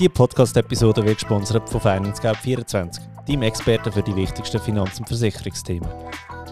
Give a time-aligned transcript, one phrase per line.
[0.00, 5.88] Die Podcast-Episode wird gesponsert von FinanceGap24, deinem Experten für die wichtigsten Finanz- und Versicherungsthemen.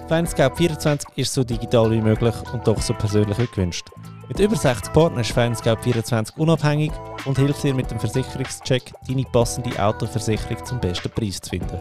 [0.08, 3.88] FinanceGap24 ist so digital wie möglich und doch so persönlich wie gewünscht.
[4.28, 6.92] Mit über 60 Partnern ist FinanceGap24 unabhängig
[7.24, 11.80] und hilft dir mit dem Versicherungscheck, deine passende Autoversicherung zum besten Preis zu finden.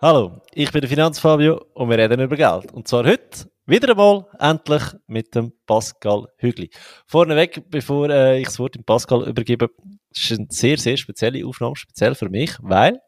[0.00, 2.72] Hallo, ich bin der Finanzfabio und wir reden über Geld.
[2.72, 6.70] Und zwar heute wieder einmal endlich mit dem Pascal Hügli.
[7.06, 9.68] Vorneweg, bevor äh, ich das Wort dem Pascal übergebe,
[10.16, 12.98] ist eine sehr, sehr spezielle Aufnahme, speziell für mich, weil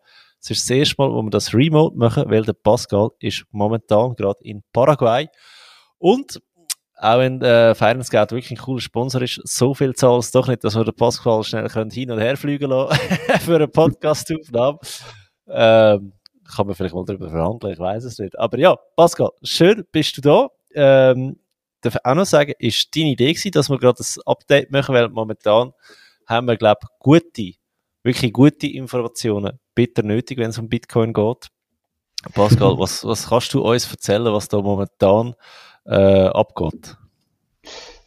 [0.40, 4.14] es ist das erste Mal, wo wir das Remote machen, weil der Pascal ist momentan
[4.14, 5.28] gerade in Paraguay
[5.98, 6.40] und
[6.98, 10.64] auch wenn äh, Geld wirklich ein cooler Sponsor ist, so viel zahlt es doch nicht,
[10.64, 12.98] dass wir den Pascal schnell hin und her fliegen lassen
[13.40, 14.78] für eine Podcast-Aufnahme.
[15.48, 16.12] Ähm,
[16.54, 18.38] kann man vielleicht mal darüber verhandeln, ich weiß es nicht.
[18.38, 20.48] Aber ja, Pascal, schön bist du da.
[20.74, 21.38] Ähm,
[21.82, 25.08] darf auch noch sagen, ist deine Idee gewesen, dass wir gerade ein Update machen, weil
[25.08, 25.72] momentan
[26.26, 27.52] haben wir, glaube ich, gute,
[28.02, 31.48] wirklich gute Informationen bitter nötig, wenn es um Bitcoin geht.
[32.34, 35.34] Pascal, was, was kannst du uns erzählen, was da momentan
[35.84, 36.96] äh, abgeht?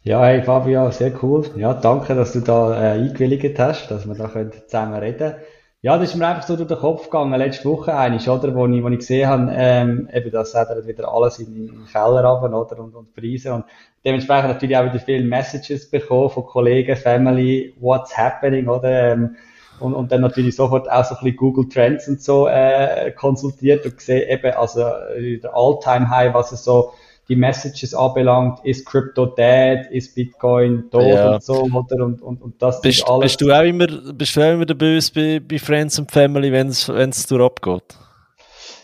[0.03, 1.45] Ja, hey Fabio, sehr cool.
[1.55, 5.35] Ja, danke, dass du da äh, eingewilligt hast, dass wir da können zusammen reden können.
[5.81, 8.67] Ja, das ist mir einfach so durch den Kopf gegangen, letzte Woche eigentlich, oder, wo
[8.67, 12.21] ich, wo ich gesehen habe, ähm, eben, das hat wieder alles in, in den Keller
[12.25, 13.53] runter, oder, und, und Preise.
[13.53, 13.63] Und
[14.03, 19.37] dementsprechend natürlich auch wieder viele Messages bekommen von Kollegen, Family, what's happening, oder, ähm,
[19.79, 23.85] und, und dann natürlich sofort auch so ein bisschen Google Trends und so, äh, konsultiert
[23.85, 26.91] und gesehen, eben, also, äh, der All-Time-High, was es so,
[27.29, 31.33] die Messages anbelangt, ist Crypto dead, ist Bitcoin tot ja.
[31.33, 32.03] und so, oder?
[32.03, 33.37] Und, und, und das bist, ist alles.
[33.37, 36.51] Bist du auch immer, bist du auch immer der Böse bei, bei Friends und Family,
[36.51, 37.95] wenn es durch abgeht?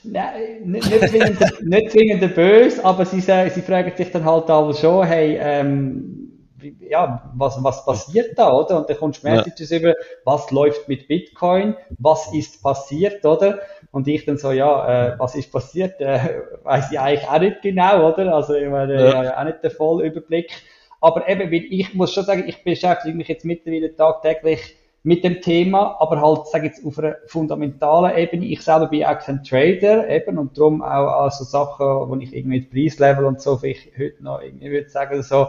[0.03, 4.49] Nein, nicht, nicht, zwingend, nicht zwingend der Böse, aber sie, sie fragen sich dann halt
[4.51, 6.25] aber schon, hey, ähm,
[6.79, 8.77] ja, was, was passiert da, oder?
[8.77, 9.79] Und dann kommst du Messages ja.
[9.79, 9.93] über,
[10.23, 13.59] was läuft mit Bitcoin, was ist passiert, oder?
[13.95, 16.19] Und ich dann so, ja, äh, was ist passiert, äh,
[16.63, 18.35] weiß ich eigentlich auch nicht genau, oder?
[18.35, 19.23] Also, ich meine, ja.
[19.23, 20.51] ja auch nicht den vollen Überblick.
[20.99, 25.95] Aber eben, ich muss schon sagen, ich beschäftige mich jetzt mittlerweile tagtäglich mit dem Thema,
[26.01, 28.45] aber halt, sage jetzt, auf einer fundamentalen Ebene.
[28.47, 32.59] Ich selber bin auch kein Trader, eben, und darum auch also Sachen, wo ich irgendwie
[32.59, 35.47] mit Preislevel und so, vielleicht heute noch irgendwie würde sagen, so,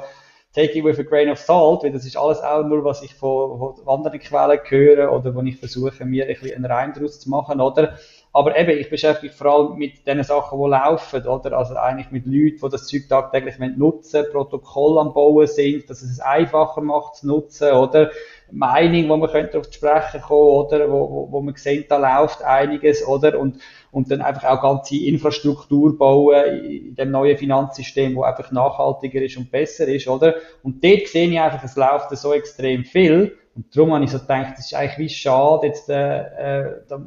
[0.57, 3.15] take it with a grain of salt, weil das ist alles auch nur, was ich
[3.15, 7.21] von, von anderen Quellen höre oder wo ich versuche, mir ein bisschen einen Reim daraus
[7.21, 7.99] zu machen, oder?
[8.37, 11.57] Aber eben, ich beschäftige mich vor allem mit den Sachen, die laufen, oder?
[11.57, 16.11] Also eigentlich mit Leuten, die das Zeug tagtäglich nutzen, Protokoll am Bauen sind, dass es
[16.11, 18.11] es einfacher macht zu nutzen, oder?
[18.51, 20.93] Meinung, wo man könnte auf die Sprechen kommen, oder?
[20.93, 23.39] Wo, wo, wo man sehen, da läuft einiges, oder?
[23.39, 23.57] Und,
[23.91, 29.39] und dann einfach auch ganze Infrastruktur bauen in dem neuen Finanzsystem, wo einfach nachhaltiger ist
[29.39, 30.35] und besser ist, oder?
[30.63, 33.35] Und dort sehe ich einfach, es läuft so extrem viel.
[33.55, 37.01] Und darum habe ich so gedacht, das ist eigentlich wie schade, jetzt, äh, äh, da,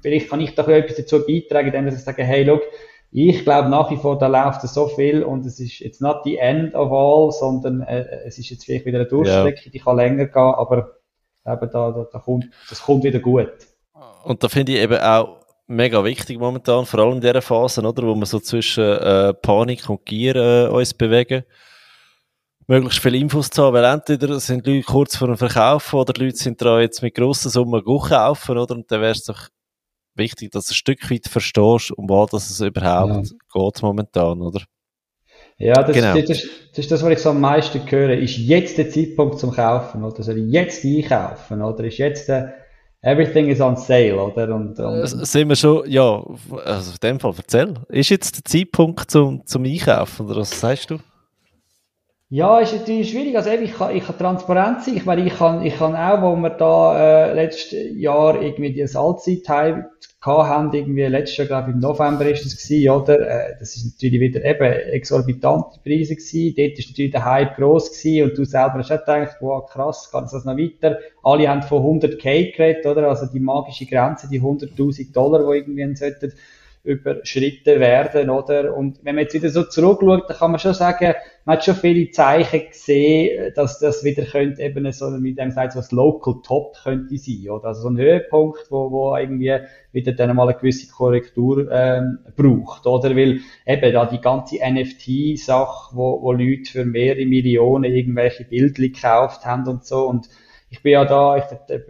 [0.00, 2.62] vielleicht kann ich da etwas dazu beitragen, indem ich sage, hey, look,
[3.12, 6.22] ich glaube nach wie vor, da läuft es so viel und es ist jetzt not
[6.24, 9.70] the end of all, sondern äh, es ist jetzt vielleicht wieder eine Durchstrecke, ja.
[9.70, 10.96] die kann länger gehen, aber
[11.46, 13.52] eben da, da, da kommt, das kommt wieder gut.
[14.24, 18.02] Und da finde ich eben auch, mega wichtig momentan, vor allem in dieser Phase, oder,
[18.02, 21.44] wo wir so zwischen äh, Panik und Gier äh, uns bewegen.
[22.68, 26.24] Möglichst viele Infos zu haben, weil entweder sind Leute kurz vor dem Verkauf oder die
[26.24, 28.74] Leute sind dran jetzt mit grossen Summen kaufen, oder?
[28.74, 29.48] Und dann wäre es doch
[30.16, 33.36] wichtig, dass du ein Stück weit verstehst, um was es überhaupt ja.
[33.52, 34.62] geht momentan, oder?
[35.58, 36.14] Ja, das, genau.
[36.14, 38.18] das, das, das, ist das, was ich so am meisten höre.
[38.18, 40.22] Ist jetzt der Zeitpunkt zum Kaufen, oder?
[40.22, 41.84] Soll ich jetzt einkaufen, oder?
[41.84, 42.54] Ist jetzt der,
[43.02, 44.52] Everything is on sale, oder?
[44.54, 46.24] Und, und äh, sind wir schon, ja,
[46.64, 47.74] also in dem Fall, erzähl.
[47.88, 50.98] Ist jetzt der Zeitpunkt zum, zum Einkaufen, oder was sagst du?
[52.28, 53.36] Ja, ist natürlich schwierig.
[53.36, 54.96] Also ich kann, ich kann transparent sein.
[54.96, 58.82] Ich meine, ich kann, ich kann auch, wo wir da äh, letztes Jahr irgendwie die
[58.82, 59.84] Allzeit haben,
[60.74, 63.20] irgendwie letztes Jahr, glaube ich, im November ist das gewesen, oder?
[63.20, 66.54] Äh, das ist natürlich wieder eben exorbitante Preise gewesen.
[66.56, 70.10] Dort ist natürlich der Hype gross gewesen und du selber hast auch gedacht, wow, krass,
[70.10, 70.98] kann das noch weiter?
[71.22, 73.08] Alle haben von 100k geredet, oder?
[73.08, 76.32] Also die magische Grenze, die 100.000 Dollar, die irgendwie sollten
[76.86, 78.76] überschritten werden, oder?
[78.76, 81.74] Und wenn man jetzt wieder so zurückschaut, dann kann man schon sagen, man hat schon
[81.74, 86.76] viele Zeichen gesehen, dass das wieder könnte eben so, mit dem sagt, was Local Top
[86.82, 87.68] könnte sein, oder?
[87.68, 89.58] Also so ein Höhepunkt, wo, wo irgendwie
[89.92, 93.16] wieder dann mal eine gewisse Korrektur, ähm, braucht, oder?
[93.16, 99.44] Weil eben da die ganze NFT-Sache, wo, wo Leute für mehrere Millionen irgendwelche Bildchen gekauft
[99.44, 100.28] haben und so, und
[100.70, 101.44] ich bin ja da, ich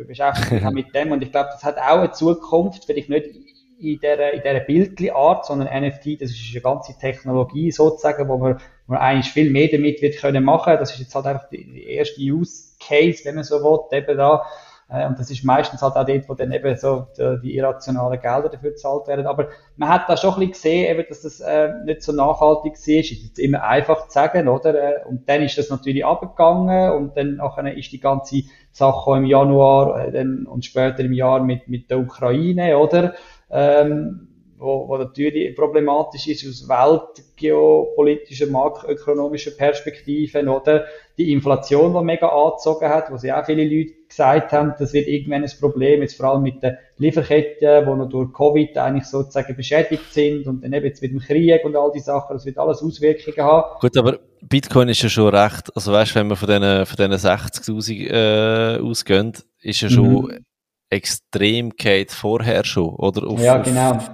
[0.07, 3.99] beschäftige mich mit dem und ich glaube, das hat auch eine Zukunft, vielleicht nicht in
[3.99, 8.95] dieser, in dieser Bildli-Art, sondern NFT, das ist eine ganze Technologie sozusagen, wo man, wo
[8.95, 10.77] man eigentlich viel mehr damit wird können machen.
[10.79, 14.45] Das ist jetzt halt einfach die, erste Use Case, wenn man so will, eben da,
[14.89, 18.21] Äh, und das ist meistens halt auch dort, wo dann eben so die, die irrationalen
[18.21, 19.27] Gelder dafür gezahlt werden.
[19.27, 22.75] Aber man hat da schon ein bisschen gesehen, eben, dass das äh, nicht so nachhaltig
[22.75, 22.95] war.
[23.01, 24.75] Ist jetzt immer einfach zu sagen, oder?
[24.75, 29.25] Äh, und dann ist das natürlich abgegangen und dann nachher ist die ganze Sache im
[29.25, 33.15] Januar äh, dann, und später im Jahr mit, mit der Ukraine, oder?
[33.51, 34.29] Ähm,
[34.59, 40.85] wo, wo natürlich problematisch ist aus weltgeopolitischer, makroökonomischer Perspektive, oder?
[41.19, 45.09] Die Inflation, die mega angezogen hat, wo sie auch viele Leute gesagt haben, das wird
[45.09, 49.57] irgendwann ein Problem, jetzt vor allem mit den Lieferketten, die noch durch Covid eigentlich sozusagen
[49.57, 52.59] beschädigt sind und dann eben jetzt mit dem Krieg und all die Sachen, das wird
[52.59, 53.79] alles Auswirkungen haben.
[53.81, 57.13] Gut, aber Bitcoin ist ja schon recht, also weißt, wenn man von diesen, von diesen
[57.13, 60.45] 60.000 äh, ausgeht, ist ja schon mhm.
[60.91, 63.27] Extrem geht vorher schon, oder?
[63.27, 63.93] Auf, ja, genau.
[63.93, 64.11] Auf,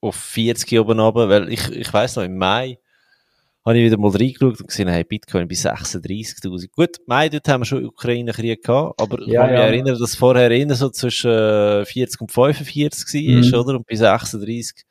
[0.00, 2.78] auf 40 oben runter, weil ich, ich weiss noch, im Mai
[3.64, 6.68] habe ich wieder mal reingeschaut und gesehen, hey, Bitcoin bei 36.000.
[6.70, 9.64] Gut, Mai, dort haben wir schon Ukraine-Krieg gehabt, aber ich kann mich ja.
[9.64, 13.66] erinnern, dass vorher eher so zwischen 40 und 45 war, mhm.
[13.66, 13.76] oder?
[13.78, 14.84] Und bei 36,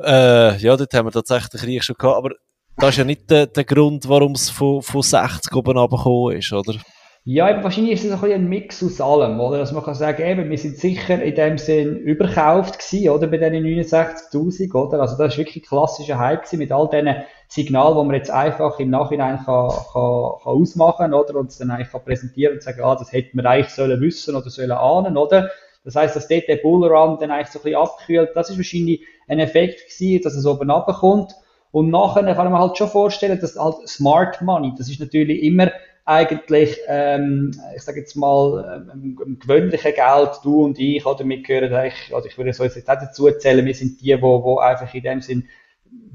[0.00, 2.30] äh, ja, dort haben wir tatsächlich den Krieg schon gehabt, aber
[2.76, 6.52] das ist ja nicht der, der Grund, warum es von, von 60 oben runtergekommen ist,
[6.52, 6.74] oder?
[7.26, 9.56] Ja, eben, wahrscheinlich ist es ein, ein Mix aus allem, oder?
[9.56, 13.26] Dass man kann sagen, eben, wir sind sicher in dem Sinn überkauft gewesen, oder?
[13.28, 15.00] Bei diesen 69.000, oder?
[15.00, 18.78] Also, das ist wirklich klassischer Hype gewesen mit all diesen Signalen, die man jetzt einfach
[18.78, 21.36] im Nachhinein kann, kann, kann ausmachen, oder?
[21.36, 24.36] Und es dann eigentlich kann präsentieren und sagen, ah, das hätten wir eigentlich sollen wissen
[24.36, 25.48] oder sollen ahnen, oder?
[25.82, 28.30] Das heißt, dass dort der Bullrun dann eigentlich so ein bisschen abkühlt.
[28.34, 31.34] Das ist wahrscheinlich ein Effekt gewesen, dass es oben runterkommt.
[31.72, 35.72] Und nachher kann man halt schon vorstellen, dass halt Smart Money, das ist natürlich immer
[36.04, 41.26] eigentlich, ähm, ich sage jetzt mal, ähm, im gewöhnlichen Geld, du und ich, oder?
[41.26, 44.42] Wir gehören eigentlich, also ich würde so jetzt nicht dazu zählen, wir sind die, wo,
[44.42, 45.48] wo einfach in dem Sinn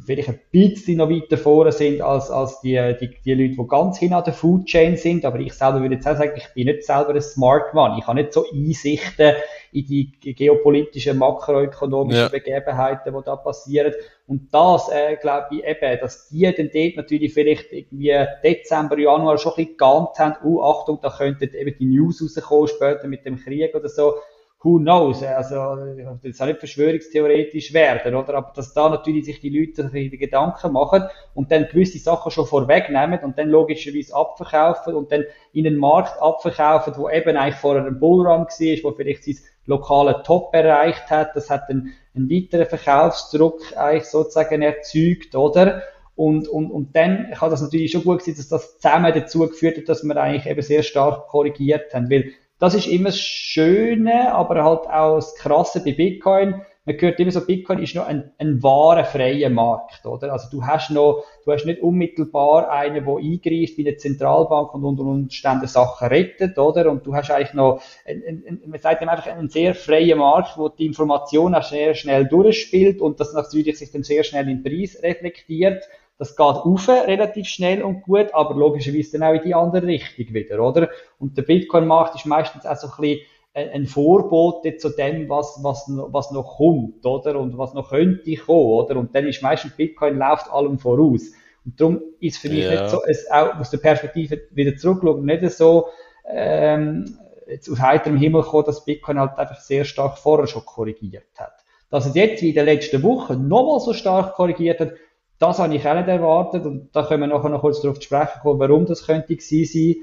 [0.10, 4.00] vielleicht ein bisschen noch weiter vorne sind als, als die, die, die Leute, die ganz
[4.00, 5.24] hin an der Food Chain sind.
[5.24, 7.96] Aber ich selber würde jetzt auch sagen, ich bin nicht selber ein Smart One.
[8.00, 9.36] Ich habe nicht so Einsichten
[9.72, 12.28] in die geopolitischen, makroökonomischen ja.
[12.28, 13.94] Begebenheiten, die da passieren.
[14.26, 19.38] Und das, äh, glaube ich eben, dass die dann dort natürlich vielleicht irgendwie Dezember, Januar
[19.38, 23.26] schon ein bisschen geahnt haben, oh, Achtung, da könnten eben die News rauskommen, später mit
[23.28, 24.16] dem Krieg oder so
[24.62, 25.78] who knows, also
[26.22, 28.34] das soll nicht verschwörungstheoretisch werden, oder?
[28.36, 31.04] Aber dass da natürlich sich die Leute die Gedanken machen
[31.34, 35.24] und dann gewisse Sachen schon vorwegnehmen und dann logischerweise abverkaufen und dann
[35.54, 40.24] in den Markt abverkaufen, wo eben eigentlich vorher ein Bullrun war, wo vielleicht sein lokale
[40.24, 45.84] Top erreicht hat, das hat einen, einen weiteren Verkaufsdruck eigentlich sozusagen erzeugt, oder?
[46.16, 49.78] Und, und, und dann kann das natürlich schon gut sein, dass das zusammen dazu geführt
[49.78, 54.34] hat, dass wir eigentlich eben sehr stark korrigiert haben, weil das ist immer das Schöne,
[54.34, 56.62] aber halt auch das Krasse bei Bitcoin.
[56.86, 60.34] Man hört immer so, Bitcoin ist noch ein, ein wahrer freier Markt, oder?
[60.34, 64.84] Also du hast noch, du hast nicht unmittelbar einen, der eingreift wie eine Zentralbank und
[64.84, 66.90] unter Umständen Sachen rettet, oder?
[66.90, 70.68] Und du hast eigentlich noch, ein, ein, man sagt einfach einen sehr freien Markt, wo
[70.68, 74.98] die Information auch sehr schnell durchspielt und das natürlich sich dann sehr schnell im Preis
[75.02, 75.84] reflektiert.
[76.20, 80.34] Das geht auf relativ schnell und gut, aber logischerweise dann auch in die andere Richtung
[80.34, 80.90] wieder, oder?
[81.18, 85.86] Und der Bitcoin-Markt ist meistens auch so ein bisschen ein Vorbote zu dem, was, was,
[85.88, 87.40] was noch kommt, oder?
[87.40, 88.98] Und was noch könnte kommen, oder?
[88.98, 91.32] Und dann ist meistens Bitcoin läuft allem voraus.
[91.66, 92.72] Und darum ist für mich ja.
[92.72, 95.88] nicht so, es auch aus der Perspektive wieder zurückschauen, nicht so,
[96.30, 101.24] ähm, jetzt aus heiterem Himmel kommen, dass Bitcoin halt einfach sehr stark vorher schon korrigiert
[101.38, 101.54] hat.
[101.90, 104.92] Dass es jetzt wie in den letzten Wochen nochmal so stark korrigiert hat,
[105.40, 108.06] das habe ich auch nicht erwartet und da können wir nachher noch kurz darauf zu
[108.06, 109.96] sprechen kommen, warum das könnte sein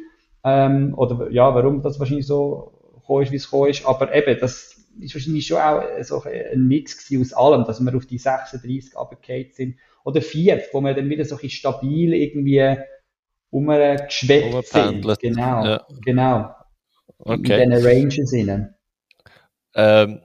[0.45, 3.87] ähm, oder ja, warum das wahrscheinlich so gekommen ist, wie es gekommen ist.
[3.87, 8.07] Aber eben, das ist wahrscheinlich schon auch so ein Mix aus allem, dass wir auf
[8.07, 12.79] die 36 abgekehrt sind oder 4, wo wir dann wieder so ein stabil irgendwie
[13.51, 15.19] umgeschweckt sind.
[15.21, 15.87] Genau, ja.
[16.05, 16.51] genau.
[17.19, 17.63] Okay.
[17.63, 18.75] In diesen Ranges innen.
[19.75, 20.21] Ähm,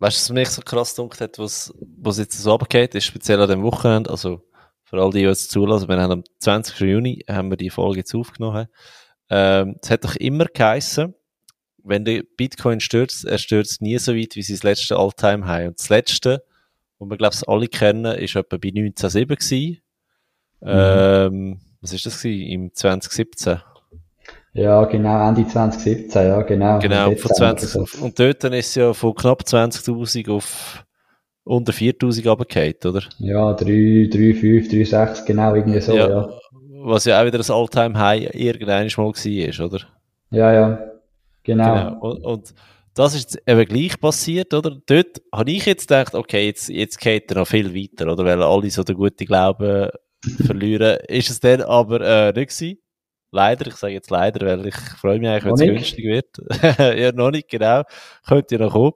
[0.00, 3.40] Weißt du, was mich so krass dunkel hat, was, was jetzt so abgeht, ist speziell
[3.40, 4.42] an dem Wochenende, also
[4.84, 6.80] für all die, die jetzt zulassen, wir haben am 20.
[6.80, 8.68] Juni haben wir die Folge jetzt aufgenommen.
[9.28, 11.14] Ähm, es hat doch immer geheißen,
[11.84, 15.68] wenn der Bitcoin stürzt, er stürzt nie so weit wie sein letzte All-Time-High.
[15.68, 16.44] Und das letzte,
[16.98, 19.82] wo wir, glaube ich, alle kennen, ist etwa bei 1907 gewesen.
[20.60, 20.68] Mhm.
[20.68, 22.50] Ähm, was ist das gewesen?
[22.50, 23.60] Im 2017?
[24.58, 26.78] Ja, genau, Ende 2017, ja, genau.
[26.80, 30.84] Genau, von 20, und dort ist es ja von knapp 20.000 auf
[31.44, 33.02] unter 4.000 runtergefallen, oder?
[33.18, 36.08] Ja, 3, 3, 5, 3, 6, genau, irgendwie so, ja.
[36.08, 36.28] ja.
[36.82, 39.80] Was ja auch wieder ein All-Time-High irgendwann mal war, oder?
[40.30, 40.78] Ja, ja,
[41.44, 41.74] genau.
[41.74, 41.98] genau.
[42.00, 42.54] Und, und,
[42.94, 44.76] das ist eben gleich passiert, oder?
[44.86, 48.24] Dort habe ich jetzt gedacht, okay, jetzt, jetzt geht er noch viel weiter, oder?
[48.24, 49.88] Weil alle so den guten Glauben
[50.44, 50.98] verlieren.
[51.06, 52.78] Ist es dann aber äh, nicht gewesen.
[53.30, 56.78] Leider, ich sage jetzt leider, weil ich freue mich eigentlich, wenn es günstig wird.
[56.98, 57.82] ja, noch nicht, genau.
[58.26, 58.92] Könnte ja noch kommen.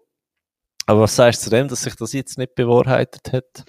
[0.86, 3.64] Aber was sagst du zu dem, dass sich das jetzt nicht bewahrheitet hat?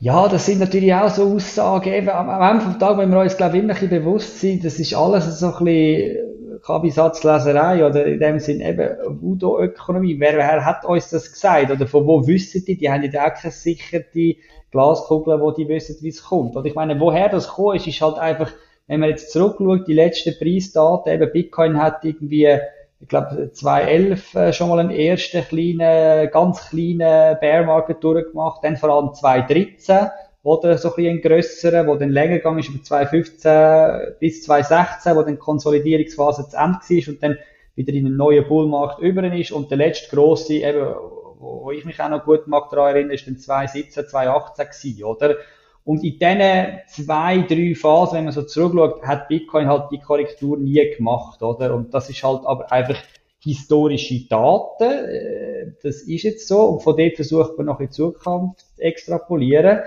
[0.00, 1.92] Ja, das sind natürlich auch so Aussagen.
[1.92, 4.64] Eben, am Ende vom Tag, wenn wir uns, glaube ich, immer ein bisschen bewusst sind,
[4.64, 8.88] das ist alles so ein bisschen Kabisatzleserei oder in dem Sinn eben
[9.20, 10.18] Voodoo-Ökonomie.
[10.18, 11.70] Wer, wer hat uns das gesagt?
[11.70, 12.76] Oder von wo wissen die?
[12.76, 14.36] Die haben ja auch keine sicherte
[14.70, 16.56] Glaskugel, wo die wissen, wie es kommt.
[16.56, 18.50] Und ich meine, woher das kommt, ist, ist halt einfach,
[18.86, 22.58] wenn man jetzt zurückschaut, die letzten Preisdaten, eben Bitcoin hat irgendwie
[23.00, 28.78] ich glaube 2011 äh, schon mal einen ersten kleinen, ganz kleinen Bear Market durchgemacht, dann
[28.78, 30.08] vor allem 2013
[30.42, 35.22] oder so ein bisschen grösseren, wo dann länger gegangen ist, über 2015 bis 2016, wo
[35.22, 37.38] dann die Konsolidierungsphase zu Ende war und dann
[37.74, 40.94] wieder in einen neuen Bullmarkt über ist und der letzte grosse, eben,
[41.38, 45.36] wo ich mich auch noch gut daran erinnere, ist dann 2017, 2018 gewesen, oder?
[45.84, 50.56] Und in diesen zwei, drei Phasen, wenn man so zurückschaut, hat Bitcoin halt die Korrektur
[50.56, 51.74] nie gemacht, oder?
[51.74, 52.96] Und das ist halt aber einfach
[53.40, 54.90] historische Daten.
[54.90, 56.62] Äh, das ist jetzt so.
[56.62, 59.80] Und von dort versucht man noch in Zukunft zu extrapolieren.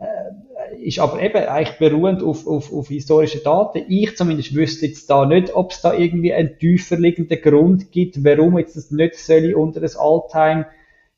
[0.00, 3.84] Äh, ist aber eben eigentlich beruhend auf, auf, auf historische Daten.
[3.88, 8.24] Ich zumindest wüsste jetzt da nicht, ob es da irgendwie einen tiefer liegenden Grund gibt,
[8.24, 10.66] warum jetzt das nicht soll unter das Alltime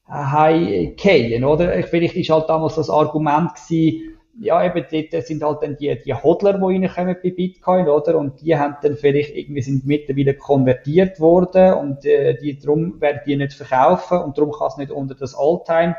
[0.08, 1.82] High gehen, oder?
[1.82, 6.14] Vielleicht ist halt damals das Argument gewesen, ja, eben, dort sind halt dann die, die
[6.14, 8.18] Hodler, die reinkommen bei Bitcoin, oder?
[8.18, 13.20] Und die haben dann vielleicht irgendwie sind mittlerweile konvertiert worden und äh, die, darum werden
[13.26, 15.96] die nicht verkaufen und darum kann es nicht unter das Alltime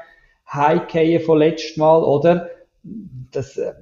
[0.52, 2.50] High gehen von letztem Mal, oder?
[3.32, 3.74] Das äh,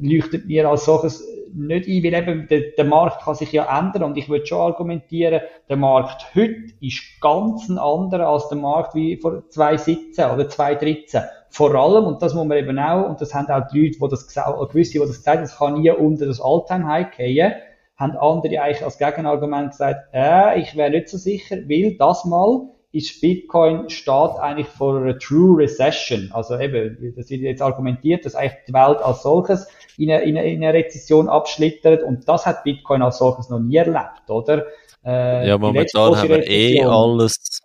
[0.00, 4.04] leuchtet mir als solches nicht ein, weil eben der, der Markt kann sich ja ändern
[4.04, 8.94] und ich würde schon argumentieren, der Markt heute ist ganz ein anderer als der Markt
[8.94, 13.34] wie vor 2017 oder 2013 vor allem, und das muss man eben auch, und das
[13.34, 15.90] haben auch die Leute, die das gesagt, gewisse, die das gesagt haben, es kann nie
[15.90, 17.52] unter das Alltime-High gehen,
[17.98, 22.68] haben andere eigentlich als Gegenargument gesagt, äh, ich wäre nicht so sicher, weil das mal
[22.90, 26.30] ist Bitcoin steht eigentlich vor einer True Recession.
[26.32, 30.36] Also eben, das wird jetzt argumentiert, dass eigentlich die Welt als solches in eine, in
[30.36, 34.66] eine, in eine Rezession abschlittert und das hat Bitcoin als solches noch nie erlebt, oder?
[35.04, 37.60] Äh, ja, momentan haben wir eh alles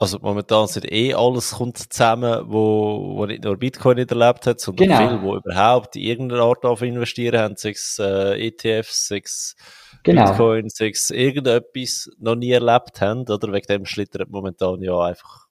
[0.00, 4.60] also momentan sind eh alles kommt zusammen, wo, wo nicht nur Bitcoin nicht erlebt hat,
[4.60, 4.98] sondern genau.
[4.98, 9.56] viele, wo überhaupt in irgendeiner Art auf investieren haben, sechs äh, ETFs, sechs
[10.04, 10.26] genau.
[10.26, 13.52] Bitcoin, sechs irgendetwas noch nie erlebt haben, oder?
[13.52, 15.48] Wegen dem schlittert momentan ja einfach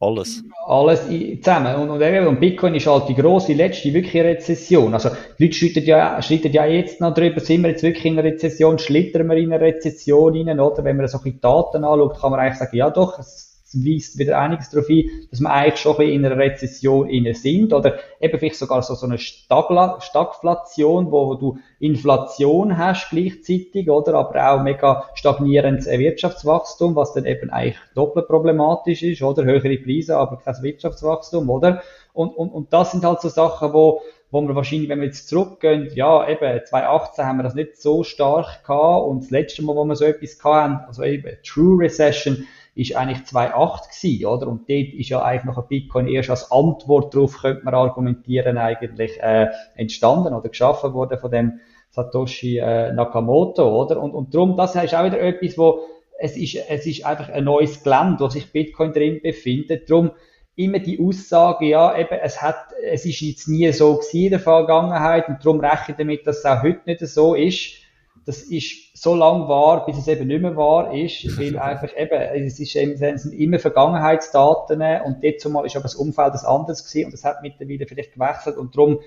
[0.00, 0.42] alles.
[0.66, 1.06] Alles
[1.40, 1.76] zusammen.
[1.76, 4.92] Und, und, und Bitcoin ist halt die grosse, letzte wirkliche Rezession.
[4.94, 8.18] Also, die Leute schlittern ja, schlittern ja jetzt noch drüber, sind wir jetzt wirklich in
[8.18, 10.82] einer Rezession, schlittern wir in eine Rezession rein, oder?
[10.82, 14.18] Wenn man so ein bisschen Daten anschaut, kann man eigentlich sagen, ja doch, es weist
[14.18, 17.98] wieder einiges darauf ein, dass wir eigentlich schon ein in einer Rezession inne sind oder
[18.20, 24.14] eben vielleicht sogar so, so eine Stagla Stagflation, wo, wo du Inflation hast gleichzeitig, oder?
[24.14, 29.44] Aber auch mega stagnierendes Wirtschaftswachstum, was dann eben eigentlich doppelt problematisch ist, oder?
[29.44, 31.82] Höhere Preise, aber kein Wirtschaftswachstum, oder?
[32.12, 35.28] Und, und, und das sind halt so Sachen, wo, wo wir wahrscheinlich, wenn wir jetzt
[35.28, 39.76] zurückgehen, ja, eben, 2018 haben wir das nicht so stark gehabt und das letzte Mal,
[39.76, 44.48] wo wir so etwas hatten, also eben True Recession, ist eigentlich 2,8 gewesen, oder?
[44.48, 48.58] Und dort ist ja eigentlich noch ein Bitcoin erst als Antwort darauf, könnte man argumentieren,
[48.58, 54.00] eigentlich äh, entstanden oder geschaffen worden von dem Satoshi äh, Nakamoto, oder?
[54.00, 55.80] Und, und darum, das ist auch wieder etwas, wo
[56.18, 59.88] es ist, es ist einfach ein neues Gelände, wo sich Bitcoin drin befindet.
[59.88, 60.10] Darum
[60.54, 64.40] immer die Aussage, ja, eben, es hat, es ist jetzt nie so gewesen in der
[64.40, 67.86] Vergangenheit und darum rechne ich damit, dass es auch heute nicht so ist
[68.26, 72.46] das ist so lang wahr, bis es eben nicht mehr wahr ist, weil einfach eben,
[72.46, 76.82] es, ist eben, sind immer Vergangenheitsdaten und dort zumal ist aber das Umfeld das anderes
[76.82, 79.00] gewesen und das hat mittlerweile vielleicht gewechselt und darum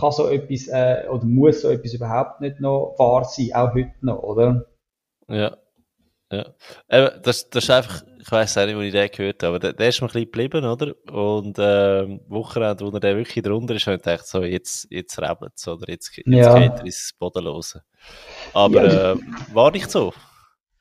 [0.00, 3.92] kann so etwas äh, oder muss so etwas überhaupt nicht noch wahr sein, auch heute
[4.00, 4.66] noch, oder?
[5.28, 5.56] Ja.
[6.30, 6.44] Ja.
[6.90, 9.58] Eben, das, das ist einfach, ich weiss auch nicht, wo ich den gehört habe, aber
[9.60, 10.94] der, der ist mir ein bisschen geblieben, oder?
[11.12, 15.20] Und, ähm, Wochenende, wo er dann wirklich drunter ist, habe ich gedacht, so, jetzt, jetzt
[15.20, 15.88] rebelt es, oder?
[15.88, 16.58] Jetzt, jetzt ja.
[16.58, 17.82] geht er ins Bodenlose.
[18.52, 19.12] Aber ja.
[19.12, 19.16] äh,
[19.52, 20.12] war nicht so.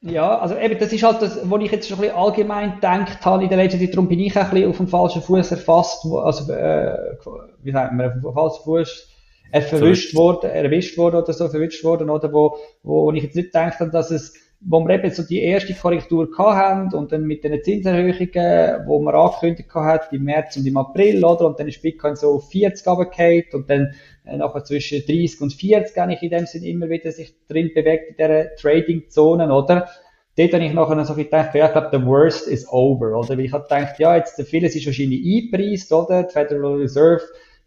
[0.01, 3.25] Ja, also eben, das ist halt das, wo ich jetzt schon ein bisschen allgemein gedacht
[3.25, 5.51] habe in der letzten Zeit, darum bin ich auch ein bisschen auf dem falschen Fuß
[5.51, 7.17] erfasst, also, äh,
[7.63, 9.09] wie sagt man, auf dem falschen Fuß
[9.51, 13.79] erwischt worden, erwischt worden oder so, verwischt worden, oder wo, wo ich jetzt nicht gedacht
[13.79, 17.61] habe, dass es wo wir eben so die erste Korrektur hatten und dann mit den
[17.61, 21.47] Zinserhöhungen, wo man angekündigt hat im März und im April, oder?
[21.47, 23.93] Und dann ist Bitcoin so auf 40 runtergefallen und dann
[24.25, 28.09] äh, nachher zwischen 30 und 40 eigentlich in dem Sinn immer wieder sich drin bewegt
[28.09, 29.87] in dieser Trading-Zone, oder?
[30.37, 33.37] Dort habe ich nachher so gedacht, ja, ich glaube, the worst is over, oder?
[33.37, 36.23] Weil ich habe gedacht, ja, jetzt vieles ist wahrscheinlich eingepreist, oder?
[36.23, 37.21] Die Federal Reserve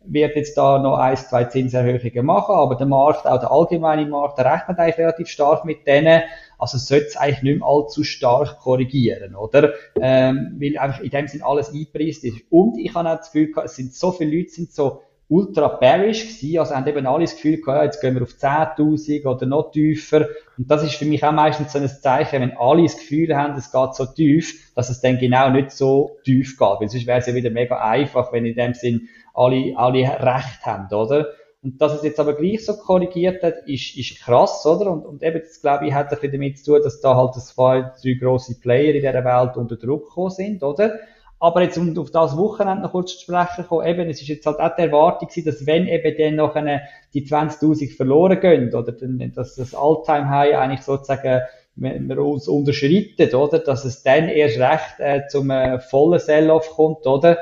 [0.05, 4.39] wird jetzt da noch ein, zwei Zinserhöhungen machen, aber der Markt, auch der allgemeine Markt,
[4.39, 6.23] der rechnet eigentlich relativ stark mit denen.
[6.59, 9.73] Also sollte es eigentlich nicht mehr allzu stark korrigieren, oder?
[10.01, 12.39] Ähm, weil einfach in dem Sinn alles eingepreist ist.
[12.51, 16.27] Und ich habe auch das Gefühl, es sind so viele Leute, sind so ultra bearish
[16.27, 19.47] gewesen, also haben eben alle das Gefühl gehabt, ja, jetzt gehen wir auf 10.000 oder
[19.47, 20.27] noch tiefer.
[20.57, 23.57] Und das ist für mich auch meistens so ein Zeichen, wenn alle das Gefühl haben,
[23.57, 26.81] es geht so tief, dass es dann genau nicht so tief geht.
[26.81, 30.65] Weil sonst wäre es ja wieder mega einfach, wenn in dem Sinn alle, alle Recht
[30.65, 31.29] haben, oder?
[31.63, 34.93] Und dass es jetzt aber gleich so korrigiert hat, ist, ist krass, oder?
[34.93, 37.35] Und, und eben, das glaube ich, hat ein bisschen damit zu tun, dass da halt
[37.35, 40.99] zwei, drei grosse Player in dieser Welt unter Druck gekommen sind, oder?
[41.41, 44.47] Aber jetzt, um auf das Wochenende noch kurz zu sprechen kommen, eben, es ist jetzt
[44.47, 46.83] halt auch die Erwartung gewesen, dass wenn eben dann noch eine,
[47.15, 51.43] die 20.000 verloren gehen, oder dann, dass das All-Time-High eigentlich sozusagen,
[51.77, 56.71] wenn wir uns unterschreitet, oder, dass es dann erst recht äh, zum äh, vollen Sell-Off
[56.71, 57.39] kommt, oder?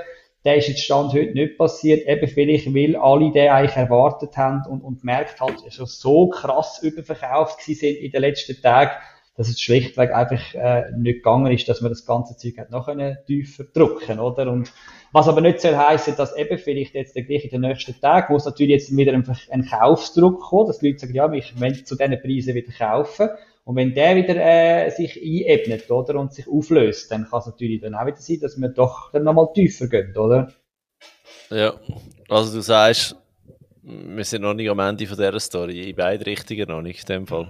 [0.46, 4.62] Der ist jetzt Stand heute nicht passiert, eben vielleicht, weil alle den eigentlich erwartet haben
[4.70, 8.92] und, und merkt halt, schon so krass überverkauft sind in den letzten Tagen,
[9.36, 12.88] dass es schlichtweg einfach äh, nicht gegangen ist, dass man das ganze Zeug hat noch
[13.26, 14.50] tiefer drücken, oder?
[14.52, 14.72] Und
[15.10, 18.36] was aber nicht soll heißen, dass eben vielleicht jetzt gleich in den nächsten Tagen, wo
[18.36, 21.84] es natürlich jetzt wieder einfach ein Kaufsdruck kommt, dass die Leute sagen, ja, ich will
[21.84, 23.30] zu diesen Preisen wieder kaufen.
[23.66, 27.80] Und wenn der wieder äh, sich einebnet, oder, und sich auflöst, dann kann es natürlich
[27.80, 30.52] dann auch wieder sein, dass wir doch dann nochmal tiefer gehen, oder?
[31.50, 31.74] Ja,
[32.28, 33.16] also du sagst,
[33.82, 37.16] wir sind noch nicht am Ende von dieser Story, in beide Richtungen noch nicht, in
[37.16, 37.48] dem Fall.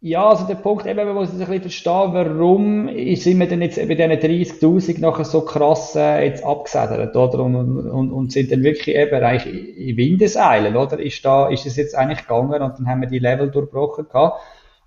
[0.00, 3.76] Ja, also der Punkt, eben, man muss ein bisschen verstehen, warum sind wir denn jetzt
[3.76, 7.40] bei diesen 30.000 nachher so krass äh, jetzt abgesedert, oder?
[7.40, 10.98] Und, und, und sind dann wirklich eben eigentlich in Windeseilen, oder?
[10.98, 14.40] Ist da, ist es jetzt eigentlich gegangen und dann haben wir die Level durchbrochen gehabt.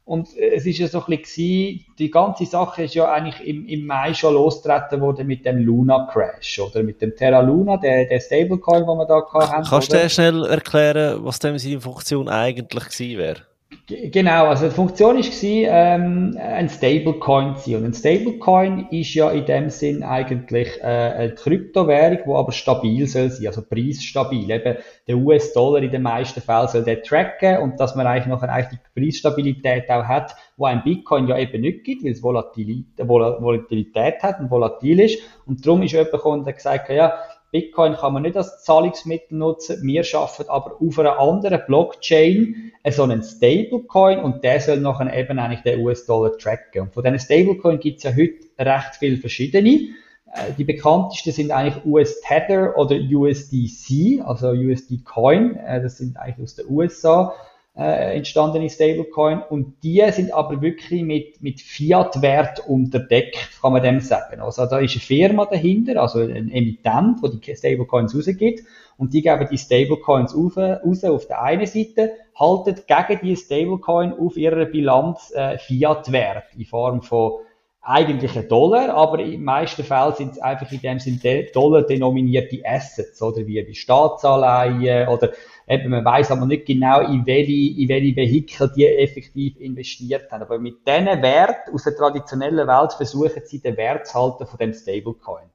[0.04, 3.86] Und es ist ja so ein bisschen, die ganze Sache ist ja eigentlich im, im
[3.86, 6.84] Mai schon losgetreten worden mit dem Luna Crash, oder?
[6.84, 9.64] Mit dem Terra Luna, der, der Stablecoin, den wir da gehabt haben.
[9.64, 13.51] Kannst du schnell erklären, was dem seine Funktion eigentlich gewesen wäre?
[13.88, 17.80] Genau, also die Funktion war, ähm, ein Stablecoin zu sein.
[17.80, 23.08] Und ein Stablecoin ist ja in dem Sinn eigentlich äh, eine Kryptowährung, die aber stabil
[23.08, 24.50] soll sein, also preisstabil.
[24.50, 28.42] Eben der US-Dollar in den meisten Fällen soll der tracken und dass man eigentlich noch
[28.44, 33.08] eine die Preisstabilität auch hat, wo ein Bitcoin ja eben nicht gibt, weil es Volatilität,
[33.08, 35.20] Volatilität hat und volatil ist.
[35.46, 37.14] Und darum ist jemand gekommen und gesagt, ja,
[37.52, 39.84] Bitcoin kann man nicht als Zahlungsmittel nutzen.
[39.84, 45.38] Wir schaffen aber auf einer anderen Blockchain so einen Stablecoin und der soll nachher eben
[45.38, 46.84] eigentlich den US-Dollar tracken.
[46.84, 49.90] Und von diesen Stablecoin gibt es ja heute recht viele verschiedene.
[50.34, 55.58] Äh, die bekanntesten sind eigentlich US Tether oder USDC, also USD Coin.
[55.58, 57.34] Äh, das sind eigentlich aus den USA
[57.76, 59.42] äh, entstandene Stablecoin.
[59.50, 64.42] Und die sind aber wirklich mit, mit Fiat-Wert unterdeckt, kann man dem sagen.
[64.42, 68.62] Also da ist eine Firma dahinter, also ein Emittent, wo die Stablecoins rausgibt.
[68.98, 74.14] Und die geben die Stablecoins raus, raus auf der einen Seite, halten gegen die Stablecoin
[74.14, 77.40] auf ihrer Bilanz äh, Fiat-Wert in Form von
[77.84, 82.62] eigentlich ein Dollar, aber in meisten Fällen sind es einfach in dem Sinne Dollar denominierte
[82.64, 85.32] Assets, oder wie die Staatsanleihen oder
[85.72, 90.42] Eben, man weiß aber nicht genau, in welche, in welche Vehikel die effektiv investiert haben.
[90.42, 94.58] Aber mit diesen Wert aus der traditionellen Welt versuchen sie den Wert zu halten von
[94.60, 95.50] dem Stablecoin.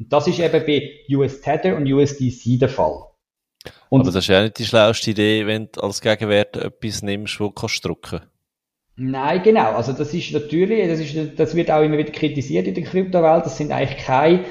[0.00, 3.04] Und das ist eben bei US Tether und USDC der Fall.
[3.88, 7.38] Und aber das ist ja nicht die schlauste Idee, wenn du als Gegenwert etwas nimmst,
[7.38, 8.20] wo du kannst drücken
[8.96, 9.72] Nein, genau.
[9.74, 13.46] Also das ist natürlich, das, ist, das wird auch immer wieder kritisiert in der Kryptowelt.
[13.46, 14.44] Das sind eigentlich keine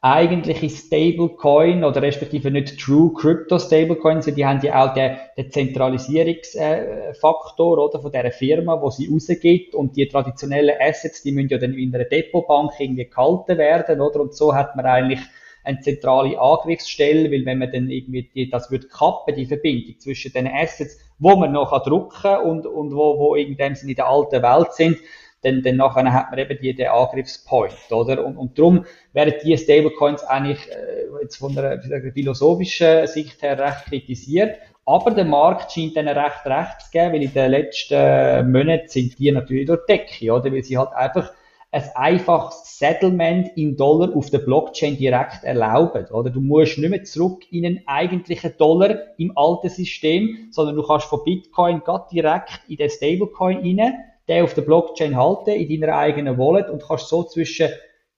[0.00, 7.78] eigentliche Stablecoin oder respektive nicht True Crypto Stablecoins, die haben ja auch den, den Zentralisierungsfaktor
[7.78, 11.74] oder von der Firma, wo sie rausgibt und die traditionellen Assets, die müssen ja dann
[11.74, 14.20] in einer Depotbank irgendwie gehalten werden, oder?
[14.20, 15.18] Und so hat man eigentlich
[15.64, 20.32] eine zentrale Angriffsstelle, weil wenn man dann irgendwie die, das wird kappen, die Verbindung zwischen
[20.32, 23.96] den Assets, wo man noch drucken kann und, und wo, wo in dem Sinne in
[23.96, 24.98] der alten Welt sind,
[25.42, 28.24] dann, dann nachher hat man eben die, den Angriffspoint, oder?
[28.24, 33.58] Und, und darum werden die Stablecoins eigentlich äh, jetzt von einer, einer philosophischen Sicht her
[33.58, 34.56] recht kritisiert.
[34.84, 39.18] Aber der Markt scheint dann recht recht zu geben, weil in den letzten Monaten sind
[39.18, 40.52] die natürlich durch die Decke, oder?
[40.52, 41.32] Weil sie halt einfach
[41.72, 46.30] ein einfaches Settlement in Dollar auf der Blockchain direkt erlauben, oder?
[46.30, 51.06] Du musst nicht mehr zurück in einen eigentlichen Dollar im alten System, sondern du kannst
[51.06, 53.94] von Bitcoin direkt in den Stablecoin rein
[54.28, 57.68] den auf der Blockchain halten, in deiner eigenen Wallet und kannst so zwischen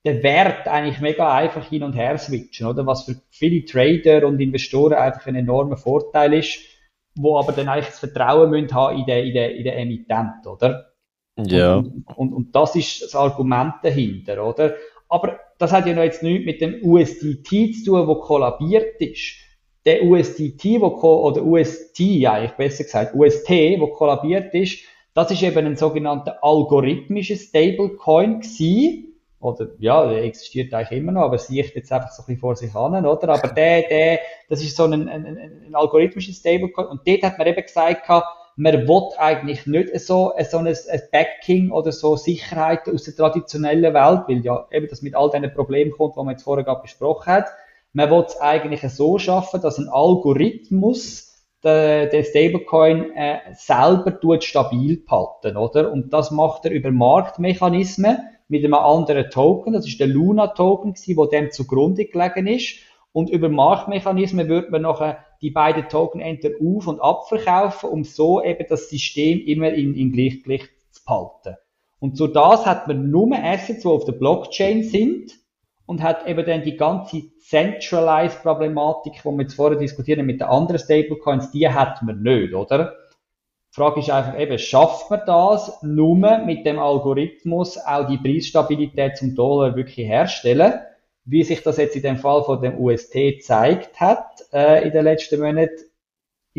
[0.05, 2.85] den Wert eigentlich mega einfach hin und her switchen, oder?
[2.85, 6.59] Was für viele Trader und Investoren einfach ein enormer Vorteil ist,
[7.15, 10.47] wo aber dann eigentlich das Vertrauen müssen haben in den, in den, in den Emittent,
[10.47, 10.91] oder?
[11.37, 11.75] Ja.
[11.75, 14.75] Und, und, und das ist das Argument dahinter, oder?
[15.09, 19.49] Aber das hat ja noch jetzt nichts mit dem USDT zu tun, wo kollabiert ist
[19.85, 25.65] der USDT, wo, oder UST, eigentlich besser gesagt, UST, wo kollabiert ist, das ist eben
[25.65, 29.05] ein sogenannter algorithmischer Stablecoin gewesen.
[29.41, 32.55] Oder, ja, der existiert eigentlich immer noch, aber sieht jetzt einfach so ein bisschen vor
[32.57, 33.29] sich an, oder?
[33.29, 34.19] Aber der, der,
[34.49, 36.87] das ist so ein, ein, ein algorithmischer Stablecoin.
[36.87, 38.09] Und dort hat man eben gesagt,
[38.59, 43.93] man will eigentlich nicht so, so ein, ein Backing oder so Sicherheit aus der traditionellen
[43.93, 46.81] Welt, weil ja eben das mit all diesen Problemen kommt, die man jetzt vorher gerade
[46.81, 47.45] besprochen hat.
[47.93, 51.28] Man will es eigentlich so schaffen, dass ein Algorithmus
[51.63, 55.91] den, Stablecoin äh, selber tut stabil behalten, oder?
[55.91, 58.17] Und das macht er über Marktmechanismen
[58.47, 59.73] mit einem anderen Token.
[59.73, 62.77] Das ist der Luna-Token, der dem zugrunde gelegen ist.
[63.11, 68.43] Und über Marktmechanismen wird man nachher die beiden Token entweder auf- und abverkaufen, um so
[68.43, 71.55] eben das System immer in, in Gleichgewicht zu behalten.
[71.99, 75.38] Und so das hat man nur Assets, die auf der Blockchain sind
[75.89, 80.47] und hat eben dann die ganze Centralized Problematik, die wir jetzt vorher diskutieren mit den
[80.47, 82.93] anderen Stablecoins, die hat man nicht, oder?
[83.71, 89.17] Die Frage ist einfach eben, schafft man das nur mit dem Algorithmus auch die Preisstabilität
[89.17, 90.73] zum Dollar wirklich herstellen?
[91.25, 95.05] Wie sich das jetzt in dem Fall von dem UST gezeigt hat äh, in den
[95.05, 95.88] letzten Monaten,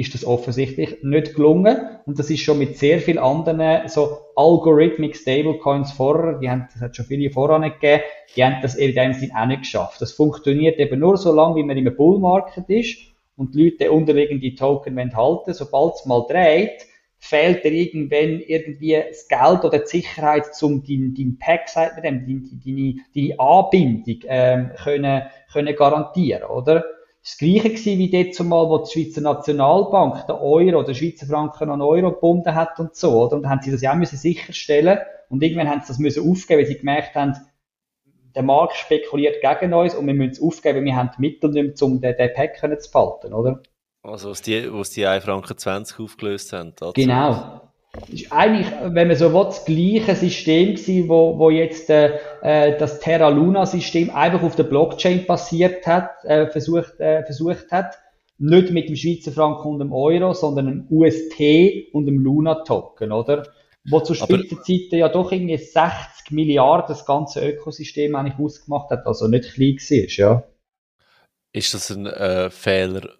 [0.01, 1.77] ist das offensichtlich nicht gelungen.
[2.07, 6.81] Und das ist schon mit sehr vielen anderen so Algorithmic Stablecoins vorher, die haben, das
[6.81, 8.03] hat schon viele voran gegeben,
[8.35, 10.01] die haben das in dem Sinn auch nicht geschafft.
[10.01, 12.99] Das funktioniert eben nur so lange, wie man im Bullmarket ist
[13.37, 16.87] und die Leute den unterliegenden Token halten Sobald es mal dreht,
[17.19, 22.03] fehlt dir irgendwann irgendwie das Geld oder die Sicherheit, um dein, dein Pack, sagt man
[22.03, 26.85] dem, deine, deine, deine Anbindung ähm, können, können garantieren, oder?
[27.23, 31.71] Das Gleiche gewesen wie dort zumal, wo die Schweizer Nationalbank den Euro, den Schweizer Franken
[31.71, 33.37] an Euro gebunden hat und so, oder?
[33.37, 36.61] Und haben sie das ja auch müssen sicherstellen und irgendwann haben sie das müssen aufgeben,
[36.61, 37.35] weil sie gemerkt haben,
[38.35, 41.81] der Markt spekuliert gegen uns und wir müssen es aufgeben, wir haben die Mittel nicht
[41.81, 43.63] mehr, um den, den Pack zu behalten, oder?
[44.03, 46.73] Also, was die, was die 1 Franken 20 aufgelöst haben.
[46.77, 46.93] Dazu.
[46.95, 47.70] Genau.
[48.09, 52.79] Ist eigentlich, wenn man so will, das gleiche System gewesen, wo, wo jetzt äh, äh,
[52.79, 57.97] das Terra Luna System einfach auf der Blockchain basiert hat, äh, versucht, äh, versucht hat.
[58.39, 63.11] Nicht mit dem Schweizer Franken und dem Euro, sondern einem UST und dem Luna Token,
[63.11, 63.49] oder?
[63.89, 69.27] Wo zu Spitzenzeiten ja doch irgendwie 60 Milliarden das ganze Ökosystem eigentlich ausgemacht hat, also
[69.27, 70.45] nicht klein war, ja.
[71.53, 73.20] Ist das ein äh, Fehler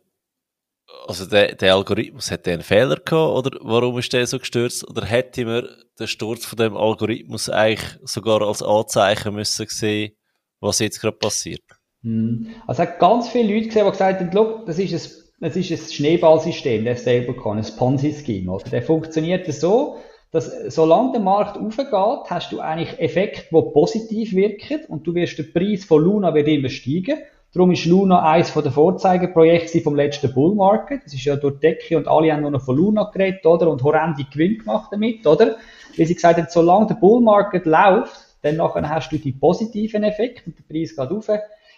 [1.07, 4.89] also der, der Algorithmus hat einen Fehler gehabt oder warum ist der so gestürzt?
[4.89, 10.13] Oder hätte man den Sturz von dem Algorithmus eigentlich sogar als Anzeichen müssen sehen,
[10.61, 11.63] was jetzt gerade passiert?
[12.03, 12.49] Hm.
[12.67, 15.71] Also hat ganz viele Leute gesehen, die gesagt haben, Look, das ist ein das ist
[15.71, 18.59] ein Schneeballsystem, der Stablecoin, ein Ponzi-Scheme.
[18.71, 19.97] Der funktioniert so,
[20.33, 25.39] dass solange der Markt aufgeht, hast du eigentlich Effekte, die positiv wirken und du wirst
[25.39, 27.21] den Preis von Luna wird immer steigen
[27.53, 31.03] Darum ist Luna eines der Vorzeigeprojekte vom letzten Bull Market.
[31.05, 33.69] Das ist ja durch Decke und alle haben nur noch von Luna geredet, oder?
[33.69, 35.57] Und horrende Gewinn gemacht damit, oder?
[35.97, 40.05] Wie sie gesagt haben, solange der Bull Market läuft, dann nachher hast du die positiven
[40.05, 41.29] Effekte und der Preis geht rauf.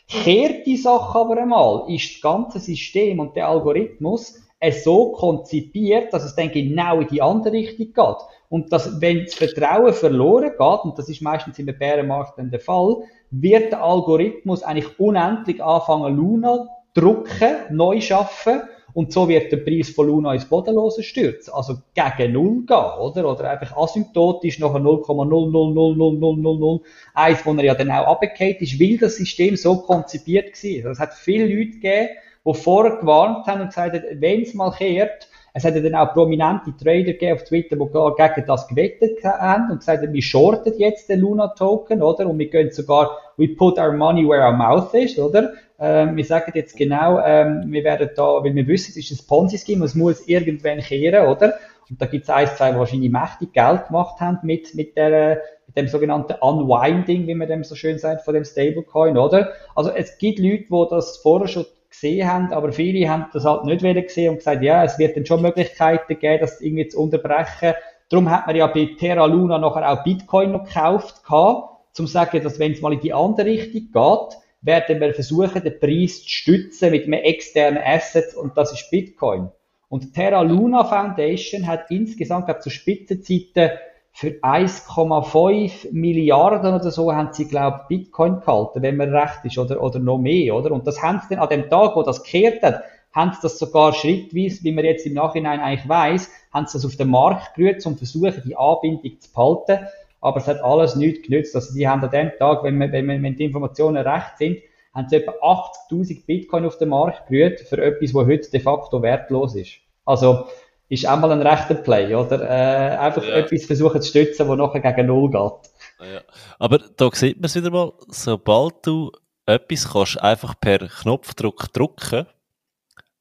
[0.09, 4.43] Kehrt die Sache aber einmal, ist das ganze System und der Algorithmus
[4.85, 8.17] so konzipiert, dass es dann genau in die andere Richtung geht.
[8.51, 12.61] Und dass, wenn das Vertrauen verloren geht, und das ist meistens im Bärenmarkt dann der
[12.61, 12.97] Fall,
[13.33, 18.63] wird der Algorithmus eigentlich unendlich anfangen, Luna drucken, neu schaffen
[18.95, 21.53] und so wird der Preis von Luna ins Bodenlose stürzen.
[21.55, 23.29] Also gegen Null gehen, oder?
[23.31, 29.57] Oder einfach asymptotisch nachher 0,0000001, wo er ja dann auch abgekehrt ist, weil das System
[29.57, 30.77] so konzipiert war.
[30.77, 32.11] Also es hat viele Leute gegeben,
[32.45, 36.15] die vorher gewarnt haben und gesagt haben, wenn es mal kehrt, es hat dann auch
[36.15, 40.73] prominente Trader gegeben auf Twitter, die gegen das gewettet haben und gesagt haben, wir shorten
[40.79, 42.27] jetzt den Luna Token, oder?
[42.27, 45.53] Und wir gehen sogar, we put our money where our mouth is, oder?
[45.79, 49.27] Ähm, wir sagen jetzt genau, ähm, wir werden da, weil wir wissen, es ist ein
[49.27, 51.55] Ponzi-Scheme, es muss irgendwann kehren, oder?
[51.91, 55.43] Und da gibt es ein, zwei, die wahrscheinlich mächtig Geld gemacht haben mit, mit, der,
[55.67, 59.53] mit dem sogenannten Unwinding, wie man dem so schön sagt, von dem Stablecoin, oder?
[59.75, 63.65] Also es gibt Leute, die das vorher schon gesehen haben, aber viele haben das halt
[63.65, 67.01] nicht wieder gesehen und gesagt, ja, es wird dann schon Möglichkeiten geben, das irgendwie zu
[67.01, 67.75] unterbrechen.
[68.09, 72.13] Darum hat man ja bei Terra Luna nachher auch Bitcoin noch gekauft, gehabt, zum zu
[72.13, 76.23] sagen, dass wenn es mal in die andere Richtung geht, werden wir versuchen, den Preis
[76.23, 79.49] zu stützen mit einem externen Asset und das ist Bitcoin.
[79.89, 83.73] Und Terra Luna Foundation hat insgesamt, glaube ich, zu Spitzenzeiten
[84.13, 89.59] für 1,5 Milliarden oder so haben sie, glaube ich, Bitcoin gehalten, wenn man recht ist,
[89.59, 90.71] oder, oder noch mehr, oder?
[90.71, 92.83] Und das haben sie dann an dem Tag, wo das gekehrt hat,
[93.15, 96.85] haben sie das sogar schrittweise, wie man jetzt im Nachhinein eigentlich weiß, haben sie das
[96.85, 99.87] auf den Markt gerührt, um versuchen, die Anbindung zu behalten.
[100.21, 101.55] Aber es hat alles nichts genützt.
[101.57, 104.59] Also, die haben an dem Tag, wenn, man, wenn, man, wenn die Informationen recht sind,
[104.95, 109.03] haben sie etwa 80.000 Bitcoin auf den Markt gerührt für etwas, was heute de facto
[109.03, 109.79] wertlos ist.
[110.05, 110.47] Also,
[110.89, 112.41] ist auch mal ein rechter Play, oder?
[112.43, 113.37] Äh, einfach ja.
[113.37, 115.73] etwas versuchen zu stützen, wo nachher gegen Null geht.
[116.01, 116.21] Ja.
[116.59, 119.13] Aber da sieht man es wieder mal, sobald du
[119.47, 122.27] etwas kannst einfach per Knopfdruck drucken,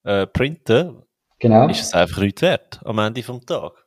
[0.04, 1.04] äh, printen,
[1.40, 1.68] genau.
[1.70, 3.78] ist es einfach nichts wert am Ende des Tages.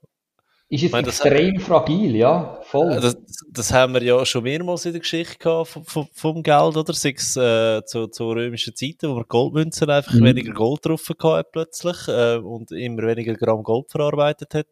[0.68, 2.98] Ist es meine, extrem fragil, ja, voll.
[3.00, 3.16] Das,
[3.50, 6.92] das, haben wir ja schon mehrmals in der Geschichte gehabt vom, vom, vom Geld, oder?
[6.94, 10.24] Sei es äh, zu, zu römischen Zeiten, wo man Goldmünzen einfach mhm.
[10.24, 14.66] weniger Gold drauf hat plötzlich äh, und immer weniger Gramm Gold verarbeitet hat.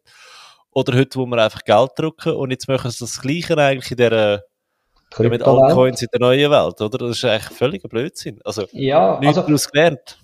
[0.71, 3.97] Oder heute, wo wir einfach Geld drucken und jetzt machen sie das Gleiche eigentlich in
[3.97, 4.43] der
[5.19, 6.97] mit Altcoins in der neuen Welt, oder?
[6.97, 8.39] Das ist eigentlich völliger Blödsinn.
[8.43, 10.17] Also, ja, nichts also, daraus gelernt.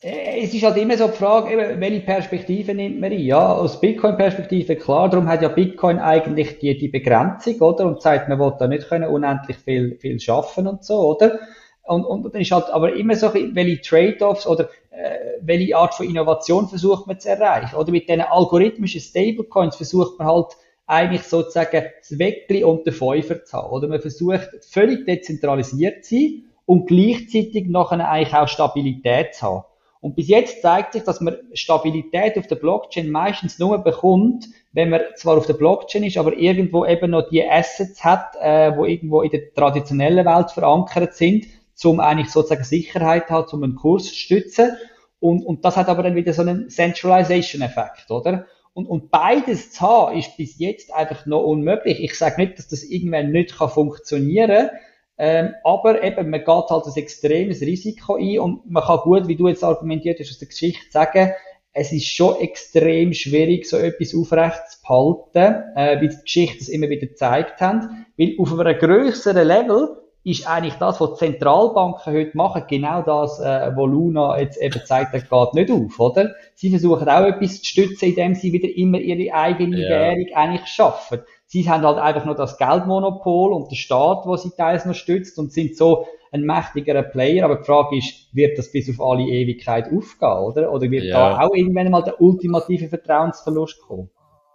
[0.00, 3.18] Äh, es ist halt immer so die Frage, welche Perspektive nimmt man ein?
[3.18, 7.86] Ja, aus Bitcoin-Perspektive klar, darum hat ja Bitcoin eigentlich die, die Begrenzung, oder?
[7.86, 11.38] Und sagt, man will da nicht können unendlich viel, viel schaffen und so, oder?
[11.86, 16.06] Und, und dann ist halt aber immer so, welche Trade-offs oder äh, welche Art von
[16.06, 17.76] Innovation versucht man zu erreichen.
[17.76, 23.44] Oder mit diesen algorithmischen Stablecoins versucht man halt eigentlich sozusagen das Weckli und den Fäufer
[23.44, 23.70] zu haben.
[23.70, 29.64] Oder man versucht völlig dezentralisiert zu sein und gleichzeitig nachher eigentlich auch Stabilität zu haben.
[30.04, 34.90] Und bis jetzt zeigt sich, dass man Stabilität auf der Blockchain meistens nur bekommt, wenn
[34.90, 38.84] man zwar auf der Blockchain ist, aber irgendwo eben noch die Assets hat, äh, wo
[38.84, 41.46] irgendwo in der traditionellen Welt verankert sind,
[41.84, 44.72] um eigentlich sozusagen Sicherheit hat, um einen Kurs zu stützen.
[45.20, 48.44] Und, und das hat aber dann wieder so einen Centralization-Effekt, oder?
[48.74, 52.02] Und, und beides zu haben, ist bis jetzt einfach noch unmöglich.
[52.02, 54.78] Ich sage nicht, dass das irgendwann nicht kann funktionieren kann,
[55.16, 59.36] ähm, aber eben, man geht halt ein extremes Risiko ein und man kann gut, wie
[59.36, 61.32] du jetzt argumentiert hast, aus der Geschichte sagen,
[61.72, 66.68] es ist schon extrem schwierig, so etwas aufrecht zu behalten, äh, wie die Geschichte es
[66.68, 72.14] immer wieder gezeigt haben, weil auf einem grösseren Level ist eigentlich das, was die Zentralbanken
[72.14, 76.34] heute machen, genau das, äh, wo Luna jetzt eben zeigt, das geht nicht auf, oder?
[76.54, 79.88] Sie versuchen auch etwas zu stützen, indem sie wieder immer ihre eigene ja.
[79.90, 81.20] Währung eigentlich schaffen.
[81.54, 85.38] Sie haben halt einfach nur das Geldmonopol und der Staat, wo sie teils noch stützt
[85.38, 87.44] und sind so ein mächtigerer Player.
[87.44, 90.72] Aber die Frage ist, wird das bis auf alle Ewigkeit aufgehen, oder?
[90.72, 91.36] Oder wird ja.
[91.36, 94.10] da auch irgendwann mal der ultimative Vertrauensverlust kommen?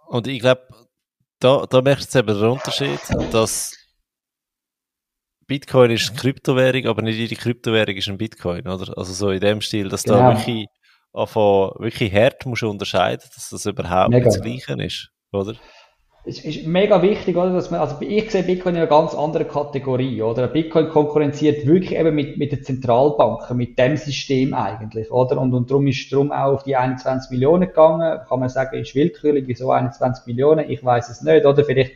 [0.08, 0.60] Und ich glaube,
[1.38, 3.00] da, da merkst du eben den Unterschied,
[3.32, 3.74] dass
[5.46, 8.98] Bitcoin ist eine Kryptowährung, aber nicht jede Kryptowährung ist ein Bitcoin, oder?
[8.98, 10.18] Also so in dem Stil, dass genau.
[10.18, 10.66] da wirklich,
[11.14, 14.26] von wirklich hart musst unterscheiden, dass das überhaupt Mega.
[14.26, 15.54] nicht das Gleiche ist, oder?
[16.22, 19.48] Es ist mega wichtig, oder, dass man, also ich sehe Bitcoin in einer ganz anderen
[19.48, 20.48] Kategorie, oder?
[20.48, 25.40] Bitcoin konkurrenziert wirklich eben mit, mit den Zentralbanken, mit dem System eigentlich, oder?
[25.40, 28.20] Und, und darum ist darum auch auf die 21 Millionen gegangen.
[28.28, 30.68] Kann man sagen, ist willkürlich, wieso 21 Millionen?
[30.68, 31.64] Ich weiß es nicht, oder?
[31.64, 31.92] Vielleicht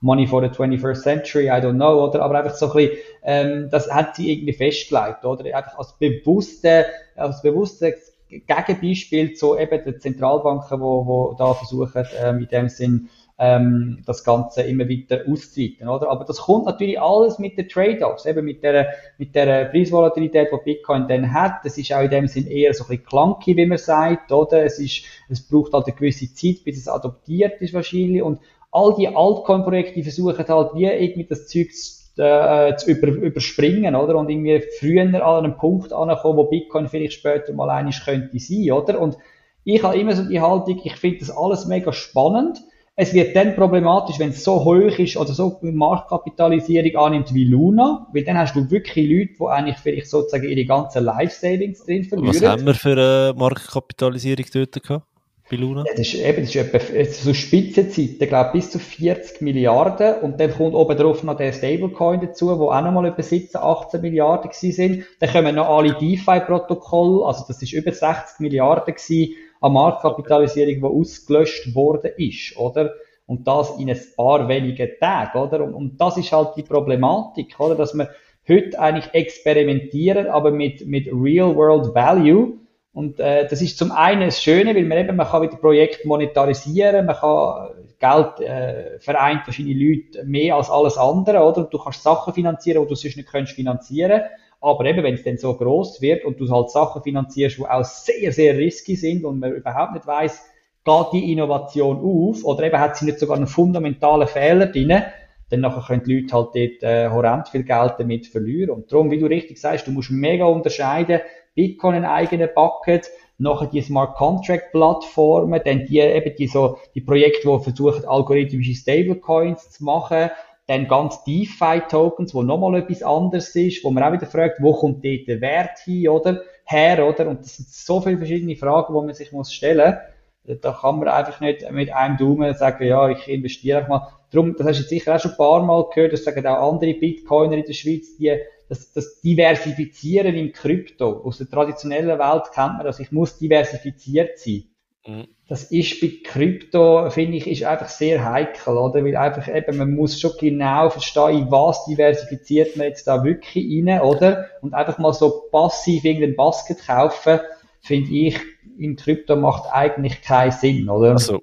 [0.00, 2.22] Money for the 21st Century, I don't know, oder?
[2.22, 5.44] Aber einfach so ein bisschen, ähm, das hat sie irgendwie festgelegt, oder?
[5.56, 7.94] Einfach als bewusste, als bewusste
[8.28, 13.08] Gegenbeispiel zu eben den Zentralbanken, wo, wo da versuchen, ähm, in dem Sinn,
[13.38, 16.10] ähm, das Ganze immer weiter auszuweiten, oder?
[16.10, 20.64] Aber das kommt natürlich alles mit den Trade-offs, eben mit der, mit der Preisvolatilität, die
[20.64, 21.64] Bitcoin dann hat.
[21.64, 24.64] Das ist auch in dem Sinn eher so ein bisschen clunky, wie man sagt, oder?
[24.64, 28.40] Es ist, es braucht halt eine gewisse Zeit, bis es adoptiert ist wahrscheinlich und
[28.72, 34.16] all die Altcoin-Projekte versuchen halt wie irgendwie das Zeug zu, äh, zu über, überspringen, oder?
[34.16, 38.72] Und irgendwie früher an einen Punkt ankommen, wo Bitcoin vielleicht später mal einig könnte sein,
[38.72, 39.00] oder?
[39.00, 39.16] Und
[39.62, 42.62] ich habe immer so die Haltung, ich finde das alles mega spannend.
[43.00, 47.44] Es wird dann problematisch, wenn es so hoch ist oder so eine Marktkapitalisierung annimmt wie
[47.44, 52.02] Luna, weil dann hast du wirklich Leute, die eigentlich vielleicht sozusagen ihre ganzen Life-Savings drin
[52.02, 52.34] verlieren.
[52.34, 55.06] Was haben wir für eine Marktkapitalisierung dort gehabt?
[55.48, 55.84] bei Luna?
[55.86, 60.16] Ja, das ist eben, das ist etwa, so Spitzenzeiten, ich glaube bis zu 40 Milliarden
[60.20, 64.00] und dann kommt oben drauf noch der Stablecoin dazu, wo auch nochmal etwa 17, 18
[64.00, 65.04] Milliarden gewesen sind.
[65.20, 71.00] Dann kommen noch alle DeFi-Protokolle, also das ist über 60 Milliarden gewesen an Marktkapitalisierung, die
[71.00, 72.94] ausgelöscht worden ist, oder?
[73.26, 75.62] Und das in ein paar wenigen Tagen, oder?
[75.62, 77.74] Und, und das ist halt die Problematik, oder?
[77.74, 78.08] Dass wir
[78.48, 82.58] heute eigentlich experimentieren, aber mit, mit Real World Value,
[82.98, 86.08] und äh, das ist zum einen das Schöne, weil man eben, man kann wieder Projekte
[86.08, 91.64] monetarisieren, man kann Geld äh, vereint verschiedene Leute mehr als alles andere, oder?
[91.64, 94.22] Du kannst Sachen finanzieren, die du sonst nicht könntest finanzieren.
[94.60, 97.84] Aber eben, wenn es dann so groß wird und du halt Sachen finanzierst, die auch
[97.84, 100.42] sehr, sehr risky sind und man überhaupt nicht weiß,
[100.84, 105.02] geht die Innovation auf oder eben hat sie nicht sogar einen fundamentalen Fehler drin,
[105.50, 108.70] dann nachher können die Leute halt dort äh, horrend viel Geld damit verlieren.
[108.70, 111.20] Und darum, wie du richtig sagst, du musst mega unterscheiden,
[111.54, 117.00] Bitcoin einen eigenen Bucket, nachher die Smart Contract Plattformen, dann die eben die so die
[117.00, 120.30] Projekte, die versuchen algorithmische Stablecoins zu machen,
[120.68, 125.02] dann ganz DeFi-Tokens, wo nochmal etwas anderes ist, wo man auch wieder fragt, wo kommt
[125.02, 126.42] dort der Wert hin, oder?
[126.64, 127.26] Her, oder?
[127.26, 129.96] Und das sind so viele verschiedene Fragen, die man sich muss stellen
[130.44, 130.60] muss.
[130.60, 134.08] Da kann man einfach nicht mit einem Daumen sagen, ja, ich investiere einfach mal.
[134.30, 136.70] Darum, das hast du jetzt sicher auch schon ein paar Mal gehört, das sagen auch
[136.70, 138.36] andere Bitcoiner in der Schweiz, die
[138.68, 141.22] das, das Diversifizieren im Krypto.
[141.24, 144.64] Aus der traditionellen Welt kennt man das, ich muss diversifiziert sein.
[145.06, 145.28] Mhm.
[145.48, 149.02] Das ist bei Krypto, finde ich, ist einfach sehr heikel, oder?
[149.02, 153.64] Weil einfach eben, man muss schon genau verstehen, in was diversifiziert man jetzt da wirklich
[153.86, 154.44] rein, oder?
[154.60, 157.40] Und einfach mal so passiv irgendein Basket kaufen,
[157.80, 158.38] finde ich,
[158.78, 161.12] im Krypto macht eigentlich keinen Sinn, oder?
[161.12, 161.40] Also,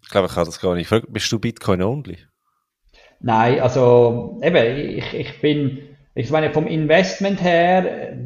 [0.00, 1.12] ich glaube, ich kann das gar nicht fragen.
[1.12, 2.18] Bist du Bitcoin only?
[3.18, 5.80] Nein, also, eben, ich, ich bin,
[6.14, 8.16] ich meine, vom Investment her,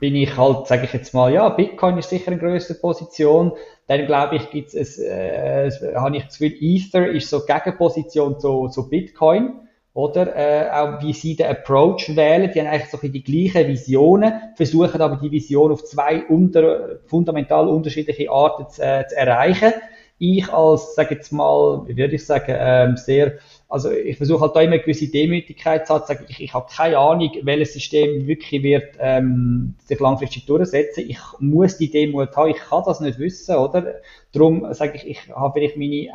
[0.00, 3.52] bin ich halt, sage ich jetzt mal, ja, Bitcoin ist sicher eine größere Position.
[3.88, 8.68] Dann glaube ich, gibt's es, äh, habe ich das Gefühl, Ether ist so Gegenposition zu,
[8.68, 9.54] zu Bitcoin,
[9.94, 10.36] oder?
[10.36, 15.00] Äh, auch wie sie den Approach wählen, die haben eigentlich so die gleichen Visionen, versuchen
[15.00, 19.72] aber die Vision auf zwei unter, fundamental unterschiedliche Arten zu, äh, zu erreichen.
[20.18, 23.38] Ich als, sage jetzt mal, würde ich sagen, ähm, sehr
[23.70, 26.96] also ich versuche halt da immer eine gewisse Demütigkeit zu sagen, ich, ich habe keine
[26.96, 31.04] Ahnung, welches System wirklich wird ähm, sich langfristig durchsetzen.
[31.06, 33.96] Ich muss die Demut haben, ich kann das nicht wissen, oder?
[34.32, 36.08] Darum sage ich, ich habe vielleicht meine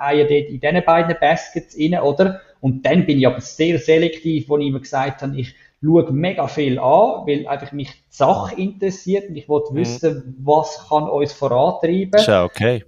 [0.00, 2.40] Eier dort in diesen beiden Baskets rein, oder?
[2.60, 6.48] Und dann bin ich aber sehr selektiv, wo ich immer gesagt habe, ich schaue mega
[6.48, 9.76] viel an, weil einfach mich die Sache interessiert und ich wollte mhm.
[9.76, 12.18] wissen, was kann uns vorantreiben.
[12.18, 12.84] Ist ja okay.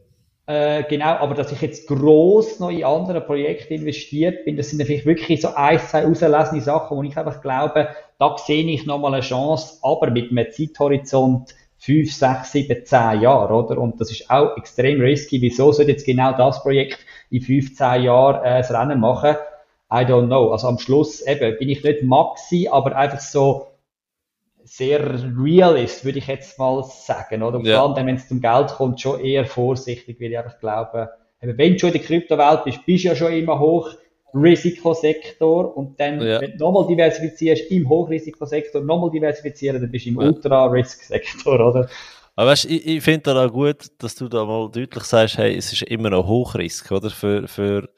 [0.50, 4.80] Äh, genau, aber dass ich jetzt gross noch in andere Projekte investiert bin, das sind
[4.80, 9.14] natürlich wirklich so ein, zwei auslesende Sachen, wo ich einfach glaube, da sehe ich nochmal
[9.14, 13.78] eine Chance, aber mit einem Zeithorizont fünf, sechs, sieben, zehn Jahre, oder?
[13.78, 15.40] Und das ist auch extrem risky.
[15.40, 16.98] Wieso soll jetzt genau das Projekt
[17.30, 19.36] in fünf, zehn Jahren äh, das Rennen machen?
[19.92, 20.50] I don't know.
[20.50, 23.68] Also am Schluss eben bin ich nicht Maxi, aber einfach so
[24.70, 25.00] sehr
[25.37, 27.42] real ist, würde ich jetzt mal sagen.
[27.42, 27.59] Oder?
[27.59, 27.80] Und ja.
[27.80, 31.72] vor allem, wenn es zum Geld kommt, schon eher vorsichtig, weil ich einfach glaube, wenn
[31.72, 33.90] du schon in der Kryptowelt bist, bist du ja schon immer hoch
[34.33, 36.40] Risikosektor und dann, ja.
[36.40, 40.28] wenn du nochmal diversifizierst im Hochrisikosektor, nochmal diversifizieren, dann bist du im ja.
[40.28, 41.88] Ultra-Risk-Sektor, oder?
[42.37, 45.56] Aber weißt, ich, ich finde da auch gut, dass du da mal deutlich sagst, hey,
[45.56, 47.11] es ist immer noch Hochrisk, oder?
[47.11, 47.88] Für, für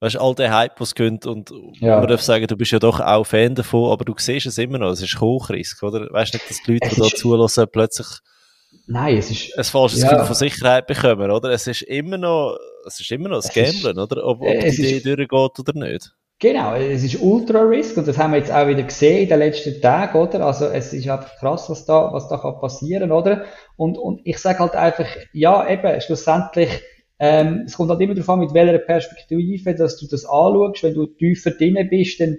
[0.00, 1.98] weißt du, all der Hype, was gönnt und ja.
[1.98, 4.78] man darf sagen, du bist ja doch auch Fan davon, aber du siehst es immer
[4.78, 6.08] noch, es ist Hochrisk, oder?
[6.10, 8.06] Weißt du nicht, dass die Leute, die da zulassen, plötzlich
[8.86, 10.10] Nein, es ist, ein falsches ja.
[10.10, 11.50] Gefühl von Sicherheit bekommen, oder?
[11.50, 14.24] Es ist immer noch, es ist immer noch das Gamblen, oder?
[14.24, 16.14] Ob, ob die Idee ist, durchgeht oder nicht.
[16.40, 19.40] Genau, es ist Ultra Risk und das haben wir jetzt auch wieder gesehen in den
[19.40, 20.46] letzten Tagen, oder?
[20.46, 23.44] Also es ist einfach krass, was da, was da kann passieren, oder?
[23.76, 26.70] Und, und ich sage halt einfach, ja, eben, schlussendlich,
[27.18, 30.82] ähm, es kommt halt immer darauf an, mit welcher Perspektive, dass du das anschaust.
[30.82, 32.38] Wenn du tiefer drin bist, dann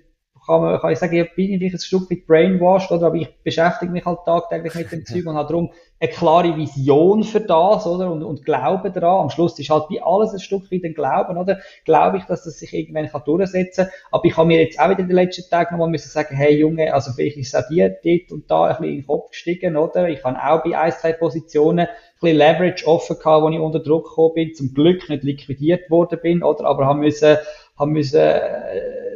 [0.49, 3.07] kann, man, kann ich sagen, ich bin vielleicht ein Stück weit brainwashed, oder?
[3.07, 7.23] Aber ich beschäftige mich halt tagtäglich mit dem Zeug und habe darum eine klare Vision
[7.23, 8.11] für das, oder?
[8.11, 9.23] Und, und Glauben daran.
[9.23, 11.59] Am Schluss ist halt wie alles ein Stück weit ein Glauben, oder?
[11.85, 13.93] Glaube ich, dass das sich irgendwann kann durchsetzen kann.
[14.11, 16.57] Aber ich habe mir jetzt auch wieder in den letzten Tagen nochmal müssen sagen, hey
[16.57, 19.29] Junge, also vielleicht ist es auch dir dort und da ein bisschen in den Kopf
[19.29, 20.09] gestiegen, oder?
[20.09, 21.87] Ich habe auch bei ein, zwei Positionen ein
[22.19, 24.53] bisschen Leverage offen gehabt, wo ich unter Druck gekommen bin.
[24.55, 26.65] Zum Glück nicht liquidiert worden bin, oder?
[26.65, 27.37] Aber haben müssen,
[27.77, 29.08] haben müssen, äh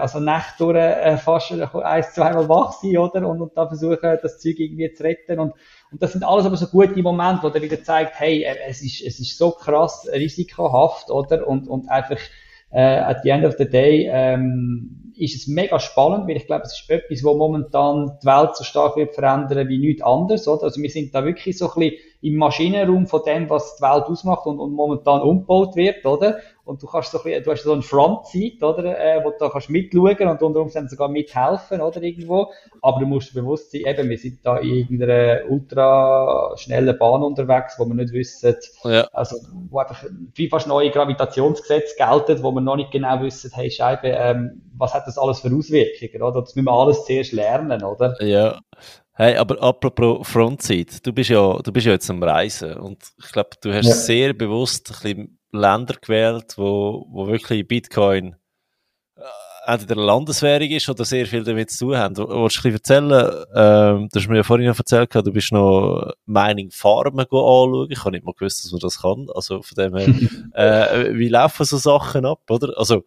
[0.00, 3.28] also Nacht durch äh, fast ein, zweimal wach sein, oder?
[3.28, 5.54] Und, und da versuchen, das Zeug irgendwie zu retten und
[5.90, 8.82] und das sind alles aber so gute Momente, wo der wieder zeigt, hey, äh, es
[8.82, 11.46] ist, es ist so krass risikohaft, oder?
[11.46, 12.18] Und, und einfach,
[12.70, 16.64] äh, at the end of the day, ähm, ist es mega spannend, weil ich glaube,
[16.64, 20.64] es ist etwas, wo momentan die Welt so stark wird verändern wie nichts anderes, oder?
[20.64, 24.04] Also wir sind da wirklich so ein bisschen im Maschinenraum von dem, was die Welt
[24.04, 26.40] ausmacht und, und momentan umgebaut wird, oder?
[26.66, 29.36] Und du kannst so ein bisschen, du hast so eine Frontseat, oder, äh, wo du
[29.38, 32.48] da kannst mitschauen und unter Umständen sogar mithelfen, oder, irgendwo.
[32.82, 37.76] Aber du musst bewusst sein, eben, wir sind da in irgendeiner ultra schnellen Bahn unterwegs,
[37.78, 39.06] wo wir nicht wissen, ja.
[39.12, 39.36] also,
[39.70, 44.08] wo einfach wie fast neue Gravitationsgesetze gelten, wo wir noch nicht genau wissen, hey, Scheibe,
[44.08, 46.40] ähm, was hat das alles für Auswirkungen, oder?
[46.40, 48.20] Das müssen wir alles zuerst lernen, oder?
[48.20, 48.58] Ja.
[49.12, 53.32] Hey, aber apropos Frontseat, du bist ja, du bist ja jetzt am Reisen und ich
[53.32, 53.94] glaube, du hast ja.
[53.94, 58.36] sehr bewusst ein bisschen Länder gewählt, wo, wo wirklich Bitcoin
[59.16, 62.16] äh, entweder eine Landeswährung ist oder sehr viel damit zu tun haben.
[62.16, 63.46] Willst du ein bisschen erzählen?
[63.54, 67.88] Ähm, du hast mir ja vorhin noch erzählt, du bist noch Mining Farmen anschauen.
[67.90, 69.26] Ich habe nicht mal gewusst, dass man das kann.
[69.34, 70.08] Also von dem her,
[70.54, 72.76] äh, wie laufen so Sachen ab, oder?
[72.76, 73.04] Also,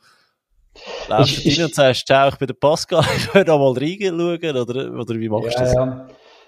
[1.08, 4.58] Läufst du rein und sagst, ciao, ich bin der Pascal, ich will da mal reinschauen,
[4.58, 5.74] oder, oder wie machst du das?
[5.74, 6.08] Ja.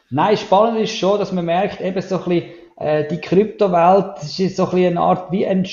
[0.09, 2.51] Nein, spannend ist schon, dass man merkt, eben so ein bisschen,
[2.81, 5.67] äh, die Kryptowelt ist so ein bisschen eine Art wie ein,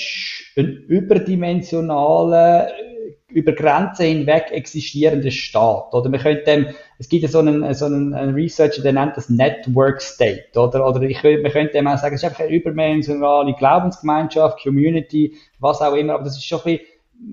[0.57, 2.69] ein überdimensionaler,
[3.31, 5.93] über Grenzen hinweg existierenden Staat.
[5.93, 6.67] Oder man könnte dem,
[6.99, 10.59] es gibt ja so einen, so einen, einen Researcher, der nennt das Network State.
[10.59, 15.37] Oder, oder ich, man könnte dem auch sagen, es ist einfach eine übermenschliche Glaubensgemeinschaft, Community,
[15.61, 16.87] was auch immer, aber das ist schon ein bisschen,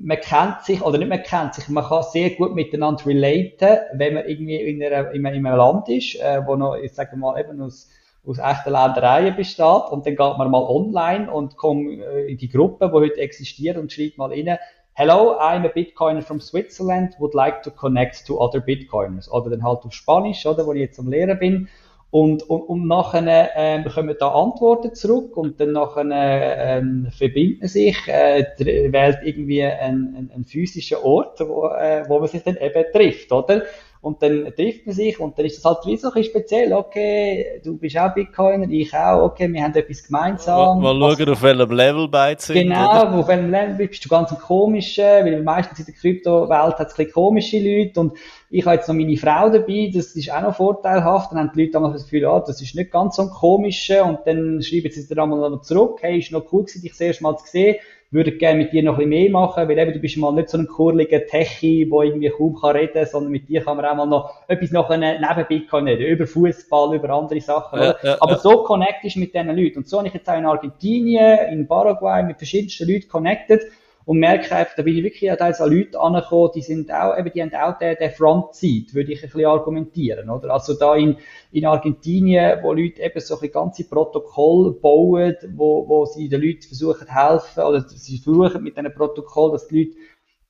[0.03, 4.15] man kennt sich, oder nicht man kennt sich, man kann sehr gut miteinander relaten, wenn
[4.15, 7.61] man irgendwie in, einer, in, einem, Land ist, äh, wo noch, ich sage mal, eben
[7.61, 7.89] aus,
[8.27, 12.49] aus echten Ländereien besteht, und dann geht man mal online und kommt äh, in die
[12.49, 14.57] Gruppe, die heute existiert, und schreibt mal rein,
[14.97, 19.29] Hello, I'm a Bitcoiner from Switzerland, would like to connect to other Bitcoiners.
[19.29, 21.67] Oder dann halt auf Spanisch, oder, wo ich jetzt am Lehren bin.
[22.11, 27.67] Und, und, und nachher ähm, bekommen da Antworten zurück und dann nachher ähm, verbindet man
[27.67, 32.55] sich, äh, wählt irgendwie einen, einen, einen physischen Ort, wo, äh, wo man sich dann
[32.55, 33.63] eben trifft, oder?
[34.05, 36.73] Und dann trifft man sich und dann ist das halt wie so ein bisschen speziell.
[36.73, 39.23] Okay, du bist auch Bitcoiner, ich auch.
[39.23, 40.79] Okay, wir haben etwas gemeinsam.
[40.79, 42.53] Mal, mal schauen, auf welchem Level beide sind.
[42.53, 43.13] Genau, oder?
[43.15, 46.99] auf welchem Level bist du ganz ein komischer, weil meistens in der Kryptowelt hat es
[46.99, 48.13] ein komische Leute und
[48.51, 51.31] ich habe jetzt noch meine Frau dabei, das ist auch noch vorteilhaft.
[51.31, 54.05] Dann haben die Leute damals das Gefühl, ah, das ist nicht ganz so ein komischer
[54.05, 57.01] und dann schreiben sie dann einmal noch zurück, hey, ist noch cool gewesen, dich das
[57.01, 57.77] erste Mal zu sehen
[58.11, 60.49] würde gerne mit dir noch ein bisschen mehr machen, weil eben du bist mal nicht
[60.49, 63.85] so ein kurliger Techie, der irgendwie kaum kann reden kann, sondern mit dir kann man
[63.85, 67.79] auch mal noch etwas noch neben Bitcoin reden, über Fußball, über andere Sachen.
[67.79, 68.37] Ja, ja, Aber ja.
[68.37, 69.79] so connectest mit diesen Leuten.
[69.79, 73.61] Und so habe ich jetzt auch in Argentinien, in Paraguay mit verschiedensten Leuten connected
[74.05, 77.31] und merke einfach, da bin ich wirklich an diese Leute angekommen, die sind auch, eben,
[77.33, 80.51] die haben auch den, den Frontzeit, würde ich ein bisschen argumentieren, oder?
[80.51, 81.17] Also da in,
[81.51, 86.61] in Argentinien, wo Leute eben so ein ganze Protokoll bauen, wo, wo sie den Leuten
[86.61, 89.97] versuchen helfen, oder sie versuchen mit diesem Protokoll, dass die Leute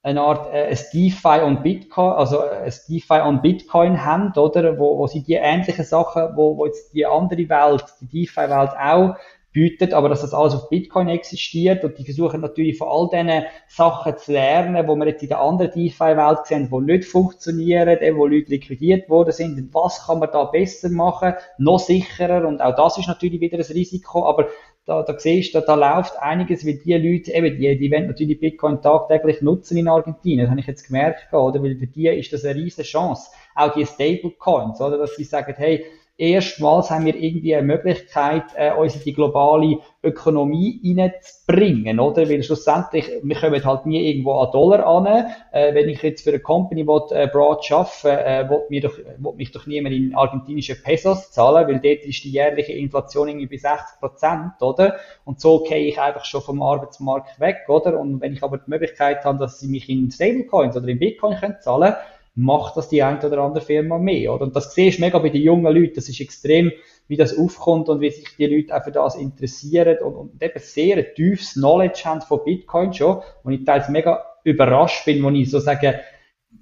[0.03, 4.77] eine Art äh, ein DeFi on Bitcoin, also ein DeFi on Bitcoin haben, oder?
[4.77, 9.15] Wo, wo sie die ähnlichen Sachen, wo, wo jetzt die andere Welt, die DeFi-Welt auch
[9.55, 13.45] bietet, aber dass das alles auf Bitcoin existiert und die versuchen natürlich von all diesen
[13.67, 18.27] Sachen zu lernen, wo wir jetzt in der anderen DeFi-Welt sehen, die nicht funktionieren, wo
[18.27, 22.97] Leute liquidiert worden sind, was kann man da besser machen, noch sicherer und auch das
[22.97, 24.49] ist natürlich wieder ein Risiko, aber
[24.85, 28.07] da, da siehst du, da, da läuft einiges, weil die Leute, eben, die, die wollen
[28.07, 31.63] natürlich Bitcoin tagtäglich nutzen in Argentinien, das habe ich jetzt gemerkt, oder?
[31.63, 33.31] Weil für die ist das eine riesige Chance.
[33.55, 34.99] Auch die Stablecoins, oder?
[34.99, 35.85] Dass sie sagen, hey,
[36.17, 42.29] erstmals haben wir irgendwie eine Möglichkeit, äh, uns in die globale Ökonomie reinzubringen, oder?
[42.29, 45.05] Weil schlussendlich, wir kommen halt nie irgendwo an Dollar an.
[45.51, 48.97] Äh, wenn ich jetzt für eine Company will, äh, broad arbeiten äh, will, mir doch,
[48.97, 53.47] will mich doch niemand in argentinische Pesos zahlen, weil dort ist die jährliche Inflation irgendwie
[53.47, 54.95] bei 60 Prozent, oder?
[55.25, 57.99] Und so gehe ich einfach schon vom Arbeitsmarkt weg, oder?
[57.99, 61.35] Und wenn ich aber die Möglichkeit habe, dass sie mich in Stablecoins oder in Bitcoin
[61.37, 61.95] können zahlen
[62.35, 64.43] macht das die eine oder andere Firma mehr, oder?
[64.43, 66.71] Und das siehst du mega bei den jungen Leuten, das ist extrem,
[67.07, 70.59] wie das aufkommt und wie sich die Leute auch für das interessieren und, und eben
[70.59, 75.49] sehr tiefes Knowledge haben von Bitcoin schon, wo ich teils mega überrascht bin, wo ich
[75.49, 76.01] so sage,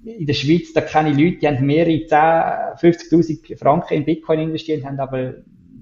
[0.04, 4.40] in der Schweiz, da kenne ich Leute, die haben mehrere 10, 50.000 Franken in Bitcoin
[4.40, 5.34] investiert, haben aber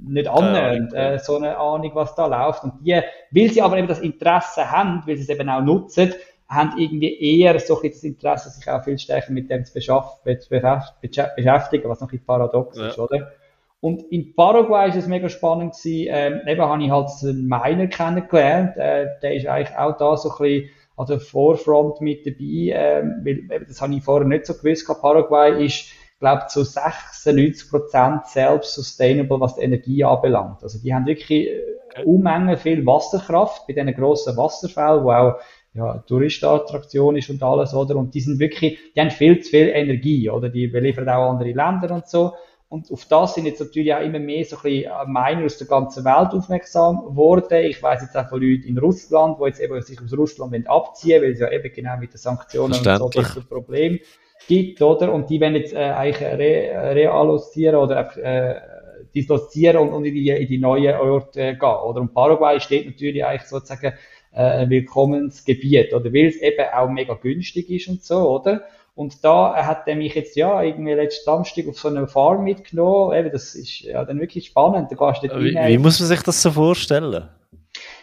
[0.05, 2.65] nicht annähernd äh, so eine Ahnung, was da läuft.
[2.65, 6.13] Und die, weil sie aber eben das Interesse haben, weil sie es eben auch nutzen,
[6.53, 12.01] haben irgendwie eher so das Interesse, sich auch viel stärker mit dem zu beschäftigen, was
[12.01, 12.89] noch ein paradox ja.
[12.89, 13.33] ist, oder?
[13.81, 17.89] Und in Paraguay ist es mega spannend gewesen, ähm, eben habe ich halt einen Miner
[17.89, 22.37] kennengelernt, äh, der ist eigentlich auch da so ein bisschen an der Forefront mit dabei,
[22.41, 25.87] ähm, weil, das habe ich vorher nicht so gewusst, Paraguay ist,
[26.21, 30.63] glaube zu 96 Prozent self-sustainable, was die Energie anbelangt.
[30.63, 35.41] Also die haben wirklich äh, Unmengen viel Wasserkraft bei diesen grossen Wasserfällen, wo auch
[35.75, 37.97] ja, Touristenattraktion ist und alles, oder?
[37.97, 40.49] Und die sind wirklich, die haben viel zu viel Energie, oder?
[40.49, 42.35] Die beliefern auch andere Länder und so.
[42.69, 45.67] Und auf das sind jetzt natürlich auch immer mehr so ein bisschen Miner aus der
[45.67, 47.65] ganzen Welt aufmerksam geworden.
[47.65, 51.23] Ich weiß jetzt auch von Leuten in Russland, die jetzt eben sich aus Russland abziehen
[51.23, 53.99] weil es ja eben genau mit den Sanktionen und so ein Problem
[54.49, 55.13] gibt, oder?
[55.13, 58.61] Und die werden jetzt äh, eigentlich re reallozieren oder äh,
[59.15, 62.01] dislozieren und, und in, die, in die neuen Orte äh, gehen, oder?
[62.01, 63.93] Und Paraguay steht natürlich eigentlich sozusagen
[64.33, 68.63] äh, Willkommensgebiet, oder weil es eben auch mega günstig ist und so, oder?
[68.95, 73.19] Und da hat er mich jetzt ja irgendwie letzten Samstag auf so eine Farm mitgenommen.
[73.19, 74.93] Eben, das ist ja dann wirklich spannend.
[74.93, 77.25] Da gehst du wie, wie muss man sich das so vorstellen?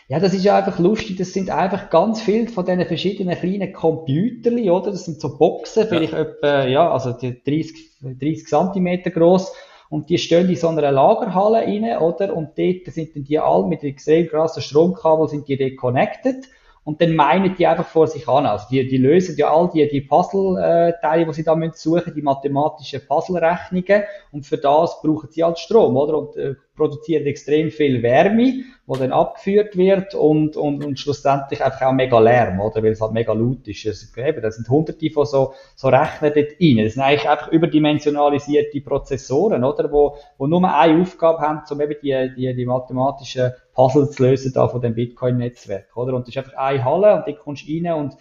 [0.07, 1.17] Ja, das ist ja einfach lustig.
[1.17, 4.89] Das sind einfach ganz viele von diesen verschiedenen kleinen Computerli, oder?
[4.89, 6.21] Das sind so Boxen, vielleicht ja.
[6.21, 9.53] etwa, ja, also 30, 30 Zentimeter groß
[9.89, 12.35] und die stehen in so einer Lagerhalle rein, oder?
[12.35, 16.45] Und dort sind dann die alle mit extrem krassen Stromkabel sind die reconnected
[16.83, 18.45] und dann meinen die einfach vor sich an.
[18.45, 23.01] Also die, die lösen ja all die, die Puzzle-Teile, die sie da suchen, die mathematischen
[23.07, 26.17] Puzzle-Rechnungen und für das brauchen sie halt Strom, oder?
[26.17, 31.83] Und äh, produzieren extrem viel Wärme, die dann abgeführt wird und, und, und schlussendlich einfach
[31.83, 32.81] auch mega Lärm, oder?
[32.81, 33.85] Weil es halt mega laut ist.
[33.85, 36.83] Es, eben, da sind hunderte von so, so Rechnern dort rein.
[36.83, 39.91] Das sind eigentlich einfach überdimensionalisierte Prozessoren, oder?
[39.91, 44.53] Wo, wo nur eine Aufgabe haben, um eben die, die, die mathematischen Puzzle zu lösen
[44.53, 46.13] da von dem Bitcoin-Netzwerk, oder?
[46.15, 48.15] Und das ist einfach eine Halle und die kommst rein und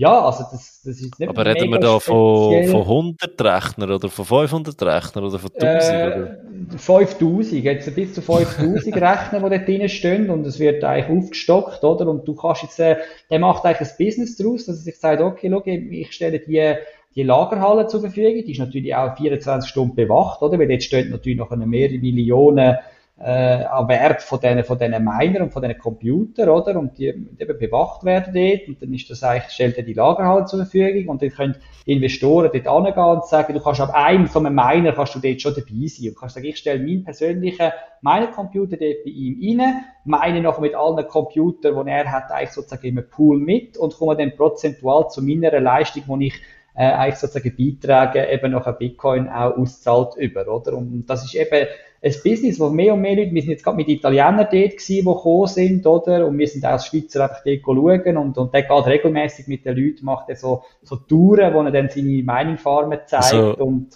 [0.00, 4.08] ja, also das, das ist nicht Aber reden wir da von, von 100 Rechnern oder
[4.08, 5.92] von 500 Rechnern oder von 1000?
[5.92, 6.78] Äh, oder?
[6.78, 11.84] 5000, jetzt bis zu 5000 Rechner, die dort drin stehen und es wird eigentlich aufgestockt,
[11.84, 12.08] oder?
[12.08, 12.96] Und du kannst jetzt, äh,
[13.28, 16.76] der macht eigentlich ein Business daraus, dass er sich sagt, okay, schau, ich stelle die,
[17.14, 20.58] die Lagerhalle zur Verfügung, die ist natürlich auch 24 Stunden bewacht, oder?
[20.58, 22.78] Weil jetzt stehen natürlich noch eine mehrere Millionen
[23.22, 26.78] äh, an Wert von diesen, von diesen Miner und von diesen Computer, oder?
[26.78, 28.66] Und die, die eben bewacht werden dort.
[28.66, 31.08] Und dann ist das eigentlich, stellt er die Lagerhalle zur Verfügung.
[31.08, 34.92] Und dann können Investoren dort angehen und sagen, du kannst ab einem so einem Miner
[34.92, 36.08] kannst du dort schon dabei sein.
[36.08, 40.74] Und kannst sagen, ich stelle meinen persönlichen Miner-Computer dort bei ihm rein, meine noch mit
[40.74, 45.22] allen Computern, die er hat, eigentlich sozusagen im Pool mit und komme dann prozentual zu
[45.22, 46.34] meiner Leistung, die ich
[46.74, 50.74] äh, eigentlich sozusagen beitragen, eben noch ein Bitcoin auch auszahlt über, oder?
[50.74, 51.66] Und das ist eben
[52.02, 54.86] ein Business, wo mehr und mehr Leute, wir sind jetzt gerade mit Italienern dort gewesen,
[54.88, 56.26] die gekommen sind, oder?
[56.26, 59.66] Und wir sind auch als Schweizer einfach dort schauen und, und der geht regelmäßig mit
[59.66, 63.88] den Leuten, macht er so, so Touren, wo er dann seine Mining-Farmen zeigt also, und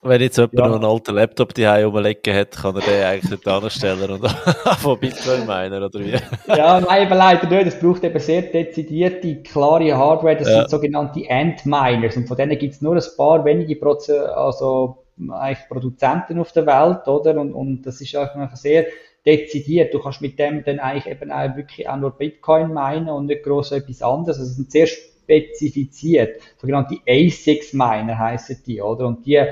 [0.00, 0.68] wenn jetzt jemand ja.
[0.68, 4.28] noch einen alten Laptop die rumlegen hat, kann er den eigentlich nicht anstellen und
[4.78, 6.14] von Bitcoin meinen, oder wie?
[6.46, 7.74] ja, nein, eben leider nicht.
[7.74, 10.36] Es braucht eben sehr dezidierte, klare Hardware.
[10.36, 10.60] Das ja.
[10.60, 12.16] sind sogenannte Endminers.
[12.16, 14.98] Und von denen gibt es nur ein paar wenige Proze also
[15.30, 17.40] eigentlich Produzenten auf der Welt, oder?
[17.40, 18.86] Und, und das ist einfach sehr
[19.24, 19.92] dezidiert.
[19.92, 23.42] Du kannst mit dem dann eigentlich eben auch wirklich auch nur Bitcoin meinen und nicht
[23.42, 24.38] groß etwas anderes.
[24.38, 26.40] Also es sind sehr spezifiziert.
[26.56, 29.06] Sogenannte ASICs Miner heißen die, oder?
[29.06, 29.42] Und die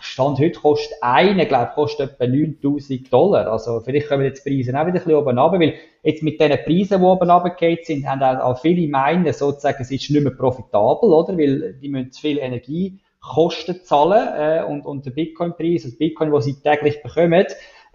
[0.00, 3.50] Stand heute kostet eine, glaube ich, kostet etwa 9000 Dollar.
[3.50, 6.40] Also vielleicht kommen jetzt die Preise auch wieder ein bisschen oben runter, weil jetzt mit
[6.40, 10.32] diesen Preisen, die oben runtergefallen sind, haben auch viele Miner sozusagen, es ist nicht mehr
[10.32, 11.36] profitabel, oder?
[11.36, 16.30] Weil die müssen zu viel Energie Kosten zahlen äh, und, und der Bitcoin-Preis, das Bitcoin,
[16.30, 17.46] das sie täglich bekommen,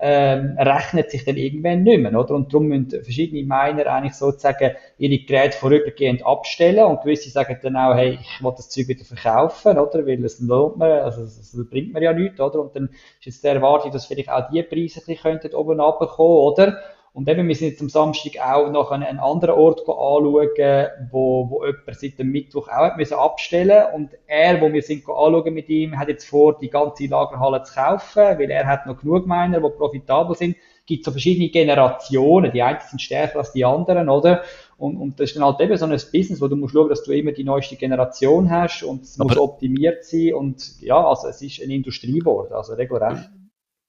[0.01, 2.33] ähm, rechnet sich dann irgendwann nicht mehr, oder?
[2.33, 7.75] Und darum müssen verschiedene Miner eigentlich sozusagen ihre Geräte vorübergehend abstellen und gewisse sagen dann
[7.75, 10.05] auch, hey, ich will das Zeug wieder verkaufen, oder?
[10.07, 12.61] Weil es lohnt mir, also es bringt mir ja nichts, oder?
[12.61, 16.37] Und dann ist jetzt der Erwartung, dass vielleicht auch die Preise ein bisschen oben runterkommen,
[16.37, 16.79] oder?
[17.11, 21.49] Und eben, wir sind jetzt am Samstag auch noch an einen anderen Ort anschauen, wo,
[21.49, 25.53] wo jemand seit dem Mittwoch auch hat müssen abstellen Und er, wo wir sind anschauen
[25.53, 29.25] mit ihm, hat jetzt vor, die ganze Lagerhalle zu kaufen, weil er hat noch genug
[29.25, 30.55] Miner, die profitabel sind.
[30.55, 32.51] Es gibt so verschiedene Generationen.
[32.51, 34.43] Die einen sind stärker als die anderen, oder?
[34.77, 37.03] Und, und das ist dann halt eben so ein Business, wo du musst schauen, dass
[37.03, 40.33] du immer die neueste Generation hast und es muss optimiert sein.
[40.35, 43.29] Und ja, also es ist eine Industrie geworden, also regelrecht.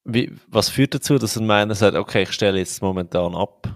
[0.04, 3.68] Wie, was führt dazu, dass ein Miner sagt, okay, ich stelle jetzt momentan ab?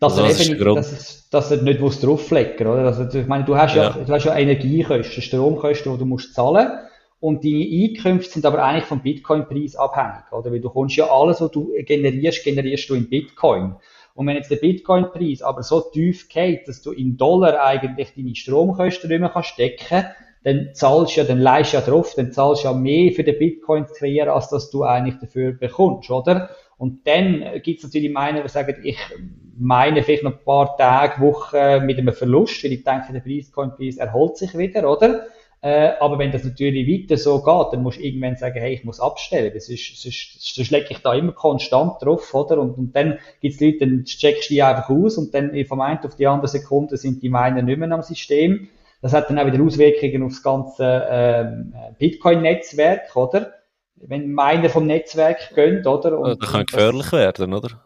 [0.00, 2.84] Dass, also, er, eben, dass, es, dass er nicht muss drauflegen oder?
[2.84, 6.34] Also, ich meine, du hast ja, ja du hast ja Energiekosten, Stromkosten, die du musst
[6.34, 6.68] zahlen
[7.20, 10.52] und deine Einkünfte sind aber eigentlich vom Bitcoin-Preis abhängig, oder?
[10.52, 13.74] Weil du kommst ja alles, was du generierst, generierst du in Bitcoin.
[14.14, 18.34] Und wenn jetzt der Bitcoin-Preis aber so tief geht, dass du in Dollar eigentlich deine
[18.34, 20.06] Stromkosten nicht mehr kannst decken
[20.48, 23.38] dann zahlst du ja, dann leist ja drauf, dann zahlst du ja mehr für den
[23.38, 26.48] Bitcoin zu kreieren, als dass du eigentlich dafür bekommst, oder?
[26.78, 28.98] Und dann gibt es natürlich meine, die sagen, ich
[29.58, 33.98] meine vielleicht noch ein paar Tage, Wochen mit einem Verlust, weil ich denke, der Bitcoin-Preis
[33.98, 35.26] erholt sich wieder, oder?
[35.60, 38.84] Äh, aber wenn das natürlich weiter so geht, dann musst du irgendwann sagen, hey, ich
[38.84, 39.50] muss abstellen.
[39.52, 42.58] Das ist, sonst, sonst lege ich da immer konstant drauf, oder?
[42.58, 45.98] Und, und dann gibt's Leute, dann checkst du die einfach aus und dann vom einen
[45.98, 48.68] auf die andere Sekunde sind die Miner nicht mehr am System.
[49.00, 53.54] Das hat dann auch wieder Auswirkungen auf das ganze ähm, Bitcoin-Netzwerk, oder?
[53.96, 56.18] Wenn Miner vom Netzwerk gehen, oder?
[56.18, 57.80] Und, das kann gefährlich werden, oder?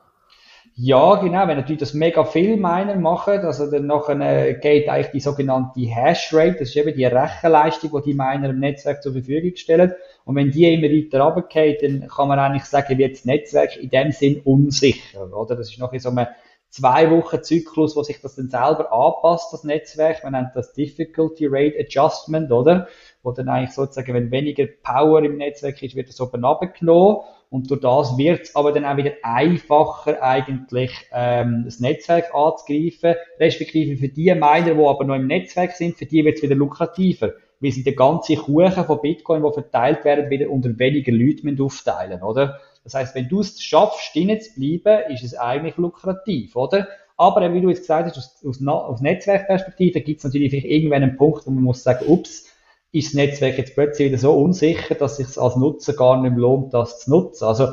[0.74, 1.46] Ja, genau.
[1.46, 6.56] Wenn natürlich das mega viel Miner machen, also dann nachher geht eigentlich die sogenannte Hashrate,
[6.60, 9.92] das ist eben die Rechenleistung, die die Miner im Netzwerk zur Verfügung stellen.
[10.24, 13.90] Und wenn die immer weiter runtergeht, dann kann man eigentlich sagen, wird das Netzwerk in
[13.90, 15.56] dem Sinn unsicher, oder?
[15.56, 16.26] Das ist noch so einem
[16.72, 20.24] zwei Wochen Zyklus, wo sich das dann selber anpasst, das Netzwerk.
[20.24, 22.88] Man nennt das Difficulty Rate Adjustment, oder?
[23.22, 27.18] Wo dann eigentlich sozusagen, wenn weniger Power im Netzwerk ist, wird das oben abgenommen.
[27.50, 33.16] Und durch das wird es aber dann auch wieder einfacher, eigentlich ähm, das Netzwerk anzugreifen.
[33.38, 36.54] Respektive für die Miner, die aber noch im Netzwerk sind, für die wird es wieder
[36.54, 37.34] lukrativer.
[37.60, 42.22] Weil sie den ganzen Kuchen von Bitcoin, die verteilt werden, wieder unter weniger Leuten aufteilen,
[42.22, 42.58] oder?
[42.84, 46.88] Das heißt, wenn du es schaffst, drinnen zu bleiben, ist es eigentlich lukrativ, oder?
[47.16, 51.16] Aber wie du jetzt gesagt hast, aus, aus, aus Netzwerkperspektive gibt es natürlich irgendwann einen
[51.16, 52.46] Punkt, wo man muss sagen, ups,
[52.90, 56.32] ist das Netzwerk jetzt plötzlich wieder so unsicher, dass es sich als Nutzer gar nicht
[56.32, 57.44] mehr lohnt, das zu nutzen.
[57.44, 57.68] Also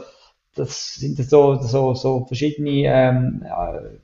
[0.55, 3.45] das sind so, so, so verschiedene ähm,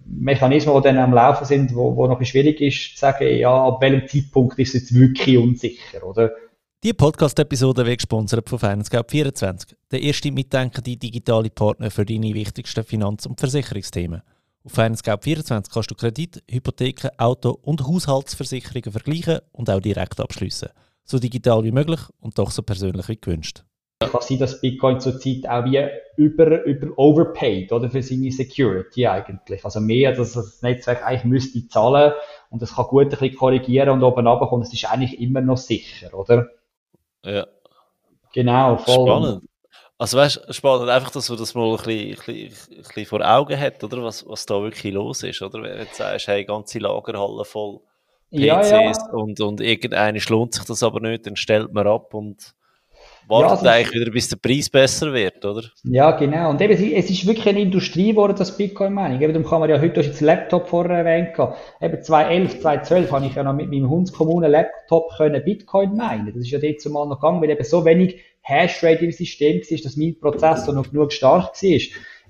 [0.06, 3.82] Mechanismen, die dann am Laufen sind, wo, wo noch schwierig ist, zu sagen, ja, ab
[3.82, 6.32] welchem Zeitpunkt ist es jetzt wirklich unsicher, oder?
[6.86, 13.25] Die Podcast-Episode wird gesponsert von FinanceGap24, der erste mitdenkende digitale Partner für deine wichtigsten Finanz-
[13.25, 14.21] und Versicherungsthemen.
[14.63, 20.69] Auf FinanceGap24 kannst du Kredit, Hypotheken, Auto- und Haushaltsversicherungen vergleichen und auch direkt abschließen.
[21.05, 23.63] So digital wie möglich und doch so persönlich wie gewünscht.
[23.99, 25.83] Kann sein, dass Bitcoin zurzeit auch wie
[26.17, 29.65] über, über overpaid oder für seine Security eigentlich.
[29.65, 32.13] Also mehr, dass das Netzwerk eigentlich müsste zahlen
[32.51, 34.67] und es kann gut ein bisschen korrigieren und oben runterkommen.
[34.67, 36.47] Es ist eigentlich immer noch sicher, oder?
[37.26, 37.47] Ja.
[38.34, 39.07] Genau, voll.
[39.07, 39.49] Spannend.
[39.97, 43.21] Also weißt spannend einfach, dass man das mal ein bisschen, ein bisschen, ein bisschen vor
[43.21, 44.03] Augen hat, oder?
[44.03, 45.63] Was, was da wirklich los ist, oder?
[45.63, 47.80] Wenn du sagst, hey, ganze Lagerhalle voll
[48.32, 48.93] PCs ja, ja.
[49.13, 52.55] und, und irgendeine lohnt sich das aber nicht, dann stellt man ab und
[53.28, 55.63] wartet ja, eigentlich wieder, bis der Preis besser wird, oder?
[55.84, 56.49] Ja, genau.
[56.49, 59.21] Und eben, es ist wirklich eine Industrie geworden, das Bitcoin-Mining.
[59.21, 61.30] Eben, darum kann man ja heute, du hast Laptop vorher erwähnt,
[61.82, 66.34] eben 2011, 2012 habe ich ja noch mit meinem Hundskommunen Laptop können Bitcoin minen.
[66.34, 69.78] Das ist ja dort zumal noch gegangen, weil eben so wenig Hashrate im System war,
[69.84, 71.80] dass mein Prozessor noch genug stark war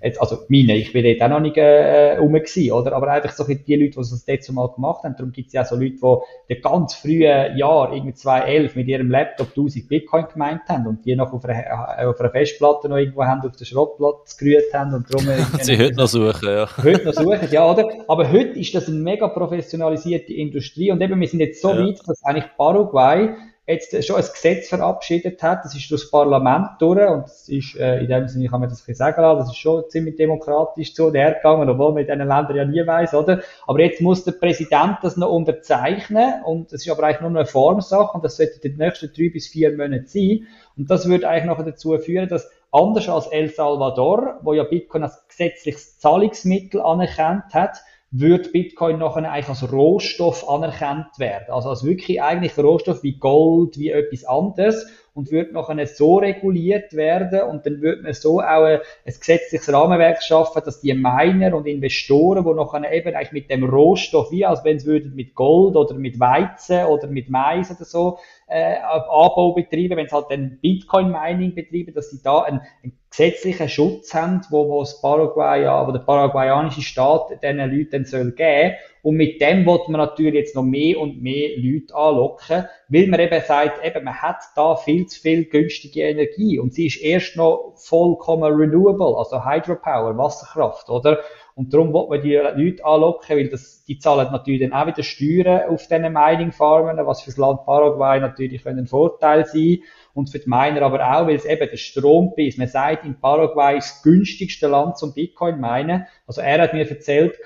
[0.01, 2.93] Jetzt, also meine, ich bin dort auch noch nicht äh, rum gewesen, oder?
[2.93, 5.61] Aber einfach so die Leute, die das dort mal gemacht haben, darum gibt es ja
[5.61, 10.25] auch so Leute, die in ganz frühen Jahr, irgendwie 2011, mit ihrem Laptop 1000 Bitcoin
[10.31, 13.55] gemeint haben und die noch auf einer, äh, auf einer Festplatte noch irgendwo haben, auf
[13.55, 15.27] den Schrottplatz gerührt haben und darum...
[15.61, 16.67] Sie heute noch suchen, ja.
[16.77, 17.87] Heute noch suchen, ja, oder?
[18.07, 21.85] Aber heute ist das eine mega professionalisierte Industrie und eben, wir sind jetzt so ja.
[21.85, 23.29] weit, dass eigentlich Paraguay
[23.67, 25.65] jetzt schon ein Gesetz verabschiedet hat.
[25.65, 28.87] Das ist durchs Parlament durch und das ist, äh, in dem Sinne kann man das
[28.87, 32.55] ein sagen lassen, das ist schon ziemlich demokratisch zu hergegangen, obwohl man in diesen Ländern
[32.55, 33.41] ja nie weiß, oder?
[33.65, 37.45] Aber jetzt muss der Präsident das noch unterzeichnen und das ist aber eigentlich nur eine
[37.45, 40.47] Formsache und das sollte in den nächsten drei bis vier Monaten sein.
[40.77, 45.03] Und das würde eigentlich noch dazu führen, dass anders als El Salvador, wo ja Bitcoin
[45.03, 47.79] als gesetzliches Zahlungsmittel anerkannt hat,
[48.19, 51.45] würde Bitcoin nachher eigentlich als Rohstoff anerkannt werden.
[51.49, 56.93] Also als wirklich eigentlich Rohstoff wie Gold, wie etwas anderes und würde nachher so reguliert
[56.93, 61.55] werden und dann würde man so auch ein, ein gesetzliches Rahmenwerk schaffen, dass die Miner
[61.55, 65.77] und Investoren, die nachher eben eigentlich mit dem Rohstoff, wie als wenn würden mit Gold
[65.77, 70.59] oder mit Weizen oder mit Mais oder so, äh, Anbau betreiben, wenn es halt ein
[70.61, 75.87] Bitcoin-Mining betreiben, dass sie da einen, einen gesetzlichen Schutz haben, wo, wo das Paraguay, ja,
[75.87, 78.75] wo der paraguayanische Staat diesen Leuten soll geben.
[79.05, 83.19] Und mit dem wird man natürlich jetzt noch mehr und mehr Leute anlocken, weil man
[83.19, 87.35] eben sagt, eben, man hat da viel zu viel günstige Energie und sie ist erst
[87.35, 91.19] noch vollkommen renewable, also Hydropower, Wasserkraft, oder?
[91.55, 95.03] Und darum wird man die Leute anlocken, weil das, die zahlen natürlich dann auch wieder
[95.03, 99.79] Steuern auf diesen Mining-Farmen, was für das Land Paraguay natürlich ein Vorteil sein
[100.13, 103.77] und für die Miner aber auch, weil es eben der Strompreis, man sagt, in Paraguay
[103.77, 106.05] ist das günstigste Land zum Bitcoin minen.
[106.27, 107.39] Also er hat mir erzählt,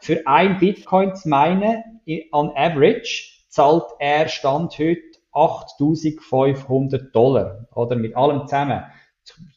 [0.00, 1.84] für ein Bitcoin zu minen,
[2.32, 5.02] on average, zahlt er Stand heute
[5.32, 8.82] 8500 Dollar, oder mit allem zusammen.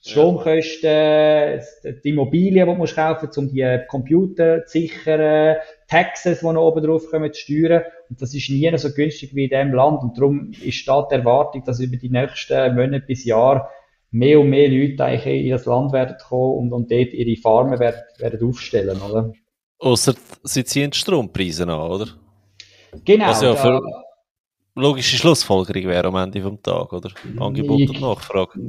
[0.02, 1.62] Stromkosten,
[2.04, 5.58] die Immobilien, die du musst kaufen um die Computer zu sichern,
[5.88, 7.84] Taxes, die noch oben drauf kommen, zu steuern.
[8.10, 10.04] Und das ist nie so günstig wie in diesem Land.
[10.04, 13.68] Und darum ist da die Erwartung, dass über die nächsten Monate bis Jahre
[14.12, 17.80] mehr und mehr Leute eigentlich in das Land werden kommen und, und dort ihre Farmen
[17.80, 19.34] werden, werden aufstellen, oder?
[19.80, 20.14] Außer
[20.44, 22.08] sie ziehen die Strompreise an, oder?
[23.04, 23.28] Genau.
[23.28, 23.82] Was ja für
[24.76, 27.10] logische Schlussfolgerung wäre am Ende vom Tag, oder?
[27.40, 28.60] Angebot und Nachfrage.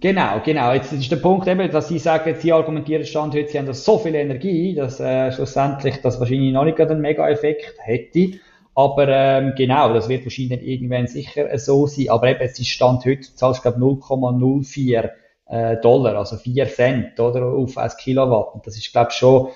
[0.00, 0.72] Genau, genau.
[0.72, 3.98] Jetzt ist der Punkt eben, dass Sie sagen, Sie argumentieren Stand heute, Sie haben so
[3.98, 8.38] viel Energie, dass äh, schlussendlich das wahrscheinlich noch nicht einen Mega-Effekt hätte.
[8.74, 12.08] Aber ähm, genau, das wird wahrscheinlich irgendwann sicher so sein.
[12.08, 15.10] Aber eben, es ist Stand heute, du zahlst glaube 0,04
[15.52, 18.54] äh, Dollar, also 4 Cent, oder, auf ein Kilowatt.
[18.54, 19.48] Und das ist glaube schon,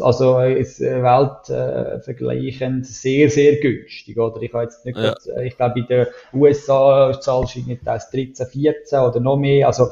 [0.00, 4.40] also ist äh, weltvergleichend äh, sehr, sehr günstig, oder?
[4.40, 5.10] Ich jetzt nicht, ja.
[5.10, 9.66] grad, äh, ich glaube in den USA zahlst du nicht 13, 14 oder noch mehr,
[9.66, 9.88] also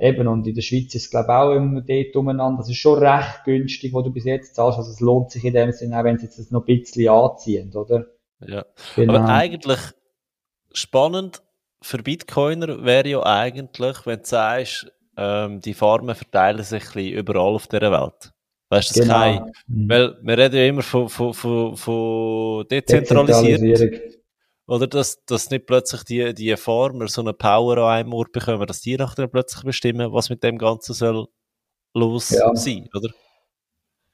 [0.00, 2.58] Eben, und in der Schweiz ist es, glaube ich, auch immer dort umeinander.
[2.58, 4.78] Das ist schon recht günstig, wo du bis jetzt zahlst.
[4.78, 7.74] Also es lohnt sich in dem Sinne auch, wenn sie jetzt noch ein bisschen anziehen,
[7.74, 8.06] oder?
[8.46, 8.64] Ja.
[8.94, 9.14] Genau.
[9.14, 9.80] Aber eigentlich
[10.72, 11.42] spannend
[11.82, 17.12] für Bitcoiner wäre ja eigentlich, wenn du sagst, ähm, die Farmen verteilen sich ein bisschen
[17.12, 18.32] überall auf dieser Welt.
[18.70, 19.14] Weißt du, das genau.
[19.14, 19.88] kein, mhm.
[19.88, 24.18] weil wir reden ja immer von, von, von, von dezentralisiert.
[24.66, 28.66] Oder dass, dass nicht plötzlich die, die Farmer so eine Power an einem Ort bekommen,
[28.66, 31.26] dass die nachher plötzlich bestimmen, was mit dem Ganzen soll
[31.94, 32.54] los ja.
[32.54, 33.08] sein, oder?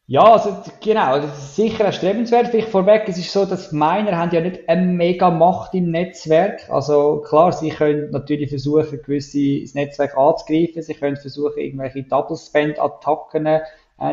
[0.07, 2.49] Ja, also genau, das ist sicher erstrebenswert.
[2.49, 6.69] Vielleicht vorweg, es ist so, dass Miner haben ja nicht eine mega Macht im Netzwerk.
[6.69, 12.37] Also klar, sie können natürlich versuchen, gewisse das Netzwerk anzugreifen, sie können versuchen, irgendwelche Double
[12.37, 13.61] Spend Attacken äh,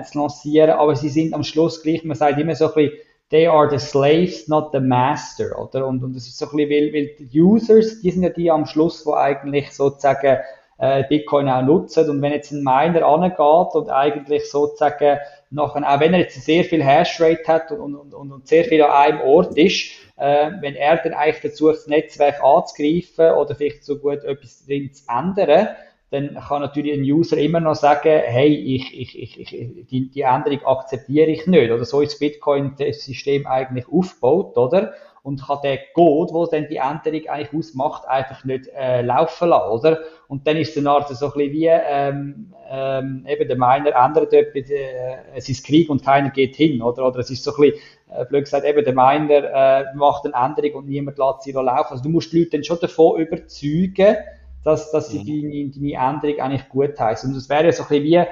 [0.03, 2.97] zu lancieren, aber sie sind am Schluss gleich, man sagt immer so ein bisschen,
[3.29, 5.87] they are the slaves, not the master, oder?
[5.87, 8.49] Und, und das ist so ein bisschen, weil, weil die Users, die sind ja die
[8.49, 10.37] am Schluss, wo eigentlich sozusagen
[10.81, 12.09] äh, Bitcoin auch nutzen.
[12.09, 15.19] Und wenn jetzt ein Miner angeht und eigentlich sozusagen
[15.51, 18.81] nachher, auch wenn er jetzt sehr viel Hashrate hat und, und, und, und sehr viel
[18.81, 23.85] an einem Ort ist, äh, wenn er dann eigentlich versucht, das Netzwerk anzugreifen oder vielleicht
[23.85, 25.69] so gut etwas drin zu ändern,
[26.09, 30.21] dann kann natürlich ein User immer noch sagen, hey, ich, ich, ich, ich, die, die
[30.21, 31.71] Änderung akzeptiere ich nicht.
[31.71, 34.93] Oder so ist das Bitcoin-System eigentlich aufgebaut, oder?
[35.23, 39.71] Und kann den Code, wo dann die Änderung eigentlich ausmacht, einfach nicht äh, laufen lassen,
[39.71, 39.99] oder?
[40.27, 43.93] Und dann ist es eine Art so ein bisschen wie, ähm, ähm, eben der Miner
[43.95, 47.07] ändert etwas, äh, es ist Krieg und keiner geht hin, oder?
[47.07, 50.33] Oder es ist so ein bisschen, äh, blöd gesagt, eben der Miner äh, macht eine
[50.33, 51.91] Änderung und niemand lässt sie laufen.
[51.91, 54.17] Also du musst die Leute dann schon davon überzeugen,
[54.63, 55.71] dass, dass sie mhm.
[55.73, 57.31] deine, deine Änderung eigentlich gut heißen.
[57.31, 58.23] Und es wäre so ein bisschen wie,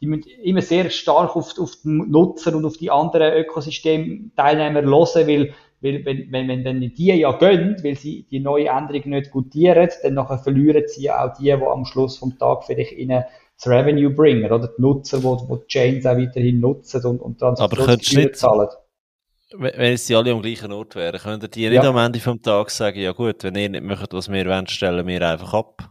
[0.00, 5.26] die müssen immer sehr stark auf, auf den Nutzer und auf die anderen Ökosystemteilnehmer hören,
[5.26, 9.30] weil weil wenn, wenn, wenn dann die ja gehen, weil sie die neue Änderung nicht
[9.30, 13.24] gutieren, dann nachher verlieren sie ja auch die, die am Schluss vom Tag vielleicht ihnen
[13.56, 18.34] das Revenue bringen, oder die Nutzer, die, die Chains auch weiterhin nutzen und, und Transaktionsgebühren
[18.34, 18.68] zahlen.
[19.56, 21.70] Wenn die alle am gleichen Ort wären, könnten die ja.
[21.70, 24.66] nicht am Ende vom Tag sagen, ja gut, wenn ihr nicht möchtet, was wir wollen,
[24.66, 25.90] stellen wir einfach ab.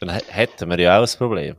[0.00, 1.56] Dann hätten wir ja auch ein Problem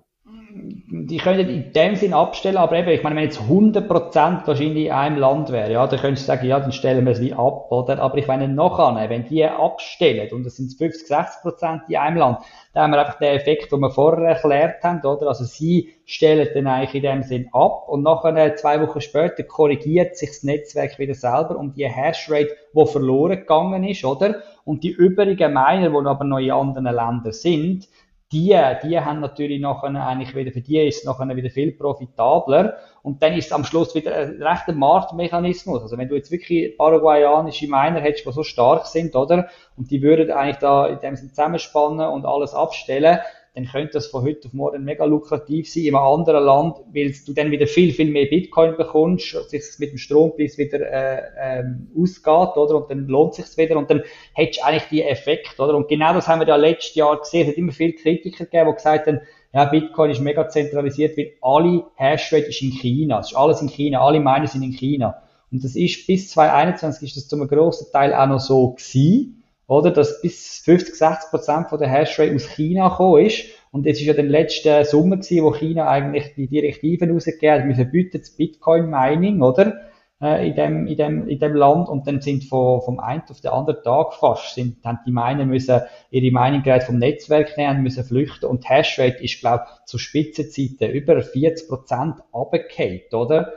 [0.53, 4.91] die können in dem Sinn abstellen, aber eben, ich meine, wenn jetzt 100% wahrscheinlich in
[4.91, 7.71] einem Land wäre, ja, dann könntest du sagen, ja, dann stellen wir es wie ab,
[7.71, 7.99] oder?
[7.99, 12.39] Aber ich meine, nachher, wenn die abstellen, und es sind 50, 60% in einem Land,
[12.73, 15.27] dann haben wir einfach den Effekt, den wir vorher erklärt haben, oder?
[15.27, 20.17] Also sie stellen dann eigentlich in dem Sinn ab, und nachher, zwei Wochen später, korrigiert
[20.17, 24.41] sich das Netzwerk wieder selber um die Hashrate, die verloren gegangen ist, oder?
[24.65, 27.87] Und die übrigen Miner, die aber noch in anderen Ländern sind,
[28.31, 32.77] die, die haben natürlich nachher eigentlich wieder, für die ist es nachher wieder viel profitabler.
[33.03, 35.81] Und dann ist es am Schluss wieder ein rechter Marktmechanismus.
[35.81, 39.49] Also wenn du jetzt wirklich paraguayanische Miner hättest, die so stark sind, oder?
[39.75, 43.19] Und die würden eigentlich da in dem Sinne zusammenspannen und alles abstellen,
[43.53, 47.13] dann könnte das von heute auf morgen mega lukrativ sein in einem anderen Land, weil
[47.25, 51.91] du dann wieder viel, viel mehr Bitcoin bekommst, sich mit dem Strompreis wieder äh, ähm,
[51.97, 52.77] ausgeht, oder?
[52.77, 55.75] Und dann lohnt sich's wieder und dann hättest du eigentlich die Effekt, oder?
[55.75, 57.41] Und genau das haben wir ja letztes Jahr gesehen.
[57.41, 59.19] Es hat immer viele Kritiker gegeben, die gesagt haben,
[59.53, 63.19] ja, Bitcoin ist mega zentralisiert, weil alle Hashrate ist in China.
[63.19, 65.21] Es ist alles in China, alle Miner sind in China.
[65.51, 69.40] Und das ist bis 2021 ist das zum grossen Teil auch noch so gewesen
[69.71, 69.91] oder?
[69.91, 73.45] Dass bis 50, 60 Prozent von der Hashrate aus China gekommen ist.
[73.71, 77.67] Und jetzt ist ja der letzte Sommer gewesen, wo China eigentlich die Direktiven rausgegeben hat,
[77.67, 79.91] wir verbieten das Bitcoin-Mining, oder?
[80.21, 81.87] Äh, in dem, in dem, in dem Land.
[81.87, 85.45] Und dann sind von, vom einen auf den anderen Tag fast, sind, haben die Miner
[85.45, 88.47] müssen ihre Mining-Geräte vom Netzwerk nehmen, müssen flüchten.
[88.47, 93.53] Und Hashrate ist, glaube ich, zu Spitzenzeiten über 40 Prozent runtergefallen, oder?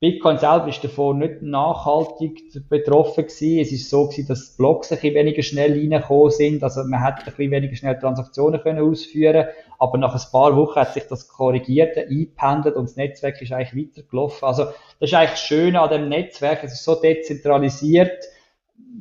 [0.00, 3.58] Bitcoin selber ist davon nicht nachhaltig betroffen gewesen.
[3.58, 6.62] Es ist so gewesen, dass Blocks ein bisschen weniger schnell reingekommen sind.
[6.62, 9.46] Also man hat ein bisschen weniger schnell Transaktionen können ausführen.
[9.80, 13.88] Aber nach ein paar Wochen hat sich das korrigiert, eingependelt und das Netzwerk ist eigentlich
[13.88, 14.46] weitergelaufen.
[14.46, 14.66] Also
[15.00, 16.62] das ist eigentlich das Schöne an dem Netzwerk.
[16.62, 18.22] Es ist so dezentralisiert.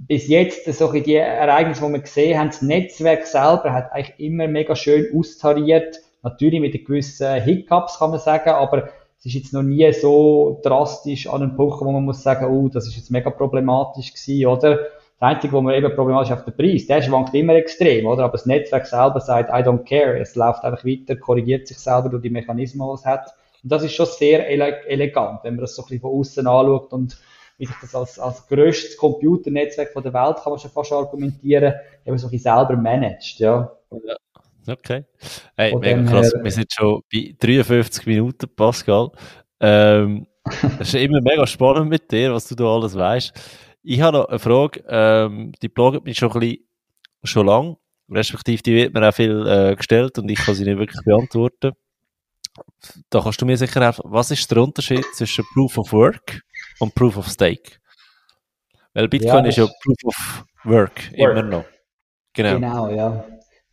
[0.07, 4.47] Bis jetzt, so die Ereignisse, die wir gesehen haben, das Netzwerk selber hat eigentlich immer
[4.47, 5.99] mega schön austariert.
[6.23, 8.89] Natürlich mit gewissen Hiccups kann man sagen, aber
[9.19, 12.69] es ist jetzt noch nie so drastisch an einem Punkt, wo man muss sagen, oh,
[12.69, 14.77] das ist jetzt mega problematisch gewesen, oder?
[15.19, 16.85] Das Einzige, wo man eben problematisch ist, auf der Preis.
[16.85, 18.25] Der schwankt immer extrem, oder?
[18.25, 20.19] Aber das Netzwerk selber sagt, I don't care.
[20.19, 23.33] Es läuft einfach weiter, korrigiert sich selber durch die Mechanismen, die es hat.
[23.63, 26.45] Und das ist schon sehr ele elegant, wenn man das so ein bisschen von außen
[26.45, 27.17] anschaut und
[27.57, 31.73] wie sich das als, als grösstes Computernetzwerk der Welt, kann man schon fast argumentieren,
[32.05, 33.75] eben so ein bisschen selber managt, ja.
[33.91, 34.15] ja.
[34.67, 35.05] Okay.
[35.55, 36.33] Hey, mega krass.
[36.41, 39.11] Wir sind schon bei 53 Minuten, Pascal.
[39.59, 40.27] Ähm,
[40.79, 43.33] es ist immer mega spannend mit dir, was du da alles weißt.
[43.83, 46.67] Ich habe noch eine Frage, ähm, die bloggt mich schon ein bisschen,
[47.23, 47.77] schon lang,
[48.09, 51.71] respektive die wird mir auch viel äh, gestellt und ich kann sie nicht wirklich beantworten.
[53.09, 56.41] Da kannst du mir sicher helfen, was ist der Unterschied zwischen Proof of Work
[56.79, 57.77] und Proof of Stake?
[58.93, 61.65] Weil Bitcoin ja, ist ja Proof of Work, Work, immer noch.
[62.33, 62.55] Genau.
[62.55, 63.25] Genau, ja.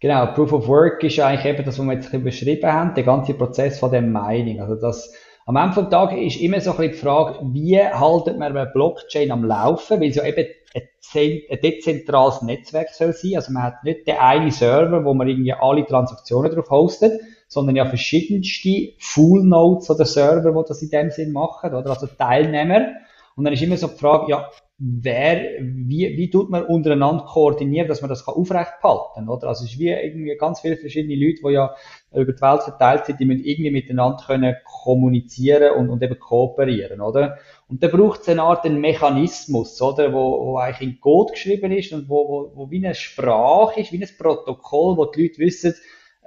[0.04, 3.32] Genau, Proof of Work ist eigentlich eben das, was wir jetzt beschrieben haben, der ganze
[3.32, 4.60] Prozess von dem Mining.
[4.60, 5.10] Also das,
[5.46, 8.70] am Ende des Tages ist immer so ein bisschen die Frage, wie haltet man eine
[8.70, 10.44] Blockchain am Laufen, weil es ja eben
[10.74, 13.36] ein, dezentrales Netzwerk soll sein.
[13.36, 17.74] Also man hat nicht den einen Server, wo man irgendwie alle Transaktionen drauf hostet, sondern
[17.74, 21.88] ja verschiedenste Full Nodes oder Server, die das in dem Sinn machen, oder?
[21.88, 22.88] Also Teilnehmer.
[23.36, 27.86] Und dann ist immer so die Frage, ja, wer, wie, wie tut man untereinander koordinieren,
[27.86, 29.48] dass man das kann aufrecht behalten, oder?
[29.48, 31.74] Also es ist wie irgendwie ganz viele verschiedene Leute, die ja
[32.12, 37.00] über die Welt verteilt sind, die müssen irgendwie miteinander können kommunizieren und, und eben kooperieren,
[37.00, 37.38] oder?
[37.68, 40.12] Und da braucht es eine Art einen Mechanismus, oder?
[40.12, 43.92] Wo, wo eigentlich in Code geschrieben ist und wo, wo, wo wie eine Sprache ist,
[43.92, 45.74] wie ein Protokoll, wo die Leute wissen,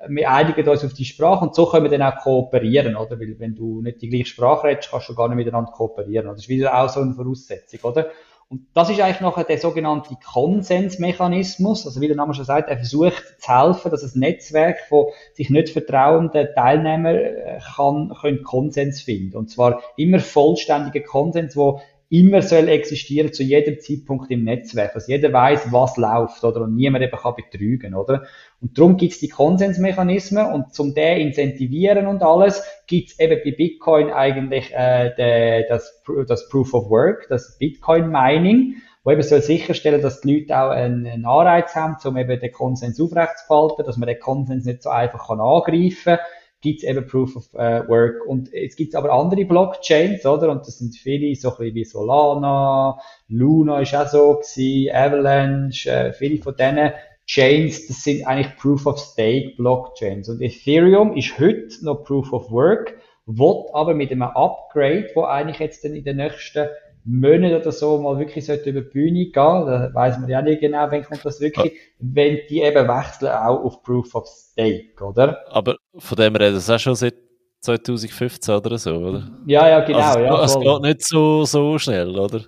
[0.08, 3.20] wir einigen uns auf die Sprache und so können wir dann auch kooperieren, oder?
[3.20, 6.28] Weil wenn du nicht die gleiche Sprache redest, kannst du gar nicht miteinander kooperieren.
[6.28, 8.12] Das ist wieder auch so eine Voraussetzung, oder?
[8.50, 11.86] Und das ist eigentlich nachher der sogenannte Konsensmechanismus.
[11.86, 15.50] Also wie der Name schon sagt, er versucht zu helfen, dass ein Netzwerk von sich
[15.50, 19.36] nicht vertrauenden Teilnehmern äh, kann, können Konsens finden.
[19.36, 24.96] Und zwar immer vollständiger Konsens, wo immer soll existieren zu jedem Zeitpunkt im Netzwerk.
[24.96, 26.62] Also jeder weiß, was läuft, oder?
[26.62, 28.24] Und niemand eben kann betrügen, oder?
[28.62, 34.10] Und darum gibt's die Konsensmechanismen und zum der incentivieren und alles gibt's eben bei Bitcoin
[34.10, 40.02] eigentlich äh, de, das, das Proof of Work, das Bitcoin Mining, wo eben soll sicherstellen,
[40.02, 44.08] dass die Leute auch einen, einen Anreiz haben, um eben den Konsens aufrechtzuerhalten, dass man
[44.08, 46.20] den Konsens nicht so einfach kann angreifen kann
[46.62, 48.26] gibt es eben Proof of uh, Work.
[48.26, 50.50] Und es gibt aber andere Blockchains, oder?
[50.50, 55.90] Und das sind viele, so ein bisschen wie Solana, Luna ist auch so gewesen, Avalanche,
[55.90, 56.92] äh, viele von denen
[57.28, 60.30] Chains, das sind eigentlich Proof of Stake Blockchains.
[60.30, 65.60] Und Ethereum ist heute noch Proof of Work, wird aber mit einem Upgrade, wo eigentlich
[65.60, 66.70] jetzt dann in den nächsten
[67.10, 70.60] Monate oder so mal wirklich sollte über die Bühne gehen, da weiß man ja nicht
[70.60, 71.80] genau, wenn kommt das wirklich, ja.
[72.00, 75.38] wenn die eben wechseln auch auf Proof of Stake, oder?
[75.50, 77.16] Aber von dem reden sie auch schon seit
[77.62, 79.30] 2015 oder so, oder?
[79.46, 80.00] Ja, ja, genau.
[80.00, 82.42] Also, ja, es geht nicht so, so schnell, oder?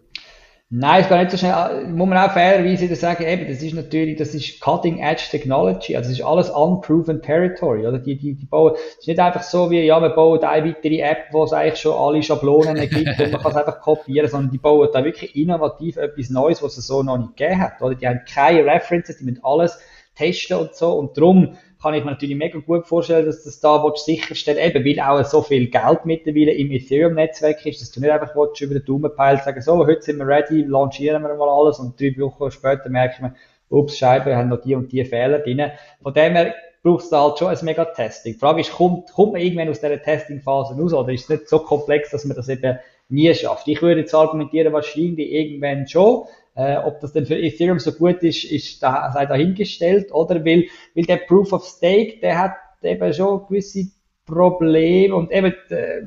[0.71, 1.87] Nein, es geht nicht so schnell.
[1.87, 6.11] Muss man auch fairerweise sagen, eben, das ist natürlich, das ist Cutting Edge Technology, also
[6.11, 7.97] das ist alles unproven Territory, oder?
[7.97, 10.99] Die, die, die bauen, es ist nicht einfach so wie, ja, wir bauen eine weitere
[10.99, 14.51] App, wo es eigentlich schon alle Schablonen gibt und man kann es einfach kopieren, sondern
[14.51, 17.95] die bauen da wirklich innovativ etwas Neues, was es so noch nicht gegeben hat, oder?
[17.95, 19.79] Die haben keine References, die müssen alles
[20.13, 23.81] testen und so und darum kann ich mir natürlich mega gut vorstellen, dass das da
[23.83, 28.11] willst, sicherstellen eben weil auch so viel Geld mittlerweile im Ethereum-Netzwerk ist, dass du nicht
[28.11, 31.49] einfach willst, über den Daumen peilen sagen, so, heute sind wir ready, launchieren wir mal
[31.49, 33.35] alles und drei Wochen später merken wir,
[33.69, 35.71] ups, Scheibe, wir haben noch die und die Fehler drin.
[36.01, 36.53] Von dem her
[36.83, 38.33] brauchst du halt schon ein mega Testing.
[38.33, 41.49] Die Frage ist, kommt, kommt man irgendwann aus dieser Testing-Phase raus oder ist es nicht
[41.49, 43.67] so komplex, dass man das eben nie schafft?
[43.67, 46.25] Ich würde jetzt argumentieren, wahrscheinlich irgendwann schon.
[46.59, 50.43] Äh, ob das denn für Ethereum so gut ist, ist da, sei dahingestellt, oder?
[50.43, 53.85] Weil, weil der Proof of Stake, der hat eben schon gewisse
[54.25, 56.01] Probleme und eben, äh,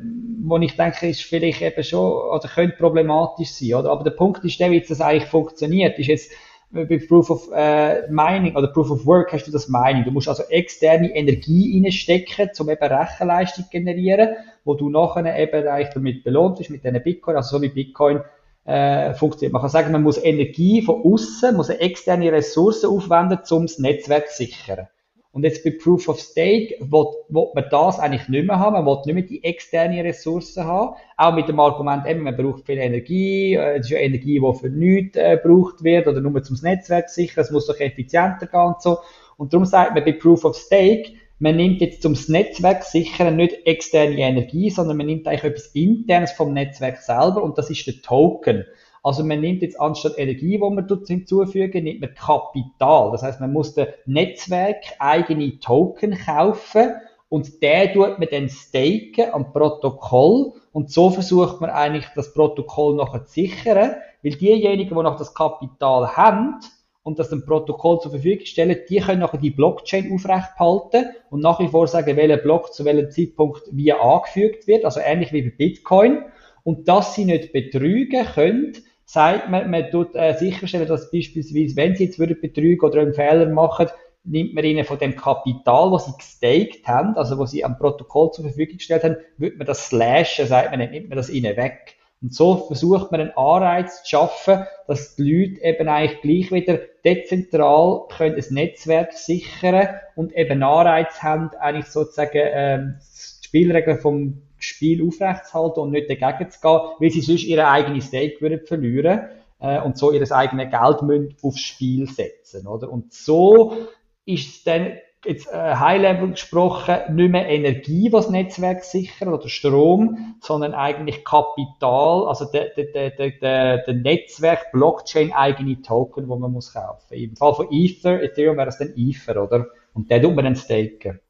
[0.45, 3.91] wo ich denke, ist vielleicht eben schon, oder könnte problematisch sein, oder?
[3.91, 6.33] Aber der Punkt ist der, wie das eigentlich funktioniert, ist jetzt,
[6.71, 10.05] bei Proof of äh, Mining oder Proof of Work hast du das Mining.
[10.05, 15.67] Du musst also externe Energie reinstecken, um eben Rechenleistung zu generieren, wo du nachher eben
[15.67, 18.21] eigentlich damit belohnt bist mit diesen Bitcoin, also so wie Bitcoin
[18.65, 19.53] äh, funktioniert.
[19.53, 23.79] Man kann sagen, man muss Energie von außen, muss eine externe Ressource aufwenden, um das
[23.79, 24.89] Netzwerk zu sichern.
[25.33, 28.75] Und jetzt bei Proof of Stake will, will man das eigentlich nicht mehr haben.
[28.75, 30.95] Man will nicht mehr die externe Ressourcen haben.
[31.17, 33.55] Auch mit dem Argument, eben, man braucht viel Energie.
[33.55, 37.09] Äh, es ist ja Energie, die für nichts äh, gebraucht wird oder nur zum Netzwerk
[37.09, 37.45] sichern.
[37.45, 38.99] Es muss doch effizienter gehen und so.
[39.39, 41.13] Und darum sagt man bei Proof of Stake,
[41.43, 46.31] man nimmt jetzt zum Netzwerk sichern nicht externe Energie, sondern man nimmt eigentlich etwas internes
[46.31, 48.65] vom Netzwerk selber und das ist der Token.
[49.03, 53.11] Also man nimmt jetzt anstatt Energie, wo man hinzufügen, nimmt man Kapital.
[53.11, 56.93] Das heißt, man muss dem Netzwerk eigene Token kaufen
[57.29, 62.95] und der tut man dann staken am Protokoll und so versucht man eigentlich das Protokoll
[62.95, 66.61] nachher zu sichern, weil diejenigen, die noch das Kapital haben,
[67.03, 71.59] und das dem Protokoll zur Verfügung stellen, die können nachher die Blockchain aufrechthalten und nach
[71.61, 75.57] wie vor sagen, welcher Block zu welchem Zeitpunkt wie angefügt wird, also ähnlich wie bei
[75.57, 76.25] Bitcoin.
[76.65, 78.73] Und dass sie nicht betrügen können,
[79.05, 83.15] sagt man, man tut äh, sicherstellen, dass beispielsweise, wenn sie jetzt würden betrügen oder einen
[83.15, 83.89] Fehler machen,
[84.25, 88.31] nimmt man ihnen von dem Kapital, was sie gestaked haben, also was sie am Protokoll
[88.31, 91.97] zur Verfügung gestellt haben, wird man das slashen, sagt man, nimmt man das ihnen weg.
[92.23, 96.79] Und so versucht man einen Anreiz zu schaffen, dass die Leute eben eigentlich gleich wieder
[97.05, 102.99] dezentral können ein Netzwerk sichern und eben Anreiz haben, eigentlich sozusagen ähm,
[103.43, 108.01] die Spielregeln vom Spiel aufrechtzuerhalten und nicht dagegen zu gehen, weil sie sonst ihre eigene
[108.01, 109.23] Stake würden verlieren
[109.59, 112.69] äh, und so ihr eigenes Geld müssen aufs Spiel setzen.
[112.69, 112.89] Oder?
[112.89, 113.77] Und so
[114.25, 114.93] ist es dann
[115.25, 122.27] jetzt äh, High-Level gesprochen, nicht mehr Energie, was Netzwerk sichert oder Strom, sondern eigentlich Kapital,
[122.27, 127.15] also der, der, der, der, der Netzwerk, Blockchain eigene Token, wo man muss kaufen.
[127.15, 129.67] Im Fall von Ether, Ethereum wäre es dann Ether, oder?
[129.95, 131.21] Und der tut man dann staken.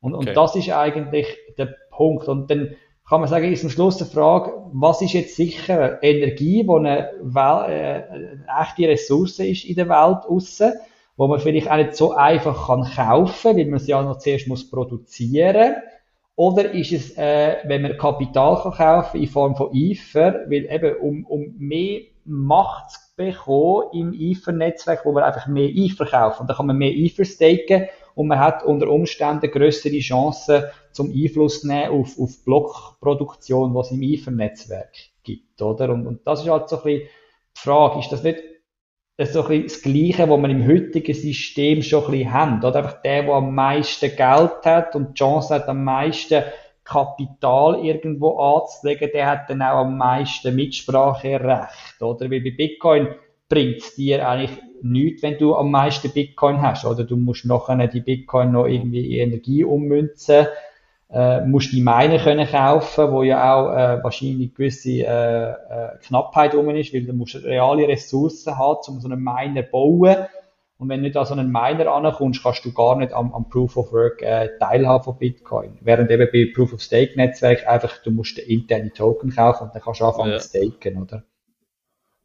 [0.00, 0.28] Und, okay.
[0.28, 2.28] und das ist eigentlich der Punkt.
[2.28, 2.76] Und dann
[3.08, 7.10] kann man sagen, ist am Schluss die Frage, was ist jetzt sicher Energie, die eine,
[7.10, 10.74] äh, eine echte Ressource ist in der Welt aussen,
[11.18, 14.46] wo man vielleicht auch nicht so einfach kann kaufen, weil man sie ja noch zuerst
[14.46, 15.74] muss produzieren
[16.36, 20.96] oder ist es, äh, wenn man Kapital kann kaufen in Form von IFER, weil eben
[21.00, 26.42] um, um mehr Macht zu bekommen im IFER-Netzwerk, wo man einfach mehr IFER kaufen.
[26.42, 30.62] Und dann kann man mehr IFER staken und man hat unter Umständen größere Chancen
[30.92, 34.94] zum Einfluss nehmen auf, auf Blockproduktion, was es im IFER-Netzwerk
[35.24, 35.90] gibt, oder?
[35.90, 37.08] Und, und das ist halt so ein bisschen
[37.56, 38.38] die Frage, ist das nicht
[39.26, 42.64] so ein das Gleiche, was wir im heutigen System schon ein bisschen haben.
[42.64, 46.44] Oder einfach der, der am meisten Geld hat und die Chance hat, am meisten
[46.84, 52.00] Kapital irgendwo anzulegen, der hat dann auch am meisten Mitspracherecht.
[52.00, 52.30] Oder?
[52.30, 53.08] Weil bei Bitcoin
[53.48, 56.84] bringt es dir eigentlich nichts, wenn du am meisten Bitcoin hast.
[56.84, 60.46] Oder du musst nachher die Bitcoin noch irgendwie in Energie ummünzen
[61.10, 66.54] äh, musst die Miner können kaufen, wo ja auch äh, wahrscheinlich gewisse äh, äh, Knappheit
[66.54, 70.16] rum ist, weil du musst reale Ressourcen haben, um so einen Miner zu bauen.
[70.76, 73.48] Und wenn du nicht an so einen Miner ankommst, kannst du gar nicht am, am
[73.48, 75.76] Proof of Work äh, teilhaben von Bitcoin.
[75.80, 79.74] Während eben bei Proof of Stake Netzwerk einfach, du musst den internen Token kaufen und
[79.74, 80.38] dann kannst du anfangen ja.
[80.38, 81.24] zu staken, oder?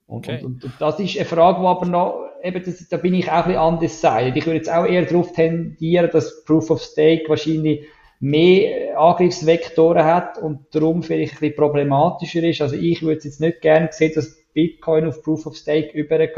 [0.06, 0.44] Und, okay.
[0.44, 3.32] und, und, und, das ist eine Frage, die aber noch, eben, das, da bin ich
[3.32, 4.34] auch ein bisschen anders sein.
[4.36, 7.88] Ich würde jetzt auch eher darauf tendieren, dass Proof of Stake wahrscheinlich
[8.24, 12.62] mehr Angriffsvektoren hat und darum vielleicht ein bisschen problematischer ist.
[12.62, 16.38] Also ich würde jetzt nicht gerne sehen, dass Bitcoin auf Proof of Stake übergeht,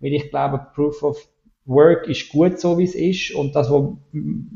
[0.00, 1.28] weil ich glaube, Proof of
[1.64, 3.96] Work ist gut so, wie es ist und das, wo,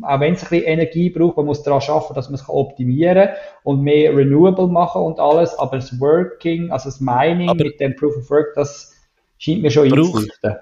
[0.03, 3.29] auch wenn es ein bisschen Energie braucht, man muss daran schaffen, dass man es optimieren
[3.29, 7.81] kann und mehr Renewable machen und alles, aber das Working, also das Mining aber mit
[7.81, 8.95] dem Proof of Work, das
[9.39, 10.57] scheint mir schon einzuleuchten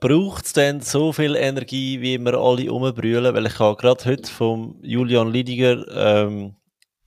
[0.00, 3.34] braucht es denn so viel Energie, wie wir alle umbrüllen?
[3.34, 6.56] Weil ich habe gerade heute vom Julian Lidiger, ähm,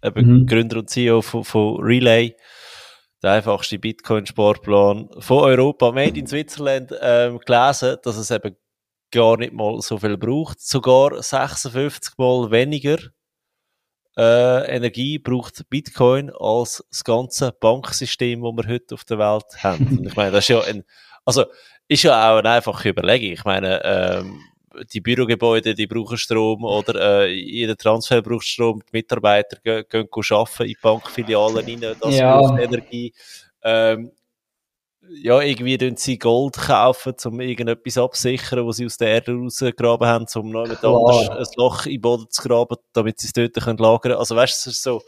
[0.03, 0.45] eben mhm.
[0.45, 2.35] Gründer und CEO von, von Relay,
[3.21, 8.55] der einfachste Bitcoin-Sportplan von Europa, made in Switzerland, ähm, gelesen, dass es eben
[9.11, 10.61] gar nicht mal so viel braucht.
[10.61, 12.97] Sogar 56 mal weniger
[14.17, 19.97] äh, Energie braucht Bitcoin als das ganze Banksystem, das wir heute auf der Welt haben.
[19.99, 20.83] Und ich meine, das ist ja ein,
[21.25, 21.45] also
[21.89, 23.31] ist ja auch eine einfache Überlegung.
[23.31, 24.39] Ich meine, ähm,
[24.93, 30.07] die Bürogebäude, die brauchen Strom oder äh, jeder Transfer braucht Strom, die Mitarbeiter gehen, gehen
[30.29, 32.37] arbeiten in Bankfilialen rein, das ja.
[32.37, 33.13] braucht Energie.
[33.63, 34.11] Ähm,
[35.23, 40.07] ja, irgendwie tun sie Gold kaufen, um irgendetwas absichern, was sie aus der Erde rausgegraben
[40.07, 43.55] haben, um noch mit anders ein Loch im Boden zu graben, damit sie es dort
[43.55, 44.15] können lagern können.
[44.15, 45.01] Also weißt du, es ist so,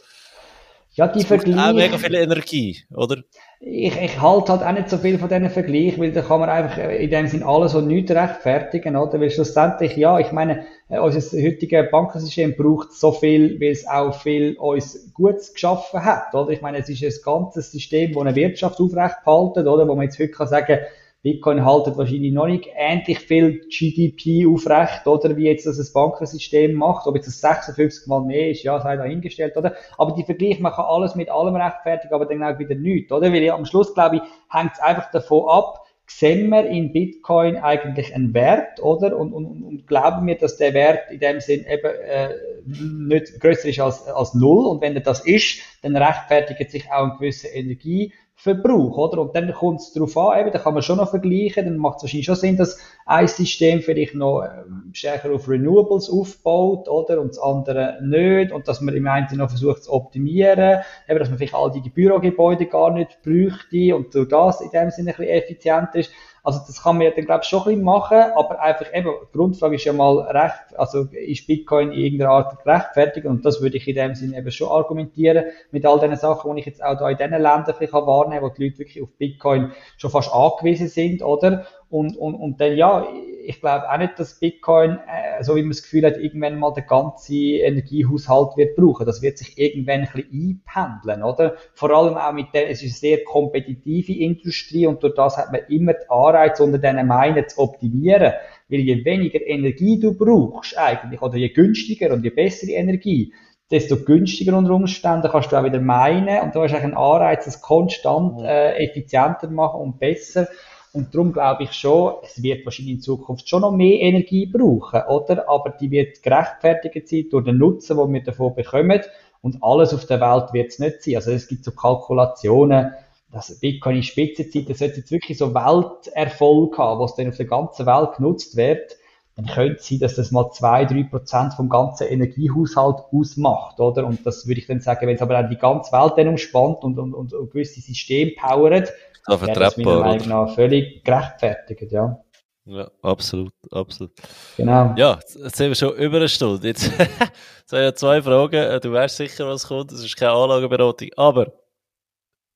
[0.94, 1.58] ja, die Vergleiche.
[1.58, 3.22] Auch mega viel Energie, oder?
[3.64, 6.48] Ich, ich halte halt auch nicht so viel von diesen Vergleichen, weil da kann man
[6.48, 9.20] einfach in dem Sinn alles und nichts rechtfertigen, oder?
[9.20, 14.20] Weil schlussendlich, ja, ich meine, äh, unser heutiges Bankensystem braucht so viel, weil es auch
[14.20, 16.50] viel uns Gutes geschaffen hat, oder?
[16.50, 19.86] Ich meine, es ist ein ganzes System, das eine Wirtschaft aufrecht haltet, oder?
[19.86, 20.80] Wo man jetzt heute kann sagen,
[21.22, 26.74] Bitcoin haltet wahrscheinlich noch nicht ähnlich viel GDP aufrecht, oder, wie jetzt das ein Bankensystem
[26.74, 27.06] macht.
[27.06, 29.74] Ob jetzt das 56 mal mehr ist, ja, sei dahingestellt, oder?
[29.98, 33.32] Aber die Vergleich, man kann alles mit allem rechtfertigen, aber dann auch wieder nichts, oder?
[33.32, 37.56] Weil ja, am Schluss, glaube ich, hängt es einfach davon ab, sehen wir in Bitcoin
[37.56, 39.16] eigentlich einen Wert, oder?
[39.16, 42.30] Und, und, und glauben wir, dass der Wert in dem Sinn eben äh,
[42.66, 44.66] nicht größer ist als, als null.
[44.66, 48.12] Und wenn er das ist, dann rechtfertigt sich auch eine gewisse Energie
[48.42, 49.22] Verbrauch, oder?
[49.22, 51.98] Und dann kommt es darauf an, eben, da kann man schon noch vergleichen, dann macht
[51.98, 57.20] es wahrscheinlich schon Sinn, dass ein System vielleicht noch ähm, stärker auf Renewables aufbaut, oder?
[57.20, 61.28] Und das andere nicht, und dass man im einen noch versucht zu optimieren, eben, dass
[61.28, 65.16] man vielleicht all die Bürogebäude gar nicht bräuchte und durch das in dem Sinne ein
[65.18, 66.10] bisschen effizienter ist.
[66.44, 69.10] Also das kann man ja dann, glaube ich, schon ein bisschen machen, aber einfach eben,
[69.28, 73.62] die Grundfrage ist ja mal recht, also ist Bitcoin in irgendeiner Art gerechtfertigt und das
[73.62, 76.82] würde ich in dem Sinne eben schon argumentieren mit all den Sachen, die ich jetzt
[76.82, 80.34] auch da in diesen Ländern vielleicht wahrnehmen wo die Leute wirklich auf Bitcoin schon fast
[80.34, 81.64] angewiesen sind, oder?
[81.90, 83.06] Und, und, und dann, ja,
[83.44, 86.72] ich glaube auch nicht, dass Bitcoin, äh, so wie man das Gefühl hat, irgendwann mal
[86.72, 89.06] den ganzen Energiehaushalt wird brauchen.
[89.06, 91.56] Das wird sich irgendwann ein bisschen einpendeln, oder?
[91.74, 95.52] Vor allem auch mit der, es ist eine sehr kompetitive Industrie und durch das hat
[95.52, 98.32] man immer die Anreize, unter diesen Meinen zu optimieren.
[98.68, 103.32] Weil je weniger Energie du brauchst eigentlich, oder je günstiger und je bessere Energie,
[103.70, 107.46] desto günstiger unter Umständen kannst du auch wieder meinen und du hast eigentlich einen Anreiz,
[107.46, 110.46] das konstant äh, effizienter machen und besser.
[110.94, 115.00] Und darum glaube ich schon, es wird wahrscheinlich in Zukunft schon noch mehr Energie brauchen,
[115.08, 115.48] oder?
[115.48, 119.00] Aber die wird gerechtfertigt sein durch den Nutzen, den wir davon bekommen.
[119.40, 121.16] Und alles auf der Welt wird es nicht sein.
[121.16, 122.92] Also es gibt so Kalkulationen,
[123.32, 127.86] dass Bitcoin in Spitzenzeit, sollte jetzt wirklich so Welterfolg haben, was dann auf der ganzen
[127.86, 128.96] Welt genutzt wird.
[129.36, 134.06] dann könnte es sein, dass das mal zwei, drei Prozent vom ganzen Energiehaushalt ausmacht, oder?
[134.06, 136.84] Und das würde ich dann sagen, wenn es aber auch die ganze Welt dann umspannt
[136.84, 138.92] und, und, und, und gewisse Systeme powert,
[139.26, 140.26] Das meiner vertretbar, Meinung oder?
[140.46, 142.20] nach völlig gerechtfertigt, ja.
[142.64, 144.12] Ja, absolut, absolut.
[144.56, 144.94] Genau.
[144.96, 146.68] Ja, jetzt sind wir schon über eine Stunde.
[146.68, 148.54] Jetzt, jetzt habe ich zwei Fragen.
[148.54, 149.90] Äh, Du weißt sicher, was kommt.
[149.90, 151.08] Das ist keine Anlageberatung.
[151.16, 151.52] Aber,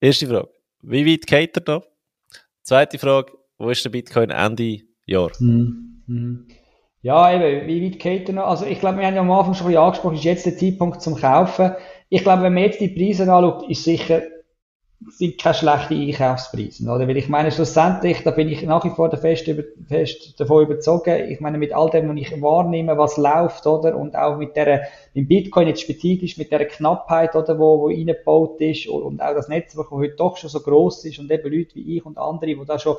[0.00, 0.48] erste Frage.
[0.82, 1.82] Wie weit geht er da?
[2.62, 3.32] Zweite Frage.
[3.58, 5.30] Wo ist der Bitcoin Ende Jahr?
[5.40, 6.02] Mhm.
[6.06, 6.48] Mhm.
[7.02, 8.46] Ja, eben, wie weit geht er noch?
[8.46, 10.56] Also ich glaube, wir haben ja am Anfang schon ein bisschen angesprochen, ist jetzt der
[10.56, 11.72] Zeitpunkt zum Kaufen.
[12.08, 14.22] Ich glaube, wenn man jetzt die Preise anschaut, ist sicher,
[15.08, 17.06] sind keine schlechten Einkaufspreise, oder?
[17.06, 21.30] Weil ich meine, schlussendlich, da bin ich nach wie vor fest, über, fest davon überzogen,
[21.30, 23.96] ich meine, mit all dem, was ich wahrnehme, was läuft, oder?
[23.96, 27.58] Und auch mit der, im Bitcoin jetzt spezifisch, mit der Knappheit, oder?
[27.58, 31.04] Wo, wo reingebaut ist und, und auch das Netzwerk, das heute doch schon so groß
[31.04, 32.96] ist und eben Leute wie ich und andere, die da schon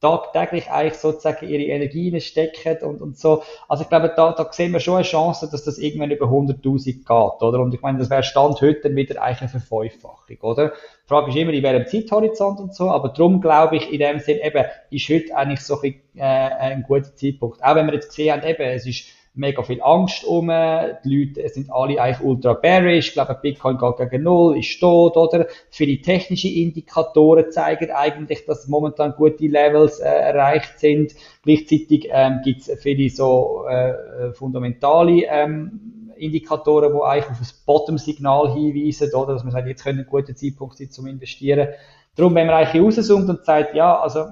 [0.00, 3.42] tagtäglich eigentlich sozusagen ihre Energien stecken und, und so.
[3.68, 6.84] Also ich glaube, da, da sehen wir schon eine Chance, dass das irgendwann über 100.000
[6.84, 7.58] geht, oder?
[7.60, 10.68] Und ich meine, das wäre Stand heute wieder eigentlich eine Verfünffachung, oder?
[10.68, 14.20] Die Frage ist immer, in welchem Zeithorizont und so, aber darum glaube ich, in dem
[14.20, 17.62] Sinn eben, ist heute eigentlich so ein, äh, ein guter Zeitpunkt.
[17.64, 21.48] Auch wenn wir jetzt gesehen haben, eben, es ist mega viel Angst um, die Leute
[21.48, 25.46] sind alle eigentlich ultra bearish, ich glaube, Bitcoin geht gegen Null, ist tot, oder?
[25.70, 31.14] Viele technische Indikatoren zeigen eigentlich, dass momentan gute Levels äh, erreicht sind.
[31.42, 38.52] Gleichzeitig ähm, gibt es viele so äh, fundamentale ähm, Indikatoren, die eigentlich auf ein Bottom-Signal
[38.52, 39.34] hinweisen, oder?
[39.34, 41.68] Dass man sagt, jetzt könnte ein guter Zeitpunkt sein zum Investieren.
[42.16, 44.26] Darum, wenn man eigentlich rauszoomt und sagt, ja, also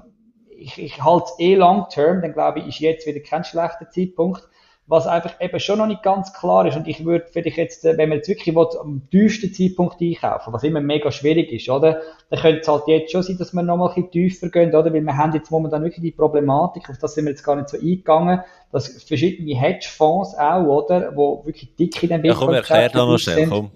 [0.59, 4.49] ich, ich halte es eh long-term, dann glaube ich, ist jetzt wieder kein schlechter Zeitpunkt
[4.89, 6.77] was einfach eben schon noch nicht ganz klar ist.
[6.77, 10.53] Und ich würde vielleicht jetzt, äh, wenn man jetzt wirklich will, am tiefsten Zeitpunkt einkaufen,
[10.53, 12.03] was immer mega schwierig ist, oder?
[12.31, 14.75] Dann könnte es halt jetzt schon sein, dass wir noch mal ein bisschen tiefer gehen,
[14.75, 14.93] oder?
[14.93, 17.69] Weil wir haben jetzt momentan wirklich die Problematik, auf das sind wir jetzt gar nicht
[17.69, 21.17] so eingegangen, dass verschiedene Hedgefonds auch, oder?
[21.17, 23.71] Wo wirklich dick in den Ja, komm, erklär da noch schnell, komm.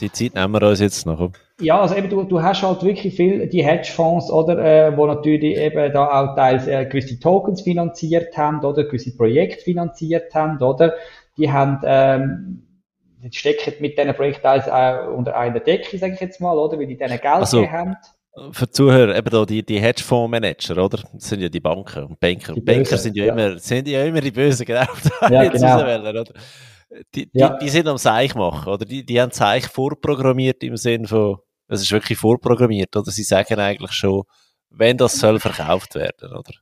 [0.00, 1.30] Die Zeit nehmen wir uns jetzt noch.
[1.60, 5.56] Ja, also eben, du, du hast halt wirklich viel die Hedgefonds, oder, äh, wo natürlich
[5.56, 10.94] eben da auch teils äh, gewisse Tokens finanziert haben, oder gewisse Projekte finanziert haben, oder?
[11.38, 12.82] Die haben, ähm,
[13.22, 16.78] die stecken mit diesen Projekten teils auch unter einer Decke, sage ich jetzt mal, oder?
[16.78, 17.96] Weil die denen Geld Also, haben.
[18.50, 20.98] Für die Zuhörer, eben da die, die Hedgefondsmanager, oder?
[21.12, 22.52] Das sind ja die Banken und Banker.
[22.54, 23.32] Die Banker sind ja, ja.
[23.32, 24.82] immer, sind ja immer die Bösen, genau.
[25.30, 26.08] Ja, genau.
[26.10, 26.24] oder?
[27.14, 27.56] Die, die, Ja.
[27.58, 28.84] die sind am Seich machen, oder?
[28.84, 31.38] Die, die haben Seich vorprogrammiert im Sinn von,
[31.68, 33.10] es ist wirklich vorprogrammiert, oder?
[33.10, 34.22] Sie sagen eigentlich schon,
[34.70, 36.52] wenn das soll verkauft werden, oder?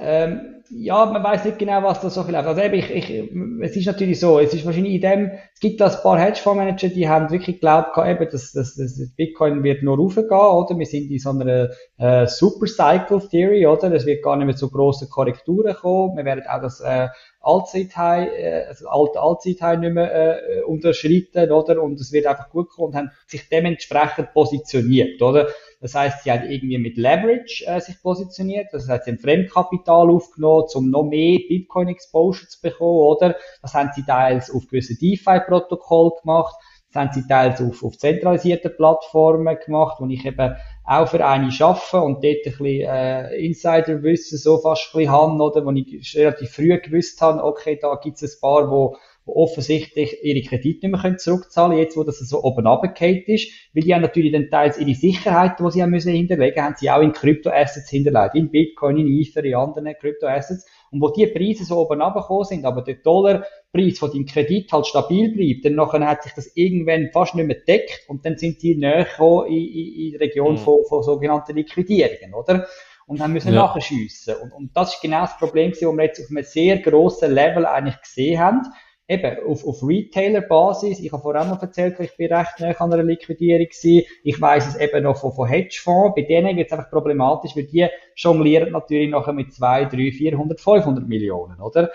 [0.00, 2.46] Ähm, ja, man weiß nicht genau, was da so viel läuft.
[2.46, 5.80] Also eben, ich, ich, es ist natürlich so, es ist wahrscheinlich in dem, es gibt
[5.80, 9.96] da ein paar Hedgefondsmanager, die haben wirklich geglaubt, eben, dass, dass, dass Bitcoin wird nur
[9.96, 10.78] raufgehen, oder?
[10.78, 13.92] Wir sind in so einer äh, Supercycle Theory, oder?
[13.92, 16.16] Es wird gar nicht mehr zu grossen Korrekturen kommen.
[16.16, 17.08] Wir werden auch das äh,
[17.40, 21.82] Allzeit-High, äh, also alte Allzeit-High nicht mehr äh, unterschreiten, oder?
[21.82, 25.48] Und es wird einfach gut kommen und haben sich dementsprechend positioniert, oder?
[25.80, 28.68] Das heißt, sie haben irgendwie mit Leverage äh, sich positioniert.
[28.72, 33.36] Das heißt, sie haben Fremdkapital aufgenommen, um noch mehr Bitcoin-Exposure zu bekommen, oder?
[33.62, 36.54] Das haben sie teils auf gewisse DeFi-Protokoll gemacht.
[36.92, 41.50] Das haben sie teils auf, auf zentralisierten Plattformen gemacht, wo ich eben auch für eine
[41.60, 45.64] arbeite und dort ein bisschen äh, Insiderwissen so fast ein bisschen habe, oder?
[45.64, 48.96] Wo ich relativ früh gewusst habe, okay, da gibt es ein paar, wo
[49.26, 53.50] die offensichtlich ihre Kredite nicht mehr können zurückzahlen jetzt wo das so oben runtergefallen ist,
[53.74, 56.90] weil die haben natürlich dann teils ihre Sicherheiten, die sie haben müssen hinterlegen, haben sie
[56.90, 61.64] auch in Kryptoassets hinterlegt, in Bitcoin, in Ether, in anderen Kryptoassets und wo die Preise
[61.64, 66.04] so oben runtergekommen sind, aber der Dollarpreis von deinem Kredit halt stabil bleibt, dann nachher
[66.06, 69.06] hat sich das irgendwann fast nicht mehr deckt und dann sind die näher
[69.46, 70.58] in, in, in die Region Mhm.
[70.58, 72.66] von, von sogenannten Liquidierungen, oder?
[73.06, 73.62] Und haben müssen Ja.
[73.62, 74.34] nachschiessen.
[74.36, 77.34] Und, und das ist genau das Problem, gewesen, das wir jetzt auf einem sehr grossen
[77.34, 78.62] Level eigentlich gesehen haben.
[79.10, 81.00] Eben, auf, auf Retailer-Basis.
[81.00, 84.06] Ich habe auch mal erzählt, ich bin recht nah an einer Liquidierung gewesen.
[84.22, 86.14] Ich weiss es eben noch von, von Hedgefonds.
[86.14, 90.60] Bei denen wird es einfach problematisch, weil die jonglieren natürlich nachher mit 2, 3, 400,
[90.60, 91.90] 500 Millionen, oder?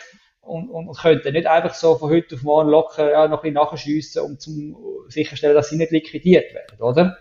[0.45, 3.53] Und, und, und könnten nicht einfach so von heute auf morgen locker ja, noch ein
[3.53, 4.75] bisschen nachschiessen, um zum
[5.09, 7.17] sicherstellen, dass sie nicht liquidiert werden, oder?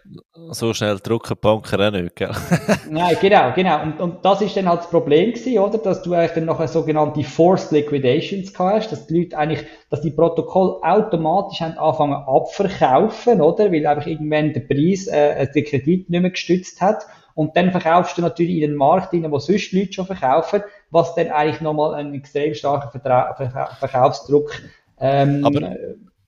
[0.50, 2.30] So schnell drucken die Banken auch nicht, gell?
[2.90, 3.82] Nein, genau, genau.
[3.82, 5.78] Und, und das ist dann halt das Problem gewesen, oder?
[5.78, 10.10] Dass du eigentlich dann nachher sogenannte Forced Liquidations hast, dass die Leute eigentlich, dass die
[10.10, 13.72] Protokolle automatisch haben angefangen abverkaufen, oder?
[13.72, 17.06] Weil einfach irgendwann der Preis, äh, den Kredit nicht mehr gestützt hat.
[17.34, 20.62] Und dann verkaufst du natürlich in den Markt wo sonst Leute schon verkaufen,
[20.94, 24.50] was dann eigentlich nochmal einen extrem starken Vertra Verka Verkaufsdruck
[24.98, 25.76] ähm, Aber-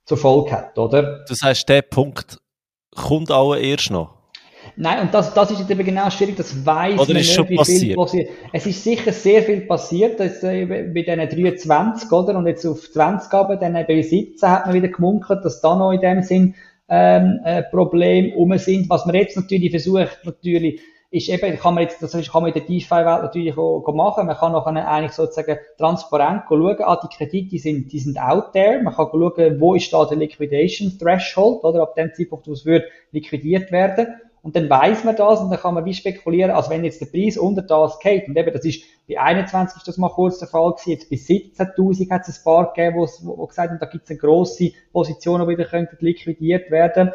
[0.05, 1.25] zur Folge hat, oder?
[1.29, 2.39] Das heißt, der Punkt
[2.95, 4.15] kommt auch erst noch.
[4.77, 7.95] Nein, und das, das ist jetzt eben genau schwierig, das weiß man nicht, wie viel
[7.95, 8.29] passiert.
[8.53, 12.37] Es ist sicher sehr viel passiert, jetzt, äh, bei diesen 23, oder?
[12.37, 15.93] Und jetzt auf 20 aber dann bei 17 hat man wieder gemunkelt, dass da noch
[15.93, 16.55] in dem Sinn
[16.89, 18.91] ähm, äh, Probleme um sind.
[18.91, 20.81] Was man jetzt natürlich versucht, natürlich,
[21.17, 24.27] ist eben, kann man jetzt, das kann man in der DeFi-Welt natürlich auch, machen.
[24.27, 28.83] Man kann auch eigentlich sozusagen transparent schauen, ah, die Kredite sind, die sind out there.
[28.83, 32.67] Man kann schauen, wo ist da der Liquidation Threshold, oder ab dem Zeitpunkt, wo es
[32.67, 34.09] wird liquidiert werden.
[34.43, 37.07] Und dann weiß man das und dann kann man wie spekulieren, also wenn jetzt der
[37.07, 40.47] Preis unter das geht, und eben das ist bei 21 ist das mal kurz der
[40.47, 43.87] Fall gewesen, jetzt bei 17.000 hat es ein paar gegeben, wo, wo, gesagt haben, da
[43.87, 47.13] gibt es eine grosse Position, die wieder liquidiert werden.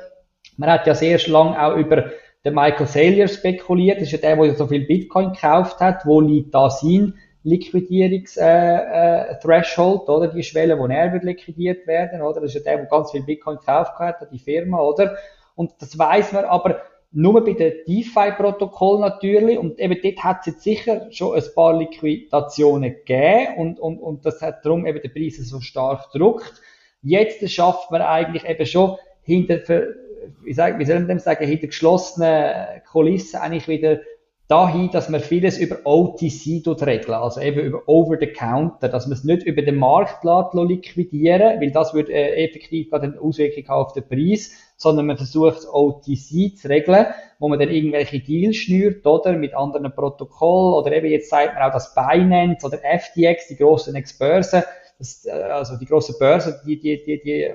[0.58, 2.12] Man hat ja sehr lang auch über
[2.44, 6.22] den Michael Saylor spekuliert, das ist ja der, der so viel Bitcoin gekauft hat, wo
[6.22, 7.14] liegt da sein
[7.44, 12.42] Liquidierungs-Threshold, äh, äh, oder die Schwelle, wo er wird liquidiert werden, oder?
[12.42, 15.16] Das ist ja der, der ganz viel Bitcoin gekauft hat, die Firma, oder?
[15.56, 16.82] Und das weiß man, aber
[17.12, 19.58] nur bei den DeFi-Protokoll natürlich.
[19.58, 24.26] Und eben dort hat es jetzt sicher schon ein paar Liquidationen gegeben und, und, und
[24.26, 26.54] das hat darum eben die Preise so stark gedruckt.
[27.02, 29.60] Jetzt schafft man eigentlich eben schon hinter,
[30.44, 34.00] wie, sag, wie soll man dem sagen, hinter geschlossenen Kulissen eigentlich wieder
[34.52, 39.14] dahin, dass man vieles über OTC regeln, also eben über Over the Counter, dass man
[39.14, 43.70] es nicht über den Markt lässt, liquidieren, weil das würde äh, effektiv gerade eine Auswirkung
[43.70, 47.06] auf den Preis, sondern man versucht OTC zu regeln,
[47.40, 49.32] wo man dann irgendwelche Deals schnürt, oder?
[49.34, 53.96] Mit anderen Protokollen, oder eben jetzt sagt man auch das Binance oder FTX, die grossen
[53.96, 54.64] Ex-Börsen,
[55.24, 57.52] äh, also die grossen Börsen, die, die, die, die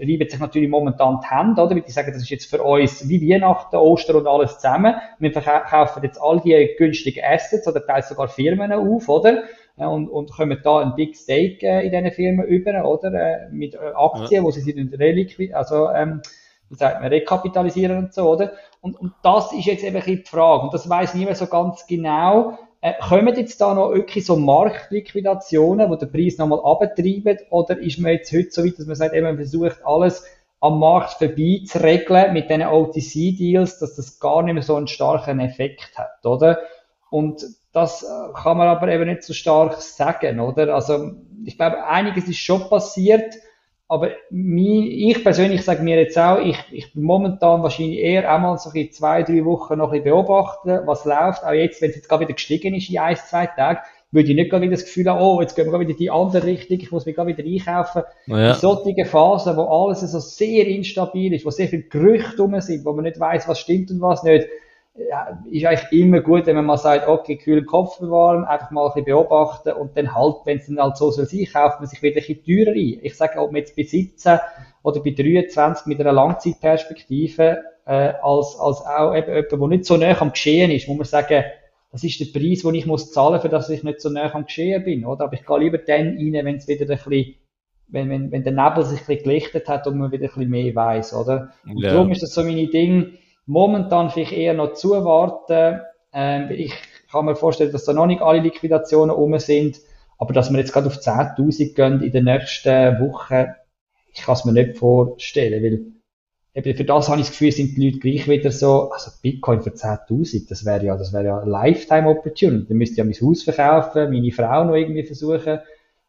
[0.00, 1.74] reiben sich natürlich momentan die Hände, oder?
[1.74, 4.94] Weil die sagen, das ist jetzt für uns wie Weihnachten, Ostern und alles zusammen.
[5.18, 9.44] Wir verkaufen jetzt all die günstigen Assets oder teils sogar Firmen auf, oder?
[9.76, 13.14] Und, und kommen da ein Big Stake äh, in diesen Firmen über, oder?
[13.14, 14.42] Äh, mit äh, Aktien, ja.
[14.42, 16.20] wo sie sind reliquid, also, ähm,
[16.68, 18.52] wie sagt man, rekapitalisieren und so, oder?
[18.80, 20.64] Und, und das ist jetzt eben die Frage.
[20.64, 25.90] Und das weiß niemand so ganz genau, äh, kommen jetzt da noch wirklich so Marktliquidationen,
[25.90, 29.14] wo der Preis nochmal abtreiben, oder ist man jetzt heute so weit, dass man sagt,
[29.14, 30.24] eben, man versucht alles
[30.60, 34.88] am Markt vorbei zu regeln mit diesen OTC-Deals, dass das gar nicht mehr so einen
[34.88, 36.58] starken Effekt hat, oder?
[37.10, 40.74] Und das äh, kann man aber eben nicht so stark sagen, oder?
[40.74, 41.12] Also,
[41.44, 43.34] ich glaube, einiges ist schon passiert,
[43.90, 48.70] aber ich persönlich sage mir jetzt auch, ich, ich bin momentan wahrscheinlich eher einmal so
[48.70, 51.44] in zwei, drei Wochen noch ein bisschen beobachten, was läuft.
[51.44, 53.80] Auch jetzt, wenn es jetzt gerade wieder gestiegen ist in ein, zwei Tagen,
[54.12, 56.46] würde ich nicht gerade wieder das Gefühl haben, oh, jetzt gehen wir wieder die andere
[56.46, 58.02] Richtung, ich muss mich gerade wieder einkaufen.
[58.26, 58.50] Ja.
[58.52, 62.84] In solchen Phasen, wo alles so sehr instabil ist, wo sehr viele Gerüchte rum sind,
[62.84, 64.46] wo man nicht weiß, was stimmt und was nicht,
[65.50, 68.88] ist eigentlich immer gut, wenn man mal sagt, okay, kühlen Kopf bewahren, einfach mal ein
[68.88, 72.02] bisschen beobachten und dann halt, wenn es dann halt so soll sein, kauft man sich
[72.02, 72.98] wieder ein bisschen teurer ein.
[73.02, 74.38] Ich sage, ob man jetzt bei 17
[74.82, 79.96] oder bei 23 mit einer Langzeitperspektive, äh, als, als auch eben jemand, der nicht so
[79.96, 81.44] nah am Geschehen ist, muss man sagen,
[81.92, 84.46] das ist der Preis, den ich muss zahlen, für dass ich nicht so nah am
[84.46, 85.24] Geschehen bin, oder?
[85.24, 87.34] Aber ich gehe lieber dann rein, wenn es wieder ein bisschen
[87.92, 90.48] wenn, wenn, wenn der Nebel sich ein bisschen gelichtet hat und man wieder ein bisschen
[90.48, 91.52] mehr weiß, oder?
[91.66, 91.92] Und ja.
[91.92, 93.18] darum ist das so meine Ding,
[93.50, 95.80] Momentan vielleicht eher noch zuwarten.
[96.12, 96.72] Ähm, ich
[97.10, 99.80] kann mir vorstellen, dass da noch nicht alle Liquidationen um sind,
[100.18, 103.46] aber dass wir jetzt gerade auf 10.000 gehen in den nächsten Wochen,
[104.12, 105.80] ich kann es mir nicht vorstellen, weil
[106.54, 109.62] eben für das habe ich das Gefühl, sind die Leute gleich wieder so, also Bitcoin
[109.62, 112.68] für 10.000, das wäre ja, das wäre ja eine Lifetime Opportunity.
[112.68, 115.58] Dann müsste ich ja mein Haus verkaufen, meine Frau noch irgendwie versuchen,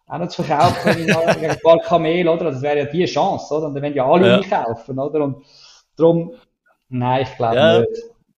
[0.05, 2.51] auch noch zu verkaufen, ein paar Kamel, oder?
[2.51, 3.65] Das wäre ja die Chance, oder?
[3.65, 4.63] Und dann werden ja alle ja.
[4.63, 5.23] kaufen, oder?
[5.23, 5.43] Und
[5.95, 6.33] darum,
[6.91, 7.79] Nein, ich glaube ja.
[7.79, 7.89] nicht.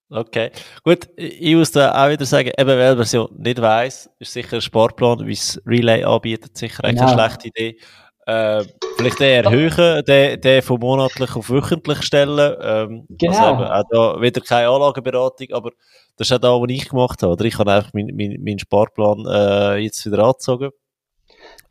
[0.10, 0.52] Okay,
[0.84, 1.10] gut.
[1.18, 4.58] Ich muss da auch wieder sagen, eben weil man es ja nicht weiss, ist sicher
[4.58, 7.06] ein Sportplan, wie es Relay anbietet, sicher genau.
[7.06, 7.80] keine schlechte Idee.
[8.28, 8.64] Äh,
[8.96, 12.56] vielleicht den erhöhen, den, den von monatlich auf wöchentlich stellen.
[12.62, 13.56] Ähm, genau.
[13.56, 13.84] Also eben, auch
[14.16, 15.72] da wieder keine Anlageberatung, aber
[16.16, 17.34] das ist auch da, was ich gemacht habe.
[17.34, 20.70] Oder ich habe einfach meinen mein, mein Sparplan äh, jetzt wieder angezogen.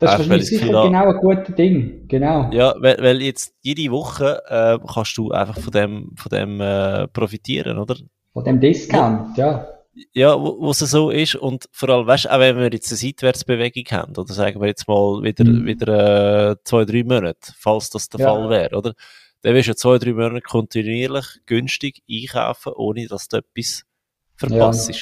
[0.03, 2.49] Das ist wahrscheinlich sicher genau ein gutes Ding, genau.
[2.51, 7.07] Ja, weil, weil jetzt jede Woche äh, kannst du einfach von dem, von dem äh,
[7.07, 7.95] profitieren, oder?
[8.33, 9.67] Von dem Discount, ja.
[10.11, 12.91] Ja, wo, wo es so ist und vor allem, weißt du, auch wenn wir jetzt
[12.91, 15.65] eine Seitwärtsbewegung haben, oder sagen wir jetzt mal wieder, mhm.
[15.65, 18.33] wieder äh, zwei, drei Monate, falls das der ja.
[18.33, 18.93] Fall wäre, oder?
[19.43, 23.83] Dann wirst du zwei, drei Monate kontinuierlich günstig einkaufen, ohne dass du etwas
[24.35, 24.89] verpasst.
[24.89, 24.95] Ja.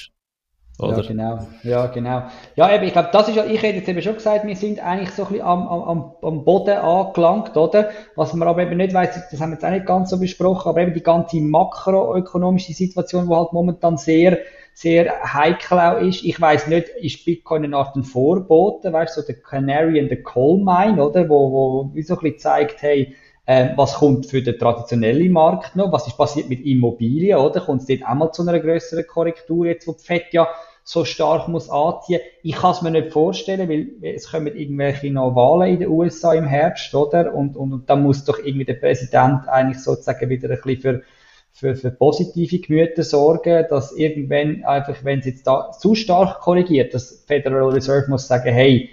[0.79, 1.01] Oder?
[1.01, 1.39] Ja, genau.
[1.63, 2.23] Ja, genau.
[2.55, 4.79] Ja, eben, ich glaube, das ist ja, ich hätte jetzt eben schon gesagt, wir sind
[4.79, 7.89] eigentlich so ein bisschen am, am, am Boden angelangt, oder?
[8.15, 10.69] Was man aber eben nicht weiß, das haben wir jetzt auch nicht ganz so besprochen,
[10.69, 14.39] aber eben die ganze makroökonomische Situation, die halt momentan sehr,
[14.73, 16.23] sehr heikel auch ist.
[16.23, 20.21] Ich weiß nicht, ist Bitcoin eine Art Vorbote, weißt du, so der Canary in the
[20.21, 21.29] Coal Mine, oder?
[21.29, 23.15] Wo, wo, wie so ein bisschen zeigt, hey,
[23.47, 25.91] Ähm, was kommt für den traditionellen Markt noch?
[25.91, 27.61] Was ist passiert mit Immobilien, oder?
[27.61, 30.47] Kommt es dort einmal zu einer größeren Korrektur, jetzt wo die FED ja
[30.83, 32.21] so stark muss anziehen.
[32.43, 36.33] Ich kann es mir nicht vorstellen, weil es kommen irgendwelche noch Wahlen in den USA
[36.33, 37.33] im Herbst, oder?
[37.33, 41.03] Und, und, und dann muss doch irgendwie der Präsident eigentlich sozusagen wieder ein bisschen für,
[41.51, 46.93] für, für positive Gemüter sorgen, dass irgendwann einfach, wenn es jetzt da zu stark korrigiert,
[46.93, 48.89] das Federal Reserve muss sagen, hey,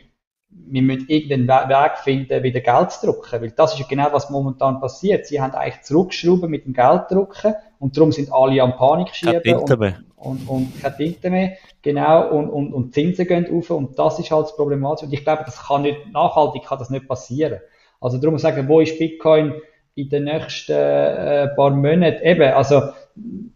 [0.70, 3.40] wir müssen irgendeinen Weg finden, wieder Geld zu drucken.
[3.40, 5.26] Weil das ist genau, was momentan passiert.
[5.26, 9.94] Sie haben eigentlich zurückgeschrauben mit dem Gelddrucken und darum sind alle am Panik schieben und,
[10.16, 11.52] und, und keine Tinte mehr.
[11.82, 15.06] Genau, und, und, und Zinsen gehen auf und das ist halt das Problematische.
[15.06, 17.60] Und ich glaube, das kann nicht, nachhaltig kann das nicht passieren.
[18.00, 19.54] Also darum sagen, wo ist Bitcoin
[19.94, 22.22] in den nächsten äh, paar Monaten?
[22.22, 22.82] Eben, also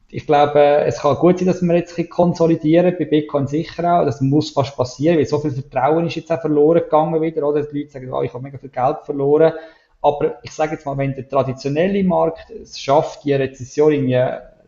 [0.09, 4.05] ich glaube, es kann gut sein, dass wir jetzt ein konsolidieren, bei Bitcoin sicher auch.
[4.05, 7.63] Das muss fast passieren, weil so viel Vertrauen ist jetzt auch verloren gegangen wieder, oder?
[7.63, 9.55] Die Leute sagen, oh, ich habe mega viel Geld verloren.
[10.03, 14.21] Aber ich sage jetzt mal, wenn der traditionelle Markt es schafft, die Rezession irgendwie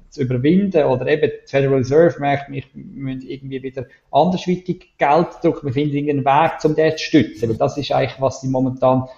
[0.09, 5.67] zu überwinden, oder eben die Federal Reserve merkt, wir müssen irgendwie wieder andersweitig Geld drucken,
[5.67, 9.09] wir finden irgendeinen Weg, um das zu stützen, weil das ist eigentlich, was sie momentan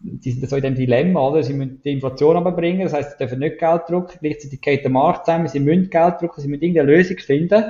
[0.00, 1.42] die sind so in dem Dilemma, oder?
[1.42, 4.90] Sie müssen die Inflation runterbringen, das heißt, sie dürfen nicht Geld drucken, gleichzeitig geht der
[4.90, 7.64] Markt zusammen, sie müssen Geld drucken, sie müssen irgendeine Lösung finden,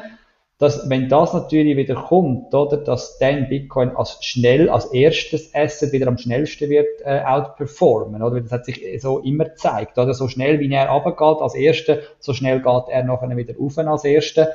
[0.59, 5.93] dass, wenn das natürlich wieder kommt, oder, dass dann Bitcoin als schnell, als erstes Asset
[5.93, 8.41] wieder am schnellsten wird, äh, outperformen, oder?
[8.41, 10.13] Das hat sich so immer gezeigt, oder?
[10.13, 14.05] So schnell wie er runtergeht als Erster, so schnell geht er nachher wieder rauf als
[14.05, 14.49] Erster.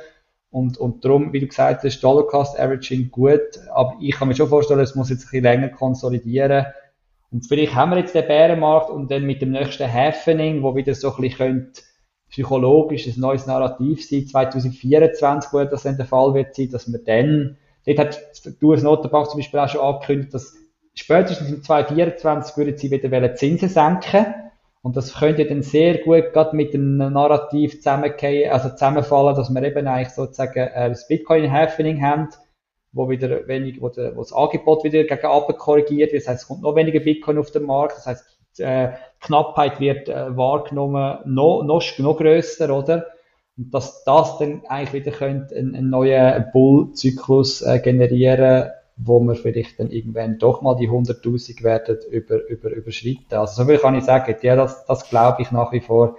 [0.50, 3.40] Und, und darum, wie du gesagt hast, Dollar Cost Averaging gut,
[3.72, 6.66] aber ich kann mir schon vorstellen, es muss jetzt ein bisschen länger konsolidieren,
[7.34, 10.94] und vielleicht haben wir jetzt den Bärenmarkt und dann mit dem nächsten Happening, wo wieder
[10.94, 11.82] so ein bisschen könnte,
[12.30, 17.00] psychologisch ein neues Narrativ sein, 2024, wo das dann der Fall wird sein, dass wir
[17.00, 17.56] dann,
[17.86, 20.54] dort hat die US-Notenbank zum Beispiel auch schon angekündigt, dass
[20.94, 24.26] spätestens im 2024 würden sie wieder Zinsen senken.
[24.82, 29.62] Und das könnte dann sehr gut gerade mit dem Narrativ zusammengehen, also zusammenfallen, dass wir
[29.64, 32.28] eben eigentlich sozusagen äh, das Bitcoin-Happening haben
[32.94, 36.22] wo wieder wenig, wo, der, wo das Angebot wieder gegen Abend korrigiert wird.
[36.22, 37.98] Das heißt, es kommt noch weniger Bitcoin auf den Markt.
[37.98, 38.24] Das heißt,
[38.56, 43.06] die äh, Knappheit wird äh, wahrgenommen noch, noch, noch grösser, oder?
[43.56, 49.34] Und dass das dann eigentlich wieder könnte einen, einen neuen Bull-Zyklus äh, generieren, wo wir
[49.34, 53.36] vielleicht dann irgendwann doch mal die 100.000 werden über, über, überschreiten.
[53.36, 54.36] Also so viel kann ich sagen.
[54.42, 56.16] Ja, das, das glaube ich nach wie vor.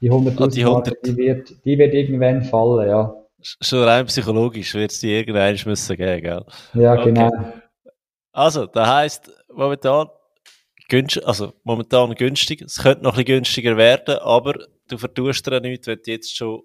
[0.00, 3.23] Die 100.000 ah, die, die wird, die wird irgendwann fallen, ja
[3.60, 6.44] schon rein psychologisch wird es die irgendwann müssen geben, gell?
[6.74, 7.04] Ja, okay.
[7.04, 7.30] genau.
[8.32, 10.08] Also, das heisst, momentan,
[10.88, 12.62] günstig, also momentan günstig.
[12.62, 14.54] Es könnte noch ein bisschen günstiger werden, aber
[14.88, 16.62] du vertust dir nichts, wenn du jetzt schon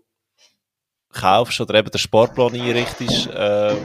[1.13, 3.75] kaufst oder eben den Sportplan einrichtest, äh,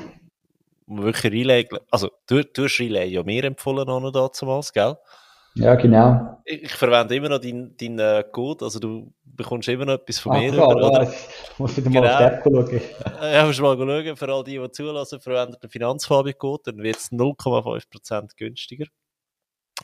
[0.86, 4.96] wirklich Relay, also du, du hast Relay ja mir empfohlen noch damals, gell?
[5.54, 6.40] Ja, genau.
[6.44, 10.18] Ich, ich verwende immer noch deinen dein, äh, Code, also du bekommst immer noch etwas
[10.18, 10.52] von Ach, mir.
[10.52, 11.14] Klar, über, oder?
[11.58, 12.36] Musst wieder mal genau.
[12.36, 12.80] auf schauen.
[13.22, 14.16] Ja, musst mal schauen.
[14.16, 18.86] Für all die, die zulassen, verwendet den Finanzfabi-Code, dann wird es 0,5% günstiger.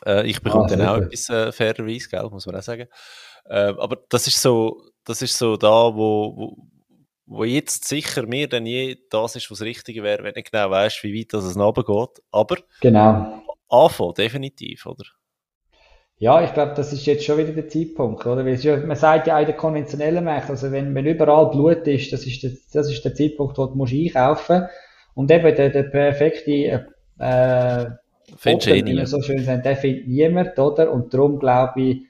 [0.05, 2.87] Äh, ich bekomme ah, dann auch etwas äh, fairerweise, gell, muss man auch sagen.
[3.45, 6.57] Äh, aber das ist so, das ist so da, wo, wo,
[7.25, 10.69] wo jetzt sicher mehr denn je das ist, was das Richtige wäre, wenn du genau
[10.69, 12.23] weißt, wie weit das es geht.
[12.31, 13.41] Aber genau.
[13.69, 15.05] anfangen, definitiv, oder?
[16.21, 18.45] Ja, ich glaube, das ist jetzt schon wieder der Zeitpunkt, oder?
[18.45, 21.87] Weil ja, man sagt ja auch in der konventionellen Märkten, also wenn, wenn überall Blut
[21.87, 24.67] ist, das ist der, das ist der Zeitpunkt, wo du musst einkaufen
[25.15, 26.85] Und eben der, der perfekte,
[27.17, 27.85] äh,
[28.37, 30.91] Findest du eh wie man so schön sagt, der findet niemand, oder?
[30.91, 32.01] Und darum glaube ich,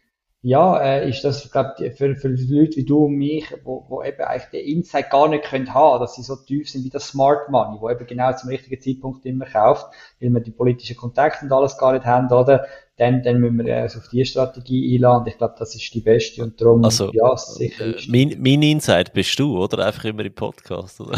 [0.42, 4.22] ja, äh, ist das, glaub, für, für Leute wie du und mich, wo, wo eben
[4.24, 7.50] eigentlich den Insight gar nicht können haben, dass sie so tief sind wie das Smart
[7.50, 9.86] Money, wo eben genau zum richtigen Zeitpunkt immer kauft,
[10.20, 12.66] weil wir die politischen Kontakte und alles gar nicht haben, oder?
[13.02, 15.26] Dann, dann müssen wir uns auf die Strategie einladen.
[15.28, 17.98] Ich glaube, das ist die beste und darum, also, ja, sicher.
[17.98, 19.88] Äh, mein, mein Insight bist du, oder?
[19.88, 21.18] Einfach immer im Podcast, oder?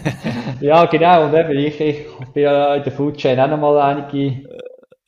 [0.60, 1.26] ja, genau.
[1.26, 4.48] Und eben, ich, ich bin ja in der Food Chain auch nochmal einige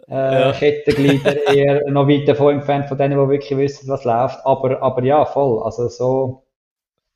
[0.09, 0.53] äh, ja.
[0.53, 4.45] Kettenglieder eher noch weit davon entfernt von denen, die wirklich wissen, was läuft.
[4.45, 5.63] Aber, aber ja, voll.
[5.63, 6.43] Also so,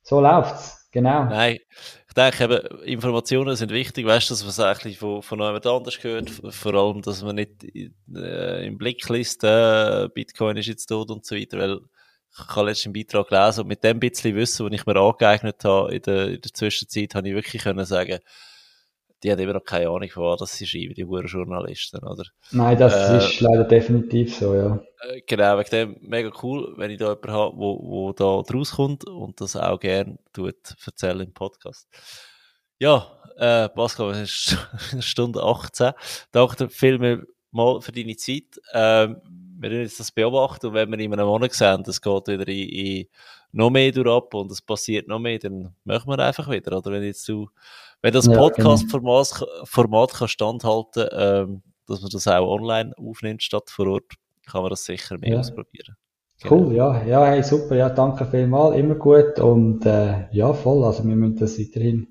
[0.03, 0.89] so läuft's.
[0.93, 1.25] Genau.
[1.25, 1.57] Nein,
[2.11, 5.65] ich denke eben, Informationen sind wichtig, weißt du, dass man es eigentlich von, von jemand
[5.65, 7.63] anders gehört, vor allem, dass man nicht
[8.13, 11.79] äh, im Blick liest, äh, Bitcoin ist jetzt tot und so weiter, weil
[12.33, 15.63] ich habe letztens einen Beitrag gelesen und mit dem bisschen Wissen, das ich mir angeeignet
[15.63, 18.19] habe in der, in der Zwischenzeit, habe ich wirklich können sagen,
[19.23, 22.23] die haben immer noch keine Ahnung, von was sie schreiben, die hohen Journalisten, oder?
[22.51, 24.81] Nein, das äh, ist leider definitiv so, ja.
[25.01, 28.71] Äh, genau, wegen dem mega cool, wenn ich da jemanden habe, wo, wo da draus
[28.73, 31.87] kommt und das auch gerne tut, erzählen im Podcast.
[32.79, 33.07] Ja,
[33.37, 34.57] äh, Pascal, es
[34.91, 35.91] ist Stunde 18.
[36.31, 37.21] Danke vielmals
[37.51, 38.59] mal für deine Zeit.
[38.73, 39.17] Ähm,
[39.59, 42.47] wir werden jetzt das beobachten und wenn wir in einem Monat sehen, es geht wieder
[42.47, 43.07] in, in
[43.51, 46.77] noch mehr durch ab und es passiert noch mehr, dann machen wir einfach wieder.
[46.77, 47.49] Oder wenn jetzt du,
[48.01, 53.69] wenn das Ja, Podcast-Format Format kann standhalten, ähm, dass man das auch online aufnimmt statt
[53.69, 54.13] vor Ort,
[54.49, 55.39] kann man das sicher mehr Ja.
[55.39, 55.95] ausprobieren.
[56.49, 61.03] Cool, ja, ja, hey, super, ja, danke vielmals, immer gut und äh, ja, voll, also
[61.07, 62.07] wir müssen das weiterhin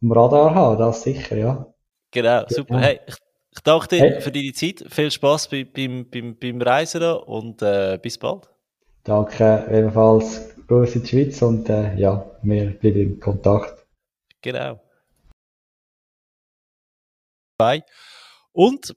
[0.00, 1.66] im Radar haben, das sicher, ja.
[2.10, 2.78] Genau, super.
[2.80, 3.16] Hey, ich,
[3.50, 4.20] ich danke dir Hey.
[4.22, 4.84] für deine Zeit.
[4.88, 8.48] Viel Spaß bei, beim, beim, beim Reisen und äh, bis bald.
[9.04, 13.86] Danke ebenfalls, Grüße in die Schweiz und äh, ja, wir bleiben in Kontakt.
[14.40, 14.80] Genau.
[17.58, 17.82] Bye.
[18.52, 18.94] Und